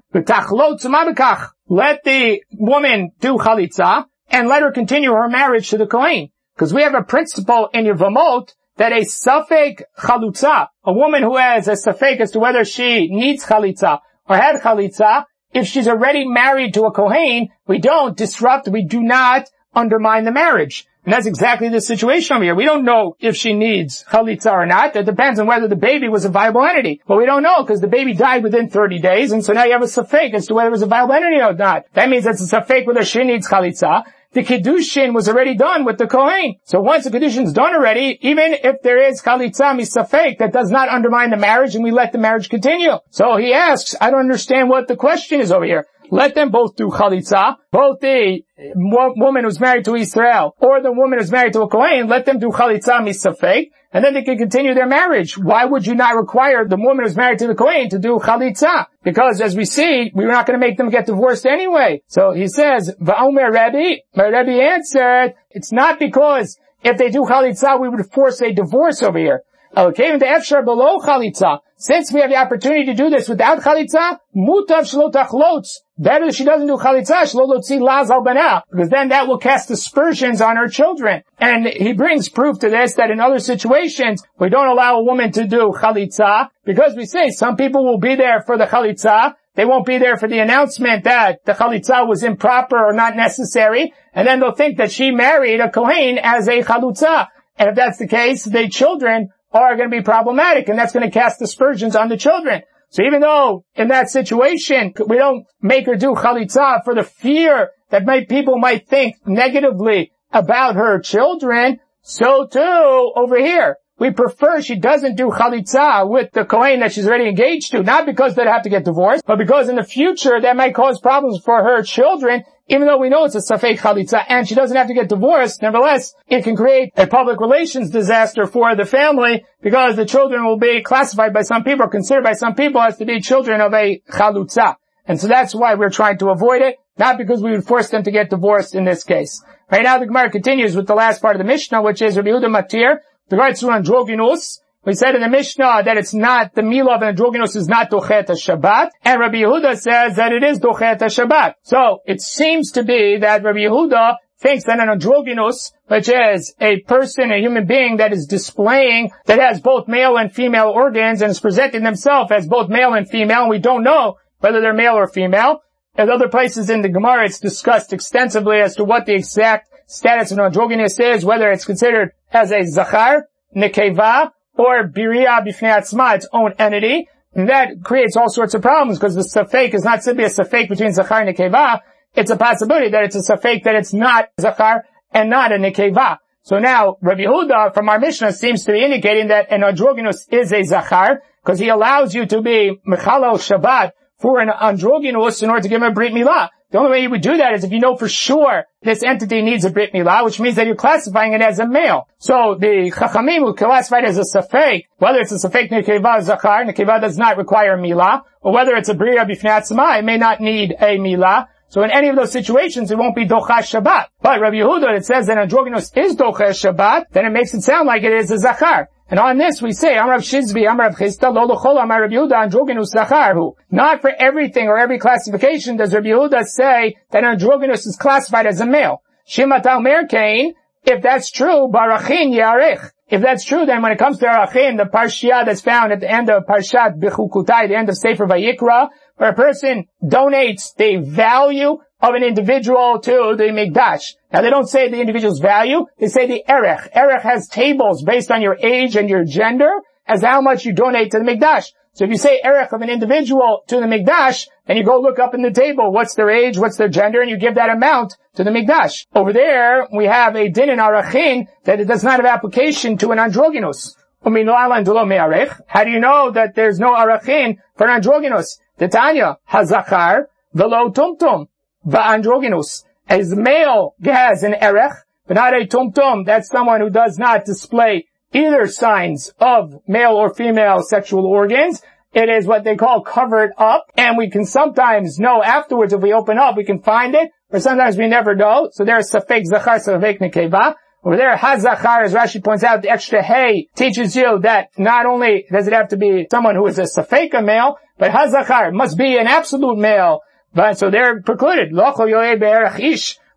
Let 1.67 2.03
the 2.03 2.41
woman 2.53 3.11
do 3.19 3.37
chalitza 3.37 4.05
and 4.29 4.47
let 4.47 4.61
her 4.61 4.71
continue 4.71 5.11
her 5.11 5.27
marriage 5.29 5.69
to 5.71 5.77
the 5.77 5.87
Kohen. 5.87 6.29
Because 6.55 6.73
we 6.73 6.81
have 6.81 6.95
a 6.95 7.03
principle 7.03 7.69
in 7.73 7.85
Yevamot 7.85 8.53
that 8.77 8.91
a 8.91 9.01
safek 9.01 9.81
chalutza, 9.99 10.67
a 10.83 10.93
woman 10.93 11.23
who 11.23 11.37
has 11.37 11.67
a 11.67 11.73
safek 11.73 12.19
as 12.19 12.31
to 12.31 12.39
whether 12.39 12.63
she 12.63 13.07
needs 13.07 13.45
chalitza 13.45 13.99
or 14.27 14.35
had 14.37 14.61
chalitza, 14.61 15.25
if 15.53 15.67
she's 15.67 15.87
already 15.87 16.27
married 16.27 16.73
to 16.75 16.83
a 16.83 16.91
Kohen, 16.91 17.49
we 17.67 17.79
don't 17.79 18.15
disrupt, 18.15 18.67
we 18.67 18.85
do 18.85 19.01
not 19.01 19.49
undermine 19.73 20.25
the 20.25 20.31
marriage. 20.31 20.85
And 21.05 21.13
that's 21.13 21.25
exactly 21.25 21.69
the 21.69 21.79
situation 21.79 22.35
over 22.35 22.43
here. 22.43 22.53
We 22.53 22.65
don't 22.65 22.83
know 22.83 23.15
if 23.19 23.37
she 23.37 23.53
needs 23.53 24.03
chalitza 24.03 24.51
or 24.51 24.65
not. 24.65 24.93
That 24.93 25.05
depends 25.05 25.39
on 25.39 25.47
whether 25.47 25.69
the 25.69 25.77
baby 25.77 26.09
was 26.09 26.25
a 26.25 26.29
viable 26.29 26.65
entity. 26.65 27.01
But 27.07 27.17
we 27.17 27.25
don't 27.25 27.43
know 27.43 27.63
because 27.63 27.79
the 27.79 27.87
baby 27.87 28.13
died 28.13 28.43
within 28.43 28.69
30 28.69 28.99
days, 28.99 29.31
and 29.31 29.43
so 29.43 29.53
now 29.53 29.63
you 29.63 29.71
have 29.71 29.81
a 29.81 29.85
safek 29.85 30.33
as 30.33 30.47
to 30.47 30.53
whether 30.53 30.67
it 30.67 30.71
was 30.71 30.81
a 30.81 30.87
viable 30.87 31.13
entity 31.13 31.41
or 31.41 31.53
not. 31.53 31.85
That 31.93 32.09
means 32.09 32.25
it's 32.25 32.51
a 32.51 32.59
safek 32.59 32.85
whether 32.85 33.05
she 33.05 33.23
needs 33.23 33.47
chalitza. 33.47 34.03
The 34.37 34.43
kiddushin 34.43 35.15
was 35.15 35.27
already 35.27 35.55
done 35.55 35.83
with 35.83 35.97
the 35.97 36.05
kohen. 36.05 36.57
So 36.63 36.79
once 36.79 37.05
the 37.05 37.09
kiddushin's 37.09 37.53
done 37.53 37.73
already, 37.73 38.19
even 38.21 38.53
if 38.53 38.83
there 38.83 38.99
is 38.99 39.19
chalitza 39.19 39.73
misafek, 39.73 40.37
that 40.37 40.53
does 40.53 40.69
not 40.69 40.89
undermine 40.89 41.31
the 41.31 41.37
marriage, 41.37 41.73
and 41.73 41.83
we 41.83 41.89
let 41.89 42.11
the 42.11 42.19
marriage 42.19 42.47
continue. 42.47 42.97
So 43.09 43.37
he 43.37 43.51
asks, 43.51 43.95
I 43.99 44.11
don't 44.11 44.19
understand 44.19 44.69
what 44.69 44.87
the 44.87 44.95
question 44.95 45.41
is 45.41 45.51
over 45.51 45.65
here. 45.65 45.87
Let 46.11 46.35
them 46.35 46.51
both 46.51 46.75
do 46.75 46.87
chalitza. 46.89 47.55
Both 47.71 47.99
the 47.99 48.41
woman 48.75 49.43
who's 49.43 49.59
married 49.59 49.85
to 49.85 49.95
Israel 49.95 50.55
or 50.59 50.81
the 50.81 50.91
woman 50.91 51.19
who's 51.19 51.31
married 51.31 51.53
to 51.53 51.61
a 51.61 51.67
Kohen, 51.67 52.07
let 52.07 52.25
them 52.25 52.39
do 52.39 52.49
chalitza 52.49 53.01
misafek, 53.01 53.71
and 53.93 54.03
then 54.03 54.13
they 54.13 54.23
can 54.23 54.37
continue 54.37 54.73
their 54.73 54.87
marriage. 54.87 55.37
Why 55.37 55.65
would 55.65 55.85
you 55.85 55.95
not 55.95 56.15
require 56.15 56.65
the 56.67 56.77
woman 56.77 57.05
who's 57.05 57.15
married 57.15 57.39
to 57.39 57.47
the 57.47 57.55
Kohen 57.55 57.89
to 57.89 57.99
do 57.99 58.19
chalitza? 58.19 58.87
Because 59.03 59.41
as 59.41 59.55
we 59.55 59.65
see, 59.65 60.11
we're 60.13 60.27
not 60.27 60.45
going 60.45 60.59
to 60.59 60.65
make 60.65 60.77
them 60.77 60.89
get 60.89 61.05
divorced 61.05 61.45
anyway. 61.45 62.01
So 62.07 62.31
he 62.31 62.47
says, 62.47 62.93
Va'omer 63.01 63.49
Rebbe, 63.49 64.01
my 64.15 64.25
Rebbe 64.25 64.61
answered, 64.61 65.35
it's 65.49 65.71
not 65.71 65.99
because 65.99 66.57
if 66.83 66.97
they 66.97 67.09
do 67.09 67.21
chalitza, 67.21 67.79
we 67.79 67.89
would 67.89 68.05
force 68.11 68.41
a 68.41 68.53
divorce 68.53 69.01
over 69.01 69.17
here. 69.17 69.41
Below 69.77 70.97
chalitza. 70.99 71.59
Since 71.75 72.11
we 72.11 72.21
have 72.21 72.31
the 72.31 72.37
opportunity 72.37 72.85
to 72.85 72.95
do 72.95 73.11
this 73.11 73.29
without 73.29 73.59
chalitza, 73.59 74.17
mutav 74.35 74.89
shlotachlotz. 74.91 75.81
Better 75.99 76.31
she 76.31 76.45
doesn't 76.45 76.65
do 76.65 76.77
chalitza, 76.77 77.21
shlolotzi 77.21 77.79
laz 77.79 78.09
al 78.09 78.23
because 78.23 78.89
then 78.89 79.09
that 79.09 79.27
will 79.27 79.37
cast 79.37 79.69
aspersions 79.69 80.41
on 80.41 80.55
her 80.55 80.67
children. 80.67 81.21
And 81.37 81.67
he 81.67 81.93
brings 81.93 82.27
proof 82.27 82.57
to 82.59 82.69
this 82.69 82.95
that 82.95 83.11
in 83.11 83.19
other 83.19 83.37
situations, 83.37 84.23
we 84.39 84.49
don't 84.49 84.67
allow 84.67 84.95
a 84.95 85.03
woman 85.03 85.31
to 85.33 85.45
do 85.45 85.71
chalitza, 85.79 86.49
because 86.65 86.95
we 86.95 87.05
say 87.05 87.29
some 87.29 87.55
people 87.55 87.85
will 87.85 87.99
be 87.99 88.15
there 88.15 88.41
for 88.41 88.57
the 88.57 88.65
chalitza, 88.65 89.35
they 89.53 89.65
won't 89.65 89.85
be 89.85 89.99
there 89.99 90.17
for 90.17 90.27
the 90.27 90.39
announcement 90.39 91.03
that 91.03 91.45
the 91.45 91.53
chalitza 91.53 92.07
was 92.07 92.23
improper 92.23 92.77
or 92.77 92.93
not 92.93 93.15
necessary, 93.15 93.93
and 94.15 94.27
then 94.27 94.39
they'll 94.39 94.55
think 94.55 94.77
that 94.77 94.91
she 94.91 95.11
married 95.11 95.59
a 95.59 95.69
kohen 95.69 96.17
as 96.17 96.47
a 96.47 96.63
chalitza. 96.63 97.27
And 97.59 97.69
if 97.69 97.75
that's 97.75 97.97
the 97.97 98.07
case, 98.07 98.43
the 98.43 98.69
children 98.69 99.29
are 99.51 99.75
going 99.75 99.89
to 99.89 99.97
be 99.97 100.03
problematic 100.03 100.67
and 100.69 100.77
that's 100.77 100.93
going 100.93 101.05
to 101.05 101.11
cast 101.11 101.41
aspersions 101.41 101.95
on 101.95 102.09
the 102.09 102.17
children. 102.17 102.61
So 102.89 103.03
even 103.03 103.21
though 103.21 103.65
in 103.75 103.89
that 103.89 104.09
situation 104.09 104.93
we 105.07 105.17
don't 105.17 105.45
make 105.61 105.85
her 105.85 105.95
do 105.95 106.13
chalitza 106.13 106.83
for 106.83 106.95
the 106.95 107.03
fear 107.03 107.69
that 107.89 108.05
might, 108.05 108.29
people 108.29 108.57
might 108.57 108.87
think 108.87 109.15
negatively 109.25 110.11
about 110.31 110.75
her 110.75 110.99
children, 110.99 111.79
so 112.01 112.47
too 112.47 113.11
over 113.15 113.37
here. 113.37 113.77
We 113.99 114.11
prefer 114.11 114.61
she 114.61 114.77
doesn't 114.77 115.15
do 115.15 115.29
chalitza 115.29 116.07
with 116.07 116.31
the 116.31 116.45
Kohen 116.45 116.81
that 116.81 116.93
she's 116.93 117.07
already 117.07 117.27
engaged 117.27 117.71
to, 117.71 117.81
not 117.81 118.05
because 118.05 118.35
they'd 118.35 118.45
have 118.45 118.63
to 118.63 118.69
get 118.69 118.85
divorced, 118.85 119.23
but 119.25 119.39
because 119.39 119.69
in 119.69 119.75
the 119.75 119.83
future 119.83 120.39
that 120.39 120.55
might 120.55 120.75
cause 120.75 120.99
problems 121.01 121.41
for 121.43 121.63
her 121.63 121.81
children 121.81 122.43
even 122.67 122.87
though 122.87 122.97
we 122.97 123.09
know 123.09 123.25
it's 123.25 123.35
a 123.35 123.39
safek 123.39 123.79
chalitza 123.79 124.23
and 124.27 124.47
she 124.47 124.55
doesn't 124.55 124.75
have 124.75 124.87
to 124.87 124.93
get 124.93 125.09
divorced, 125.09 125.61
nevertheless, 125.61 126.13
it 126.27 126.43
can 126.43 126.55
create 126.55 126.91
a 126.97 127.07
public 127.07 127.39
relations 127.39 127.89
disaster 127.89 128.45
for 128.45 128.75
the 128.75 128.85
family 128.85 129.45
because 129.61 129.95
the 129.95 130.05
children 130.05 130.45
will 130.45 130.57
be 130.57 130.81
classified 130.81 131.33
by 131.33 131.43
some 131.43 131.63
people, 131.63 131.87
considered 131.87 132.23
by 132.23 132.33
some 132.33 132.55
people 132.55 132.81
as 132.81 132.97
to 132.97 133.05
be 133.05 133.21
children 133.21 133.61
of 133.61 133.73
a 133.73 134.01
chalutza. 134.09 134.75
And 135.05 135.19
so 135.19 135.27
that's 135.27 135.55
why 135.55 135.75
we're 135.75 135.89
trying 135.89 136.17
to 136.17 136.29
avoid 136.29 136.61
it, 136.61 136.77
not 136.97 137.17
because 137.17 137.41
we 137.41 137.51
would 137.51 137.65
force 137.65 137.89
them 137.89 138.03
to 138.03 138.11
get 138.11 138.29
divorced 138.29 138.75
in 138.75 138.83
this 138.83 139.03
case. 139.03 139.41
Right 139.71 139.83
now 139.83 139.99
the 139.99 140.05
Gemara 140.05 140.29
continues 140.29 140.75
with 140.75 140.87
the 140.87 140.95
last 140.95 141.21
part 141.21 141.35
of 141.35 141.39
the 141.39 141.47
Mishnah, 141.47 141.81
which 141.81 142.01
is 142.01 142.17
Rabbi 142.17 142.29
Yehuda 142.29 142.49
Matir, 142.49 142.97
the 143.29 143.35
to 143.35 143.71
androgynous, 143.71 144.61
we 144.87 144.93
said 144.93 145.15
in 145.15 145.21
the 145.21 145.27
Mishnah 145.27 145.83
that 145.83 145.97
it's 145.97 146.13
not, 146.13 146.55
the 146.55 146.63
meal 146.63 146.89
of 146.89 147.01
an 147.01 147.09
androgynous 147.09 147.57
is 147.57 147.67
not 147.67 147.89
dochet 147.89 148.27
Shabbat, 148.27 148.91
and 149.03 149.19
Rabbi 149.19 149.39
Yehuda 149.39 149.77
says 149.77 150.15
that 150.15 150.31
it 150.31 150.43
is 150.43 150.59
dochet 150.59 150.99
Shabbat. 150.99 151.55
So, 151.63 151.99
it 152.05 152.21
seems 152.21 152.71
to 152.71 152.83
be 152.83 153.17
that 153.17 153.43
Rabbi 153.43 153.59
Yehuda 153.59 154.15
thinks 154.39 154.63
that 154.63 154.79
an 154.79 154.87
androgynous, 154.87 155.73
which 155.87 156.07
is 156.07 156.55
a 156.61 156.79
person, 156.83 157.33
a 157.33 157.37
human 157.37 157.67
being 157.67 157.97
that 157.97 158.13
is 158.13 158.27
displaying, 158.27 159.11
that 159.25 159.39
has 159.39 159.59
both 159.59 159.89
male 159.89 160.15
and 160.15 160.33
female 160.33 160.69
organs 160.69 161.21
and 161.21 161.31
is 161.31 161.41
presenting 161.41 161.83
themselves 161.83 162.31
as 162.31 162.47
both 162.47 162.69
male 162.69 162.93
and 162.93 163.09
female, 163.09 163.41
and 163.41 163.49
we 163.49 163.59
don't 163.59 163.83
know 163.83 164.15
whether 164.39 164.61
they're 164.61 164.73
male 164.73 164.93
or 164.93 165.09
female. 165.09 165.63
At 165.97 166.09
other 166.09 166.29
places 166.29 166.69
in 166.69 166.81
the 166.81 166.87
Gemara, 166.87 167.25
it's 167.25 167.41
discussed 167.41 167.91
extensively 167.91 168.61
as 168.61 168.77
to 168.77 168.85
what 168.85 169.05
the 169.05 169.15
exact 169.15 169.67
status 169.87 170.31
of 170.31 170.37
an 170.37 170.45
androgynous 170.45 170.97
is, 170.97 171.25
whether 171.25 171.51
it's 171.51 171.65
considered 171.65 172.11
as 172.31 172.53
a 172.53 172.63
zachar, 172.63 173.27
nekeva, 173.53 174.31
or 174.57 174.87
biria 174.87 175.45
b'fnei 175.45 175.77
atzma, 175.77 176.15
its 176.15 176.27
own 176.33 176.53
entity, 176.59 177.07
and 177.33 177.49
that 177.49 177.83
creates 177.83 178.17
all 178.17 178.29
sorts 178.29 178.53
of 178.53 178.61
problems 178.61 178.99
because 178.99 179.15
the 179.15 179.21
safek 179.21 179.73
is 179.73 179.83
not 179.83 180.03
simply 180.03 180.25
a 180.25 180.29
safek 180.29 180.69
between 180.69 180.91
zachar 180.91 181.21
and 181.21 181.35
nekeva. 181.35 181.81
It's 182.15 182.31
a 182.31 182.37
possibility 182.37 182.89
that 182.89 183.03
it's 183.03 183.15
a 183.15 183.33
safek 183.33 183.63
that 183.63 183.75
it's 183.75 183.93
not 183.93 184.29
zachar 184.41 184.83
and 185.11 185.29
not 185.29 185.51
a 185.51 185.55
nekeva. 185.55 186.17
So 186.41 186.59
now, 186.59 186.97
Rabbi 187.01 187.23
Yehuda 187.23 187.73
from 187.73 187.89
our 187.89 187.99
Mishnah 187.99 188.31
seems 188.33 188.63
to 188.65 188.71
be 188.71 188.83
indicating 188.83 189.27
that 189.27 189.51
an 189.51 189.63
androgynous 189.63 190.27
is 190.31 190.53
a 190.53 190.63
zachar 190.63 191.21
because 191.43 191.59
he 191.59 191.69
allows 191.69 192.15
you 192.15 192.25
to 192.25 192.41
be 192.41 192.79
mechalal 192.87 193.35
Shabbat 193.35 193.91
for 194.17 194.39
an 194.39 194.49
androgynous 194.49 195.43
in 195.43 195.49
order 195.49 195.61
to 195.61 195.69
give 195.69 195.81
him 195.81 195.89
a 195.89 195.93
brit 195.93 196.13
milah. 196.13 196.49
The 196.69 196.79
only 196.79 196.91
way 196.91 197.01
you 197.01 197.09
would 197.11 197.21
do 197.21 197.37
that 197.37 197.53
is 197.53 197.63
if 197.63 197.71
you 197.71 197.79
know 197.79 197.95
for 197.95 198.09
sure 198.09 198.65
this 198.81 199.01
entity 199.01 199.41
needs 199.41 199.63
a 199.63 199.69
Brit 199.69 199.93
Milah, 199.93 200.25
which 200.25 200.37
means 200.39 200.57
that 200.57 200.67
you're 200.67 200.75
classifying 200.75 201.31
it 201.31 201.41
as 201.41 201.59
a 201.59 201.67
male. 201.67 202.09
So 202.17 202.57
the 202.59 202.91
Chachamim 202.93 203.39
who 203.39 203.53
classify 203.53 203.99
it 203.99 204.05
as 204.05 204.17
a 204.17 204.23
Safek, 204.37 204.87
whether 204.97 205.19
it's 205.19 205.31
a 205.31 205.47
Safek 205.47 205.69
Nekeva 205.69 206.21
Zachar, 206.21 206.65
Nekeva 206.65 206.99
does 206.99 207.17
not 207.17 207.37
require 207.37 207.75
a 207.75 207.77
Milah, 207.77 208.23
or 208.41 208.51
whether 208.51 208.75
it's 208.75 208.89
a 208.89 208.93
Bria 208.93 209.25
Bifnat 209.25 209.99
it 209.99 210.03
may 210.03 210.17
not 210.17 210.41
need 210.41 210.73
a 210.73 210.97
Milah. 210.97 211.47
So 211.69 211.83
in 211.83 211.91
any 211.91 212.07
of 212.09 212.15
those 212.15 212.31
situations, 212.31 212.91
it 212.91 212.97
won't 212.97 213.15
be 213.15 213.25
Docha 213.25 213.59
Shabbat. 213.59 214.05
But 214.21 214.39
Rabbi 214.39 214.57
Yehuda, 214.57 214.97
it 214.97 215.05
says 215.05 215.27
that 215.27 215.37
androgynous 215.37 215.91
is 215.95 216.15
Docha 216.15 216.49
Shabbat, 216.49 217.05
then 217.11 217.25
it 217.25 217.31
makes 217.31 217.53
it 217.53 217.61
sound 217.61 217.87
like 217.87 218.03
it 218.03 218.13
is 218.13 218.31
a 218.31 218.37
Zachar. 218.37 218.87
And 219.09 219.19
on 219.19 219.37
this 219.37 219.61
we 219.61 219.71
say, 219.71 219.95
Amrav 219.95 220.19
Shizvi, 220.19 220.67
Amrav 220.67 220.99
L'chol 220.99 221.81
Amar 221.81 222.01
Rabbi 222.01 222.13
Yehuda, 222.13 222.49
Androginus 222.49 222.93
Zacharhu. 222.93 223.53
Not 223.71 224.01
for 224.01 224.11
everything 224.17 224.67
or 224.67 224.77
every 224.77 224.99
classification 224.99 225.77
does 225.77 225.93
Rabbi 225.93 226.07
Yehuda 226.07 226.45
say 226.45 226.95
that 227.11 227.23
androgynous 227.23 227.85
is 227.85 227.95
classified 227.95 228.45
as 228.45 228.59
a 228.59 228.65
male. 228.65 229.01
Shimatal 229.27 229.81
Merkain, 229.81 230.53
if 230.83 231.01
that's 231.01 231.31
true, 231.31 231.69
Barachin 231.69 232.33
Yarech. 232.33 232.91
if 233.09 233.21
that's 233.21 233.45
true, 233.45 233.65
then 233.65 233.81
when 233.81 233.93
it 233.93 233.97
comes 233.97 234.19
to 234.19 234.25
Arachin, 234.25 234.77
the 234.77 234.85
Parshiah 234.85 235.45
that's 235.45 235.61
found 235.61 235.93
at 235.93 236.01
the 236.01 236.11
end 236.11 236.29
of 236.29 236.43
Parshat 236.45 236.99
Bechukutai, 236.99 237.69
the 237.69 237.77
end 237.77 237.89
of 237.89 237.97
Sefer 237.97 238.25
Vayikra, 238.25 238.89
where 239.17 239.31
a 239.31 239.35
person 239.35 239.85
donates 240.03 240.75
the 240.75 240.97
value 240.97 241.77
of 242.01 242.13
an 242.13 242.23
individual 242.23 242.99
to 242.99 243.35
the 243.37 243.45
Mikdash. 243.45 244.13
Now 244.31 244.41
they 244.41 244.49
don't 244.49 244.69
say 244.69 244.89
the 244.89 245.01
individual's 245.01 245.39
value, 245.39 245.85
they 245.99 246.07
say 246.07 246.27
the 246.27 246.43
Erech. 246.47 246.89
Erech 246.95 247.23
has 247.23 247.47
tables 247.47 248.03
based 248.03 248.31
on 248.31 248.41
your 248.41 248.57
age 248.57 248.95
and 248.95 249.09
your 249.09 249.25
gender 249.25 249.71
as 250.05 250.21
how 250.21 250.41
much 250.41 250.65
you 250.65 250.73
donate 250.73 251.11
to 251.11 251.19
the 251.19 251.25
Mikdash. 251.25 251.71
So 251.93 252.05
if 252.05 252.11
you 252.11 252.17
say 252.17 252.39
Erech 252.43 252.71
of 252.73 252.81
an 252.81 252.91
individual 252.91 253.63
to 253.69 253.77
the 253.77 253.87
Mikdash, 253.87 254.47
then 254.67 254.77
you 254.77 254.83
go 254.83 254.99
look 255.01 255.17
up 255.17 255.33
in 255.33 255.41
the 255.41 255.49
table, 255.49 255.91
what's 255.91 256.13
their 256.13 256.29
age, 256.29 256.55
what's 256.55 256.77
their 256.77 256.89
gender, 256.89 257.21
and 257.21 257.29
you 257.29 257.37
give 257.37 257.55
that 257.55 257.71
amount 257.71 258.15
to 258.35 258.43
the 258.43 258.51
Mikdash. 258.51 259.07
Over 259.15 259.33
there, 259.33 259.87
we 259.91 260.05
have 260.05 260.35
a 260.35 260.47
din 260.47 260.69
in 260.69 260.77
Arachin 260.77 261.47
that 261.63 261.79
it 261.79 261.87
does 261.87 262.03
not 262.03 262.17
have 262.17 262.25
application 262.27 262.99
to 262.99 263.09
an 263.09 263.17
androgynous. 263.17 263.95
How 264.23 264.29
do 264.31 265.89
you 265.89 265.99
know 265.99 266.31
that 266.31 266.53
there's 266.53 266.79
no 266.79 266.93
Arachin 266.93 267.57
for 267.77 267.87
an 267.87 267.95
androgynous? 267.95 268.59
Titania, 268.77 269.37
Hazachar, 269.49 270.25
Velo 270.53 270.89
Tumtum, 270.89 271.47
Va'androgynous. 271.85 272.83
As 273.09 273.33
male 273.33 273.95
has 274.03 274.43
an 274.43 274.53
Erech, 274.53 274.91
but 275.27 275.35
not 275.35 275.53
a 275.53 275.65
Tumtum, 275.65 276.25
that's 276.25 276.49
someone 276.49 276.81
who 276.81 276.89
does 276.89 277.17
not 277.17 277.45
display 277.45 278.07
either 278.33 278.67
signs 278.67 279.31
of 279.39 279.79
male 279.87 280.11
or 280.11 280.33
female 280.33 280.81
sexual 280.83 281.25
organs. 281.25 281.81
It 282.13 282.29
is 282.29 282.45
what 282.45 282.63
they 282.63 282.75
call 282.75 283.01
covered 283.01 283.51
up, 283.57 283.85
and 283.95 284.17
we 284.17 284.29
can 284.29 284.45
sometimes 284.45 285.19
know 285.19 285.43
afterwards 285.43 285.93
if 285.93 286.01
we 286.01 286.13
open 286.13 286.37
up, 286.37 286.57
we 286.57 286.63
can 286.63 286.81
find 286.81 287.15
it, 287.15 287.31
or 287.49 287.59
sometimes 287.59 287.97
we 287.97 288.07
never 288.07 288.35
know. 288.35 288.69
So 288.73 288.85
there's 288.85 289.11
safek 289.11 289.45
zachar, 289.45 289.79
safek 289.79 290.19
nekeva. 290.19 290.75
Over 291.07 291.15
there, 291.15 291.37
hazachar, 291.37 292.03
as 292.03 292.13
Rashi 292.13 292.43
points 292.43 292.65
out, 292.65 292.81
the 292.81 292.89
extra 292.89 293.23
hey 293.23 293.69
teaches 293.77 294.13
you 294.13 294.39
that 294.39 294.71
not 294.77 295.05
only 295.05 295.45
does 295.49 295.65
it 295.65 295.73
have 295.73 295.87
to 295.89 295.95
be 295.95 296.27
someone 296.29 296.55
who 296.55 296.67
is 296.67 296.77
a 296.79 296.81
safeka 296.81 297.41
male, 297.41 297.77
but 297.97 298.11
hazachar 298.11 298.73
must 298.73 298.97
be 298.97 299.17
an 299.17 299.25
absolute 299.25 299.77
male. 299.77 300.19
But 300.53 300.77
so 300.77 300.89
they're 300.89 301.21
precluded. 301.21 301.71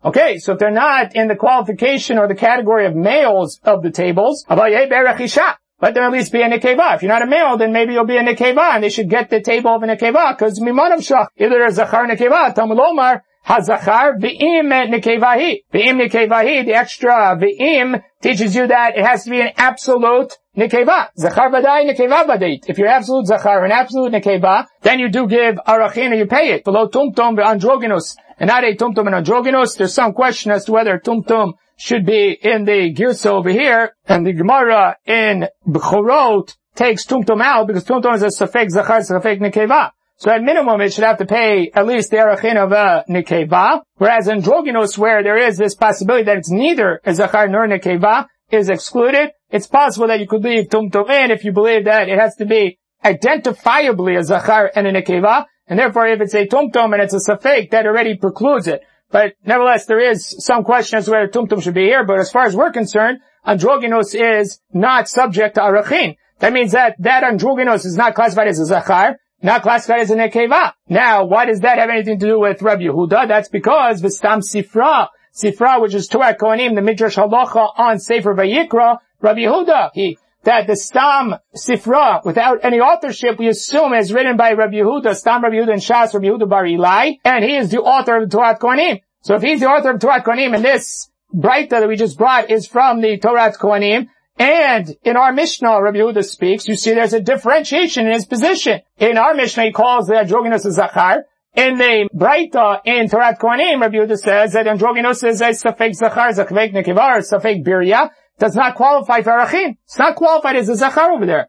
Okay, 0.03 0.37
so 0.39 0.51
if 0.51 0.59
they're 0.59 0.69
not 0.69 1.15
in 1.15 1.29
the 1.29 1.37
qualification 1.37 2.17
or 2.17 2.27
the 2.27 2.35
category 2.35 2.87
of 2.87 2.93
males 2.93 3.61
of 3.63 3.83
the 3.83 3.91
tables, 3.91 4.45
let 4.49 5.93
them 5.93 6.03
at 6.03 6.11
least 6.11 6.33
be 6.33 6.41
a 6.41 6.49
nekeva. 6.49 6.95
If 6.95 7.03
you're 7.03 7.11
not 7.13 7.21
a 7.21 7.25
male, 7.25 7.57
then 7.57 7.71
maybe 7.71 7.93
you'll 7.93 8.05
be 8.05 8.17
a 8.17 8.21
nekeva, 8.21 8.75
and 8.75 8.83
they 8.83 8.89
should 8.89 9.09
get 9.09 9.29
the 9.29 9.39
table 9.39 9.73
of 9.73 9.81
a 9.81 9.85
nekeva, 9.85 10.37
because 10.37 10.59
mimanam 10.59 10.97
shach. 10.97 11.27
Either 11.39 11.63
a 11.63 11.71
zachar 11.71 12.05
nekeva, 12.05 12.53
Talmud 12.53 12.79
Omar, 12.79 13.23
hazachar 13.47 14.19
v'im 14.19 14.71
nekevahi. 14.89 15.63
V'im 15.73 16.01
nekevahi, 16.01 16.65
the 16.65 16.73
extra 16.73 17.37
v'im 17.37 18.03
teaches 18.21 18.55
you 18.55 18.67
that 18.67 18.97
it 18.97 19.05
has 19.05 19.23
to 19.23 19.29
be 19.29 19.41
an 19.41 19.51
absolute 19.57 20.37
nekeva. 20.57 21.09
Zachar 21.17 21.49
vadai 21.49 21.89
nekeva 21.89 22.25
vadait. 22.25 22.63
If 22.67 22.77
you're 22.77 22.87
absolute 22.87 23.27
zachar 23.27 23.63
and 23.63 23.73
absolute 23.73 24.11
nekeva, 24.13 24.65
then 24.81 24.99
you 24.99 25.09
do 25.09 25.27
give 25.27 25.55
arachin 25.67 26.11
and 26.11 26.17
you 26.17 26.27
pay 26.27 26.51
it. 26.53 26.63
Below 26.63 26.89
tumtum 26.89 27.39
androgynous 27.39 28.15
and 28.39 28.47
not 28.47 28.63
a 28.63 28.75
tumtum 28.75 29.07
and 29.07 29.15
androgynous. 29.15 29.75
There's 29.75 29.93
some 29.93 30.13
question 30.13 30.51
as 30.51 30.65
to 30.65 30.71
whether 30.71 30.97
tumtum 30.99 31.53
should 31.77 32.05
be 32.05 32.37
in 32.41 32.65
the 32.65 32.93
girsa 32.93 33.27
over 33.27 33.49
here, 33.49 33.95
and 34.07 34.25
the 34.25 34.33
Gemara 34.33 34.97
in 35.05 35.47
Bechorot 35.67 36.55
takes 36.75 37.05
tumtum 37.05 37.41
out 37.41 37.65
because 37.65 37.85
tumtum 37.85 38.13
is 38.13 38.21
a 38.21 38.27
safek 38.27 38.69
zachar, 38.69 38.99
safek 38.99 39.39
nekeva. 39.39 39.91
So 40.21 40.29
at 40.29 40.43
minimum, 40.43 40.79
it 40.81 40.93
should 40.93 41.03
have 41.03 41.17
to 41.17 41.25
pay 41.25 41.71
at 41.73 41.87
least 41.87 42.11
the 42.11 42.17
arachin 42.17 42.55
of 42.55 42.71
a 42.71 43.03
nekeva, 43.09 43.81
whereas 43.95 44.27
in 44.27 44.43
droginos, 44.43 44.95
where 44.95 45.23
there 45.23 45.47
is 45.47 45.57
this 45.57 45.73
possibility 45.73 46.25
that 46.25 46.37
it's 46.37 46.51
neither 46.51 47.01
a 47.03 47.15
zachar 47.15 47.47
nor 47.47 47.67
nekeva, 47.67 48.27
is 48.51 48.69
excluded. 48.69 49.31
It's 49.49 49.65
possible 49.65 50.05
that 50.09 50.19
you 50.19 50.27
could 50.27 50.43
leave 50.43 50.67
tumtum 50.67 51.09
in 51.09 51.31
if 51.31 51.43
you 51.43 51.51
believe 51.51 51.85
that 51.85 52.07
it 52.07 52.19
has 52.19 52.35
to 52.35 52.45
be 52.45 52.77
identifiably 53.03 54.15
a 54.15 54.23
zachar 54.23 54.69
and 54.75 54.85
a 54.85 54.91
nekeva, 54.91 55.45
and 55.65 55.79
therefore, 55.79 56.05
if 56.09 56.21
it's 56.21 56.35
a 56.35 56.45
tumtum 56.45 56.93
and 56.93 57.01
it's 57.01 57.15
a 57.15 57.31
safek, 57.31 57.71
that 57.71 57.87
already 57.87 58.15
precludes 58.15 58.67
it. 58.67 58.83
But 59.09 59.33
nevertheless, 59.43 59.87
there 59.87 60.11
is 60.11 60.35
some 60.45 60.63
question 60.63 60.99
as 60.99 61.05
to 61.05 61.11
whether 61.13 61.29
tumtum 61.29 61.63
should 61.63 61.73
be 61.73 61.85
here. 61.85 62.05
But 62.05 62.19
as 62.19 62.29
far 62.29 62.45
as 62.45 62.55
we're 62.55 62.71
concerned, 62.71 63.21
androgynous 63.43 64.13
is 64.13 64.61
not 64.71 65.09
subject 65.09 65.55
to 65.55 65.61
arachin. 65.61 66.17
That 66.37 66.53
means 66.53 66.73
that 66.73 66.95
that 66.99 67.23
androgynous 67.23 67.85
is 67.85 67.97
not 67.97 68.13
classified 68.13 68.49
as 68.49 68.59
a 68.59 68.67
zachar, 68.67 69.17
not 69.41 69.63
classified 69.63 70.01
as 70.01 70.11
a 70.11 70.15
nekeva. 70.15 70.73
Now, 70.87 71.25
why 71.25 71.45
does 71.45 71.61
that 71.61 71.77
have 71.77 71.89
anything 71.89 72.19
to 72.19 72.25
do 72.25 72.39
with 72.39 72.61
Rabbi 72.61 72.83
Yehuda? 72.83 73.27
That's 73.27 73.49
because 73.49 74.01
Vistam 74.01 74.41
Sifra, 74.41 75.07
Sifra, 75.33 75.81
which 75.81 75.93
is 75.93 76.07
Torah 76.07 76.35
Kohanim, 76.35 76.75
the 76.75 76.81
Midrash 76.81 77.17
Halacha 77.17 77.71
on 77.77 77.99
Sefer 77.99 78.33
Vayikra, 78.33 78.99
Rabbi 79.21 79.39
Yehuda, 79.39 79.91
he 79.93 80.17
that 80.43 80.65
the 80.65 80.75
Stam 80.75 81.35
Sifra, 81.55 82.25
without 82.25 82.65
any 82.65 82.79
authorship, 82.79 83.37
we 83.37 83.47
assume 83.47 83.93
is 83.93 84.11
written 84.11 84.37
by 84.37 84.53
Rabbi 84.53 84.77
Yehuda, 84.77 85.15
Stam 85.15 85.43
Rabbi 85.43 85.55
Yehuda 85.55 85.73
and 85.73 85.81
Shas 85.81 86.13
Rabbi 86.13 86.25
Yehuda 86.25 86.49
Bar 86.49 86.65
Eli, 86.65 87.13
and 87.23 87.45
he 87.45 87.55
is 87.55 87.69
the 87.69 87.79
author 87.79 88.17
of 88.17 88.29
the 88.29 88.35
Torah 88.35 88.57
Kohanim. 88.57 89.01
So 89.21 89.35
if 89.35 89.43
he's 89.43 89.59
the 89.59 89.67
author 89.67 89.91
of 89.91 89.99
Torah 89.99 90.23
Kohanim, 90.23 90.55
and 90.55 90.65
this 90.65 91.09
Braita 91.33 91.69
that 91.69 91.87
we 91.87 91.95
just 91.95 92.17
brought 92.17 92.49
is 92.49 92.65
from 92.65 93.01
the 93.01 93.17
Torah 93.19 93.51
Kohanim, 93.51 94.07
and 94.41 94.95
in 95.03 95.17
our 95.17 95.31
Mishnah, 95.31 95.83
Rabbi 95.83 95.99
Yehuda 95.99 96.25
speaks, 96.25 96.67
you 96.67 96.75
see 96.75 96.95
there's 96.95 97.13
a 97.13 97.19
differentiation 97.19 98.07
in 98.07 98.13
his 98.13 98.25
position. 98.25 98.81
In 98.97 99.15
our 99.15 99.35
Mishnah, 99.35 99.65
he 99.65 99.71
calls 99.71 100.07
the 100.07 100.17
androgynous 100.17 100.65
a 100.65 100.71
Zachar. 100.71 101.25
In 101.53 101.77
the 101.77 102.09
Braita, 102.11 102.79
in 102.85 103.07
Torah 103.07 103.37
Kohanim, 103.39 103.81
Rabbi 103.81 103.97
Yehuda 103.97 104.17
says 104.17 104.53
that 104.53 104.65
androgynous 104.65 105.21
is 105.21 105.41
a 105.41 105.49
Safek 105.49 105.93
Zachar, 105.93 106.29
Zachvek 106.29 106.73
Nekivar, 106.73 107.21
Safek 107.21 107.63
Birya, 107.63 108.09
does 108.39 108.55
not 108.55 108.73
qualify 108.73 109.21
for 109.21 109.29
Arachin. 109.29 109.77
It's 109.83 109.99
not 109.99 110.15
qualified 110.15 110.55
as 110.55 110.69
a 110.69 110.75
Zachar 110.75 111.11
over 111.11 111.27
there. 111.27 111.47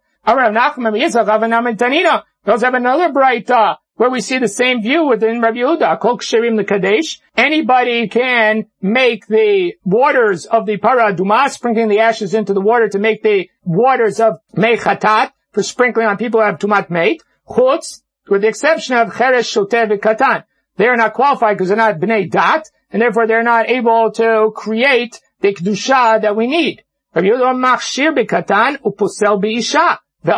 Those 2.44 2.62
have 2.62 2.74
another 2.74 3.08
Braita 3.10 3.76
where 3.96 4.10
we 4.10 4.20
see 4.20 4.38
the 4.38 4.48
same 4.48 4.82
view 4.82 5.06
within 5.06 5.40
Rabbi 5.40 5.58
Yehuda. 5.58 6.00
Kol 6.00 6.18
ksherim 6.18 6.58
l'kadesh. 6.58 7.20
Anybody 7.36 8.08
can 8.08 8.66
make 8.80 9.26
the 9.26 9.74
waters 9.84 10.46
of 10.46 10.66
the 10.66 10.76
para 10.78 11.14
duma, 11.14 11.48
sprinkling 11.50 11.88
the 11.88 12.00
ashes 12.00 12.34
into 12.34 12.54
the 12.54 12.60
water 12.60 12.88
to 12.88 12.98
make 12.98 13.22
the 13.22 13.48
waters 13.64 14.20
of 14.20 14.38
mechatat 14.56 15.30
for 15.52 15.62
sprinkling 15.62 16.06
on 16.06 16.16
people 16.16 16.40
who 16.40 16.46
have 16.46 16.58
tumat 16.58 16.90
mate. 16.90 17.22
Chutz, 17.48 18.02
with 18.28 18.42
the 18.42 18.48
exception 18.48 18.96
of 18.96 19.12
cheresh 19.12 19.52
shotev 19.52 19.98
katan. 19.98 20.44
They 20.76 20.86
are 20.86 20.96
not 20.96 21.12
qualified 21.12 21.56
because 21.56 21.68
they're 21.68 21.76
not 21.76 22.00
bnei 22.00 22.30
dat, 22.30 22.70
and 22.90 23.02
therefore 23.02 23.26
they're 23.26 23.42
not 23.42 23.68
able 23.68 24.10
to 24.12 24.52
create 24.54 25.20
the 25.40 25.54
kedusha 25.54 26.22
that 26.22 26.34
we 26.34 26.46
need. 26.46 26.82
Rabbi 27.14 27.28
Yehuda 27.28 27.54
machshir 27.54 28.16
bekatan 28.16 28.78
uposel 28.78 29.42
beisha. 29.42 29.98
The 30.24 30.32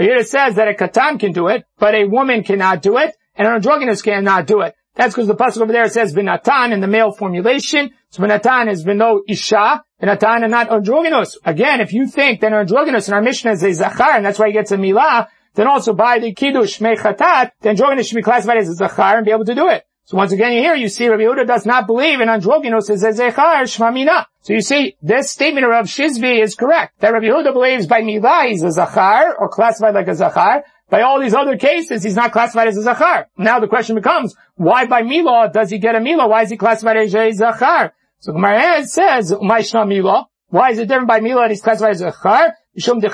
androgynous. 0.00 0.26
it 0.26 0.30
says 0.30 0.54
that 0.56 0.68
a 0.68 0.74
katan 0.74 1.20
can 1.20 1.32
do 1.32 1.48
it, 1.48 1.64
but 1.78 1.94
a 1.94 2.04
woman 2.04 2.42
cannot 2.42 2.82
do 2.82 2.96
it, 2.98 3.14
and 3.34 3.46
an 3.46 3.54
androgynous 3.54 4.02
cannot 4.02 4.46
do 4.46 4.60
it. 4.60 4.74
That's 4.94 5.14
because 5.14 5.28
the 5.28 5.36
pasuk 5.36 5.62
over 5.62 5.72
there 5.72 5.88
says 5.88 6.14
vinatan 6.14 6.72
in 6.72 6.80
the 6.80 6.86
male 6.86 7.12
formulation. 7.12 7.90
So 8.10 8.22
vinatan 8.22 8.70
is 8.70 8.82
vino 8.82 9.20
isha, 9.28 9.82
vinatan 10.02 10.42
and 10.42 10.50
not 10.50 10.70
androgynous. 10.70 11.38
Again, 11.44 11.80
if 11.80 11.92
you 11.92 12.06
think 12.06 12.40
that 12.40 12.52
an 12.52 12.58
androgynous 12.58 13.08
in 13.08 13.14
our 13.14 13.22
Mishnah 13.22 13.52
is 13.52 13.62
a 13.62 13.72
zachar, 13.72 14.16
and 14.16 14.24
that's 14.24 14.38
why 14.38 14.48
he 14.48 14.52
gets 14.52 14.72
a 14.72 14.76
milah, 14.76 15.28
then 15.54 15.66
also 15.66 15.94
by 15.94 16.18
the 16.18 16.34
kiddush 16.34 16.80
mechatat, 16.80 17.52
the 17.60 17.70
androgynous 17.70 18.08
should 18.08 18.16
be 18.16 18.22
classified 18.22 18.58
as 18.58 18.68
a 18.68 18.74
zachar 18.74 19.16
and 19.16 19.24
be 19.24 19.32
able 19.32 19.44
to 19.44 19.54
do 19.54 19.68
it. 19.68 19.84
So 20.10 20.16
once 20.16 20.32
again, 20.32 20.50
here 20.50 20.74
you 20.74 20.88
see 20.88 21.06
Rabbi 21.06 21.22
Yehuda 21.22 21.46
does 21.46 21.64
not 21.64 21.86
believe 21.86 22.20
in 22.20 22.28
androgynous 22.28 22.90
as 22.90 23.04
a 23.04 23.10
zechar 23.12 23.62
shmamina. 23.62 24.26
So 24.40 24.54
you 24.54 24.60
see, 24.60 24.96
this 25.00 25.30
statement 25.30 25.64
of 25.64 25.70
Rav 25.70 25.86
Shizvi 25.86 26.42
is 26.42 26.56
correct. 26.56 26.98
That 26.98 27.12
Rabbi 27.12 27.26
Yehuda 27.26 27.52
believes 27.52 27.86
by 27.86 28.00
milah 28.00 28.48
he's 28.48 28.64
a 28.64 28.72
zachar, 28.72 29.36
or 29.38 29.48
classified 29.48 29.94
like 29.94 30.08
a 30.08 30.16
zachar. 30.16 30.64
By 30.88 31.02
all 31.02 31.20
these 31.20 31.32
other 31.32 31.56
cases, 31.56 32.02
he's 32.02 32.16
not 32.16 32.32
classified 32.32 32.66
as 32.66 32.76
a 32.76 32.82
zachar. 32.82 33.28
Now 33.38 33.60
the 33.60 33.68
question 33.68 33.94
becomes, 33.94 34.34
why 34.56 34.86
by 34.86 35.02
milah 35.02 35.52
does 35.52 35.70
he 35.70 35.78
get 35.78 35.94
a 35.94 36.00
milah? 36.00 36.28
Why 36.28 36.42
is 36.42 36.50
he 36.50 36.56
classified 36.56 36.96
as 36.96 37.14
a 37.14 37.30
zachar? 37.30 37.92
So 38.18 38.32
Gemara 38.32 38.84
says, 38.86 39.30
Umayshna 39.30 39.86
milah. 39.86 40.24
Why 40.48 40.70
is 40.72 40.80
it 40.80 40.88
different 40.88 41.06
by 41.06 41.20
milah 41.20 41.42
and 41.42 41.50
he's 41.52 41.62
classified 41.62 41.92
as 41.92 42.00
a 42.00 42.10
zachar? 42.10 42.54
Because 42.74 43.00
the 43.00 43.10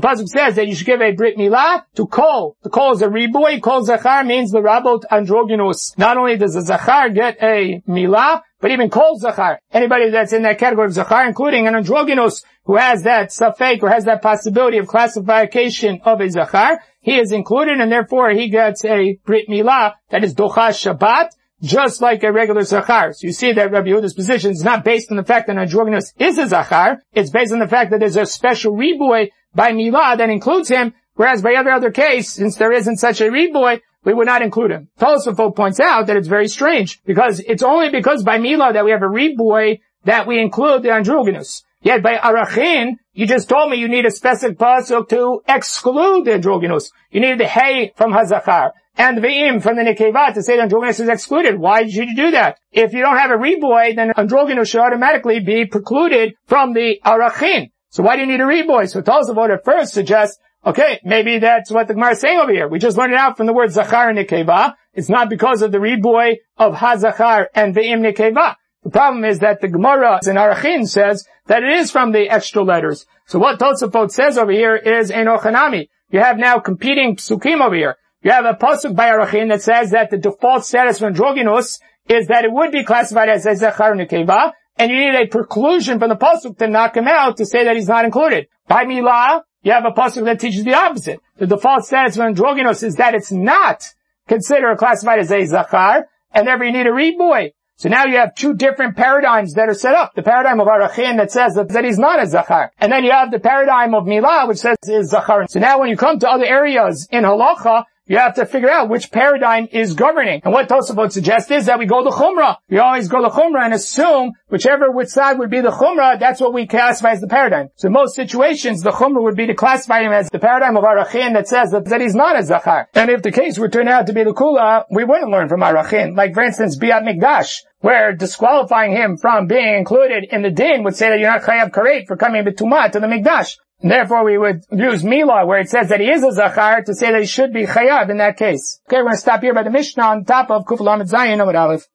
pasuk 0.00 0.28
says 0.28 0.54
that 0.54 0.68
you 0.68 0.74
should 0.74 0.86
give 0.86 1.00
a 1.00 1.12
brit 1.12 1.36
milah 1.36 1.82
to 1.96 2.06
kol. 2.06 2.56
The 2.62 2.70
kol 2.70 2.92
is 2.92 3.02
a 3.02 3.08
riboy. 3.08 3.60
Kol 3.60 3.82
zachar 3.84 4.24
means 4.24 4.52
the 4.52 4.60
rabot 4.60 5.02
androgynous. 5.10 5.98
Not 5.98 6.16
only 6.16 6.36
does 6.36 6.54
the 6.54 6.62
zachar 6.62 7.10
get 7.10 7.42
a 7.42 7.82
milah, 7.88 8.42
but 8.60 8.70
even 8.70 8.88
kol 8.88 9.18
zachar. 9.18 9.58
Anybody 9.72 10.10
that's 10.10 10.32
in 10.32 10.42
that 10.42 10.58
category 10.58 10.86
of 10.86 10.92
zachar, 10.92 11.26
including 11.26 11.66
an 11.66 11.74
androgynous 11.74 12.44
who 12.64 12.76
has 12.76 13.02
that 13.02 13.30
safek 13.30 13.82
or 13.82 13.88
has 13.90 14.04
that 14.04 14.22
possibility 14.22 14.78
of 14.78 14.86
classification 14.86 16.00
of 16.04 16.20
a 16.20 16.30
zachar, 16.30 16.80
he 17.00 17.18
is 17.18 17.32
included 17.32 17.80
and 17.80 17.90
therefore 17.90 18.30
he 18.30 18.48
gets 18.48 18.84
a 18.84 19.18
brit 19.26 19.48
milah 19.48 19.94
that 20.10 20.22
is 20.22 20.34
dochas 20.34 20.78
shabbat 20.78 21.30
just 21.62 22.00
like 22.00 22.22
a 22.22 22.32
regular 22.32 22.62
Zachar. 22.62 23.12
So 23.12 23.26
you 23.26 23.32
see 23.32 23.52
that 23.52 23.70
Rabbi 23.70 23.88
Yehuda's 23.88 24.14
position 24.14 24.52
is 24.52 24.64
not 24.64 24.84
based 24.84 25.10
on 25.10 25.16
the 25.16 25.24
fact 25.24 25.46
that 25.46 25.56
an 25.56 25.62
androgynous 25.62 26.12
is 26.18 26.38
a 26.38 26.48
Zachar. 26.48 27.02
It's 27.12 27.30
based 27.30 27.52
on 27.52 27.58
the 27.58 27.68
fact 27.68 27.90
that 27.90 28.00
there's 28.00 28.16
a 28.16 28.26
special 28.26 28.74
reboy 28.74 29.30
by 29.54 29.72
Milah 29.72 30.18
that 30.18 30.30
includes 30.30 30.68
him, 30.68 30.94
whereas 31.14 31.42
by 31.42 31.52
every 31.52 31.72
other 31.72 31.90
case, 31.90 32.30
since 32.30 32.56
there 32.56 32.72
isn't 32.72 32.98
such 32.98 33.20
a 33.20 33.24
reboy, 33.24 33.80
we 34.04 34.14
would 34.14 34.26
not 34.26 34.42
include 34.42 34.70
him. 34.70 34.88
Tosafot 34.98 35.54
points 35.54 35.80
out 35.80 36.06
that 36.06 36.16
it's 36.16 36.28
very 36.28 36.48
strange 36.48 37.02
because 37.04 37.40
it's 37.40 37.62
only 37.62 37.90
because 37.90 38.22
by 38.22 38.38
Milah 38.38 38.72
that 38.72 38.84
we 38.84 38.92
have 38.92 39.02
a 39.02 39.06
reboy 39.06 39.80
that 40.04 40.26
we 40.26 40.40
include 40.40 40.82
the 40.82 40.92
androgynous. 40.92 41.62
Yet 41.82 42.02
by 42.02 42.16
arachin, 42.16 42.96
you 43.12 43.26
just 43.26 43.48
told 43.48 43.70
me 43.70 43.78
you 43.78 43.88
need 43.88 44.04
a 44.04 44.10
specific 44.10 44.58
pasuk 44.58 45.08
to 45.08 45.40
exclude 45.48 46.26
the 46.26 46.34
androgynous. 46.34 46.90
You 47.10 47.20
need 47.20 47.40
the 47.40 47.46
hay 47.46 47.92
from 47.96 48.12
hazachar 48.12 48.72
and 48.96 49.16
the 49.16 49.22
ve'im 49.22 49.62
from 49.62 49.76
the 49.76 49.82
nekeva 49.82 50.34
to 50.34 50.42
say 50.42 50.56
that 50.56 50.64
androgynous 50.64 51.00
is 51.00 51.08
excluded. 51.08 51.58
Why 51.58 51.86
should 51.86 52.08
you 52.08 52.16
do 52.16 52.30
that? 52.32 52.58
If 52.70 52.92
you 52.92 53.00
don't 53.00 53.16
have 53.16 53.30
a 53.30 53.34
reboy, 53.34 53.96
then 53.96 54.12
androgynous 54.16 54.68
should 54.68 54.82
automatically 54.82 55.40
be 55.40 55.64
precluded 55.64 56.34
from 56.46 56.74
the 56.74 57.00
arachin. 57.04 57.70
So 57.88 58.02
why 58.02 58.16
do 58.16 58.22
you 58.22 58.28
need 58.28 58.40
a 58.40 58.44
reboy? 58.44 58.88
So 58.90 59.00
Tosafot 59.00 59.52
at 59.52 59.64
first 59.64 59.94
suggests, 59.94 60.38
okay, 60.66 61.00
maybe 61.02 61.38
that's 61.38 61.70
what 61.70 61.88
the 61.88 61.94
Gemara 61.94 62.12
is 62.12 62.20
saying 62.20 62.38
over 62.38 62.52
here. 62.52 62.68
We 62.68 62.78
just 62.78 62.98
learned 62.98 63.14
it 63.14 63.18
out 63.18 63.38
from 63.38 63.46
the 63.46 63.54
word 63.54 63.72
zachar 63.72 64.10
and 64.10 64.18
nekeva. 64.18 64.74
It's 64.92 65.08
not 65.08 65.30
because 65.30 65.62
of 65.62 65.72
the 65.72 65.78
reboy 65.78 66.36
of 66.58 66.74
hazachar 66.74 67.46
and 67.54 67.74
ve'im 67.74 68.00
nekeva. 68.06 68.56
The 68.82 68.90
problem 68.90 69.24
is 69.24 69.40
that 69.40 69.60
the 69.60 69.68
Gemara 69.68 70.20
in 70.26 70.36
Arachin 70.36 70.88
says 70.88 71.26
that 71.46 71.62
it 71.62 71.72
is 71.72 71.90
from 71.90 72.12
the 72.12 72.30
extra 72.30 72.62
letters. 72.62 73.06
So 73.26 73.38
what 73.38 73.58
Tosafot 73.58 74.10
says 74.10 74.38
over 74.38 74.52
here 74.52 74.74
is 74.74 75.10
Enochanami. 75.10 75.88
You 76.10 76.20
have 76.20 76.38
now 76.38 76.58
competing 76.58 77.16
psukim 77.16 77.60
over 77.60 77.74
here. 77.74 77.96
You 78.22 78.32
have 78.32 78.44
a 78.44 78.54
pasuk 78.54 78.96
by 78.96 79.08
Arachin 79.10 79.48
that 79.48 79.62
says 79.62 79.90
that 79.92 80.10
the 80.10 80.18
default 80.18 80.64
status 80.64 80.98
for 80.98 81.06
androgynous 81.06 81.78
is 82.08 82.26
that 82.26 82.44
it 82.44 82.52
would 82.52 82.72
be 82.72 82.84
classified 82.84 83.28
as 83.28 83.46
a 83.46 83.50
Zechar 83.50 83.94
Nekeva, 83.94 84.52
and 84.76 84.90
you 84.90 84.96
need 84.96 85.14
a 85.14 85.26
preclusion 85.26 85.98
from 85.98 86.08
the 86.08 86.16
pasuk 86.16 86.58
to 86.58 86.66
knock 86.66 86.96
him 86.96 87.06
out 87.06 87.36
to 87.36 87.46
say 87.46 87.64
that 87.64 87.76
he's 87.76 87.88
not 87.88 88.04
included. 88.04 88.48
By 88.66 88.84
Milah, 88.84 89.42
you 89.62 89.72
have 89.72 89.84
a 89.84 89.90
pasuk 89.90 90.24
that 90.24 90.40
teaches 90.40 90.64
the 90.64 90.74
opposite. 90.74 91.20
The 91.36 91.46
default 91.46 91.84
status 91.84 92.16
for 92.16 92.24
androgynous 92.24 92.82
is 92.82 92.96
that 92.96 93.14
it's 93.14 93.30
not 93.32 93.84
considered 94.26 94.76
classified 94.78 95.20
as 95.20 95.30
a 95.30 95.44
Zachar, 95.44 96.06
and 96.32 96.46
therefore 96.46 96.66
you 96.66 96.72
need 96.72 96.86
a 96.86 96.90
reboy. 96.90 97.52
So 97.80 97.88
now 97.88 98.04
you 98.04 98.18
have 98.18 98.34
two 98.34 98.52
different 98.52 98.94
paradigms 98.94 99.54
that 99.54 99.70
are 99.70 99.74
set 99.74 99.94
up. 99.94 100.12
The 100.14 100.22
paradigm 100.22 100.60
of 100.60 100.66
Arachin 100.66 101.16
that 101.16 101.32
says 101.32 101.54
that, 101.54 101.70
that 101.70 101.82
he's 101.82 101.98
not 101.98 102.22
a 102.22 102.26
Zachar. 102.26 102.72
And 102.78 102.92
then 102.92 103.04
you 103.04 103.10
have 103.10 103.30
the 103.30 103.40
paradigm 103.40 103.94
of 103.94 104.04
Milah 104.04 104.46
which 104.48 104.58
says 104.58 104.76
is 104.86 105.08
Zachar. 105.08 105.46
So 105.48 105.60
now 105.60 105.80
when 105.80 105.88
you 105.88 105.96
come 105.96 106.18
to 106.18 106.28
other 106.28 106.44
areas 106.44 107.08
in 107.10 107.24
Halacha, 107.24 107.84
you 108.10 108.18
have 108.18 108.34
to 108.34 108.44
figure 108.44 108.68
out 108.68 108.88
which 108.88 109.12
paradigm 109.12 109.68
is 109.70 109.94
governing. 109.94 110.40
And 110.42 110.52
what 110.52 110.68
Tosafot 110.68 111.12
suggests 111.12 111.48
is 111.52 111.66
that 111.66 111.78
we 111.78 111.86
go 111.86 112.02
to 112.02 112.10
Chumrah. 112.10 112.56
We 112.68 112.78
always 112.78 113.06
go 113.06 113.22
to 113.22 113.28
Chumrah 113.28 113.66
and 113.66 113.72
assume 113.72 114.32
whichever 114.48 114.90
which 114.90 115.10
side 115.10 115.38
would 115.38 115.48
be 115.48 115.60
the 115.60 115.70
Chumrah, 115.70 116.18
that's 116.18 116.40
what 116.40 116.52
we 116.52 116.66
classify 116.66 117.12
as 117.12 117.20
the 117.20 117.28
paradigm. 117.28 117.68
So 117.76 117.86
in 117.86 117.92
most 117.92 118.16
situations, 118.16 118.82
the 118.82 118.90
Chumrah 118.90 119.22
would 119.22 119.36
be 119.36 119.46
to 119.46 119.54
classify 119.54 120.00
him 120.00 120.10
as 120.10 120.28
the 120.28 120.40
paradigm 120.40 120.76
of 120.76 120.82
Arachin 120.82 121.34
that 121.34 121.46
says 121.46 121.70
that, 121.70 121.84
that 121.84 122.00
he's 122.00 122.16
not 122.16 122.36
a 122.36 122.42
Zachar. 122.42 122.88
And 122.94 123.12
if 123.12 123.22
the 123.22 123.30
case 123.30 123.60
would 123.60 123.72
turn 123.72 123.86
out 123.86 124.08
to 124.08 124.12
be 124.12 124.24
the 124.24 124.34
Kula, 124.34 124.86
we 124.90 125.04
wouldn't 125.04 125.30
learn 125.30 125.48
from 125.48 125.60
Arachin. 125.60 126.16
Like 126.16 126.34
for 126.34 126.42
instance, 126.42 126.76
Biat 126.76 127.04
Mikdash, 127.04 127.58
where 127.78 128.12
disqualifying 128.12 128.90
him 128.90 129.18
from 129.18 129.46
being 129.46 129.76
included 129.76 130.24
in 130.32 130.42
the 130.42 130.50
din 130.50 130.82
would 130.82 130.96
say 130.96 131.10
that 131.10 131.20
you're 131.20 131.30
not 131.30 131.42
Chayav 131.42 131.70
Karet 131.70 132.08
for 132.08 132.16
coming 132.16 132.44
B'tumah 132.44 132.90
to 132.90 132.98
the 132.98 133.06
Mikdash. 133.06 133.56
Therefore, 133.82 134.24
we 134.24 134.36
would 134.36 134.64
use 134.70 135.02
Mila, 135.02 135.46
where 135.46 135.58
it 135.58 135.70
says 135.70 135.88
that 135.88 136.00
he 136.00 136.10
is 136.10 136.22
a 136.22 136.32
Zachar, 136.32 136.82
to 136.82 136.94
say 136.94 137.12
that 137.12 137.20
he 137.20 137.26
should 137.26 137.52
be 137.52 137.64
Chayav 137.64 138.10
in 138.10 138.18
that 138.18 138.36
case. 138.36 138.80
Okay, 138.88 138.96
we're 138.96 139.04
going 139.04 139.14
to 139.14 139.20
stop 139.20 139.40
here 139.40 139.54
by 139.54 139.62
the 139.62 139.70
Mishnah 139.70 140.02
on 140.02 140.24
top 140.24 140.50
of 140.50 140.64
Kuf 140.64 140.80
Lamed 140.80 141.08
Zayin 141.08 141.38
Amud 141.38 141.58
Aleph. 141.58 141.88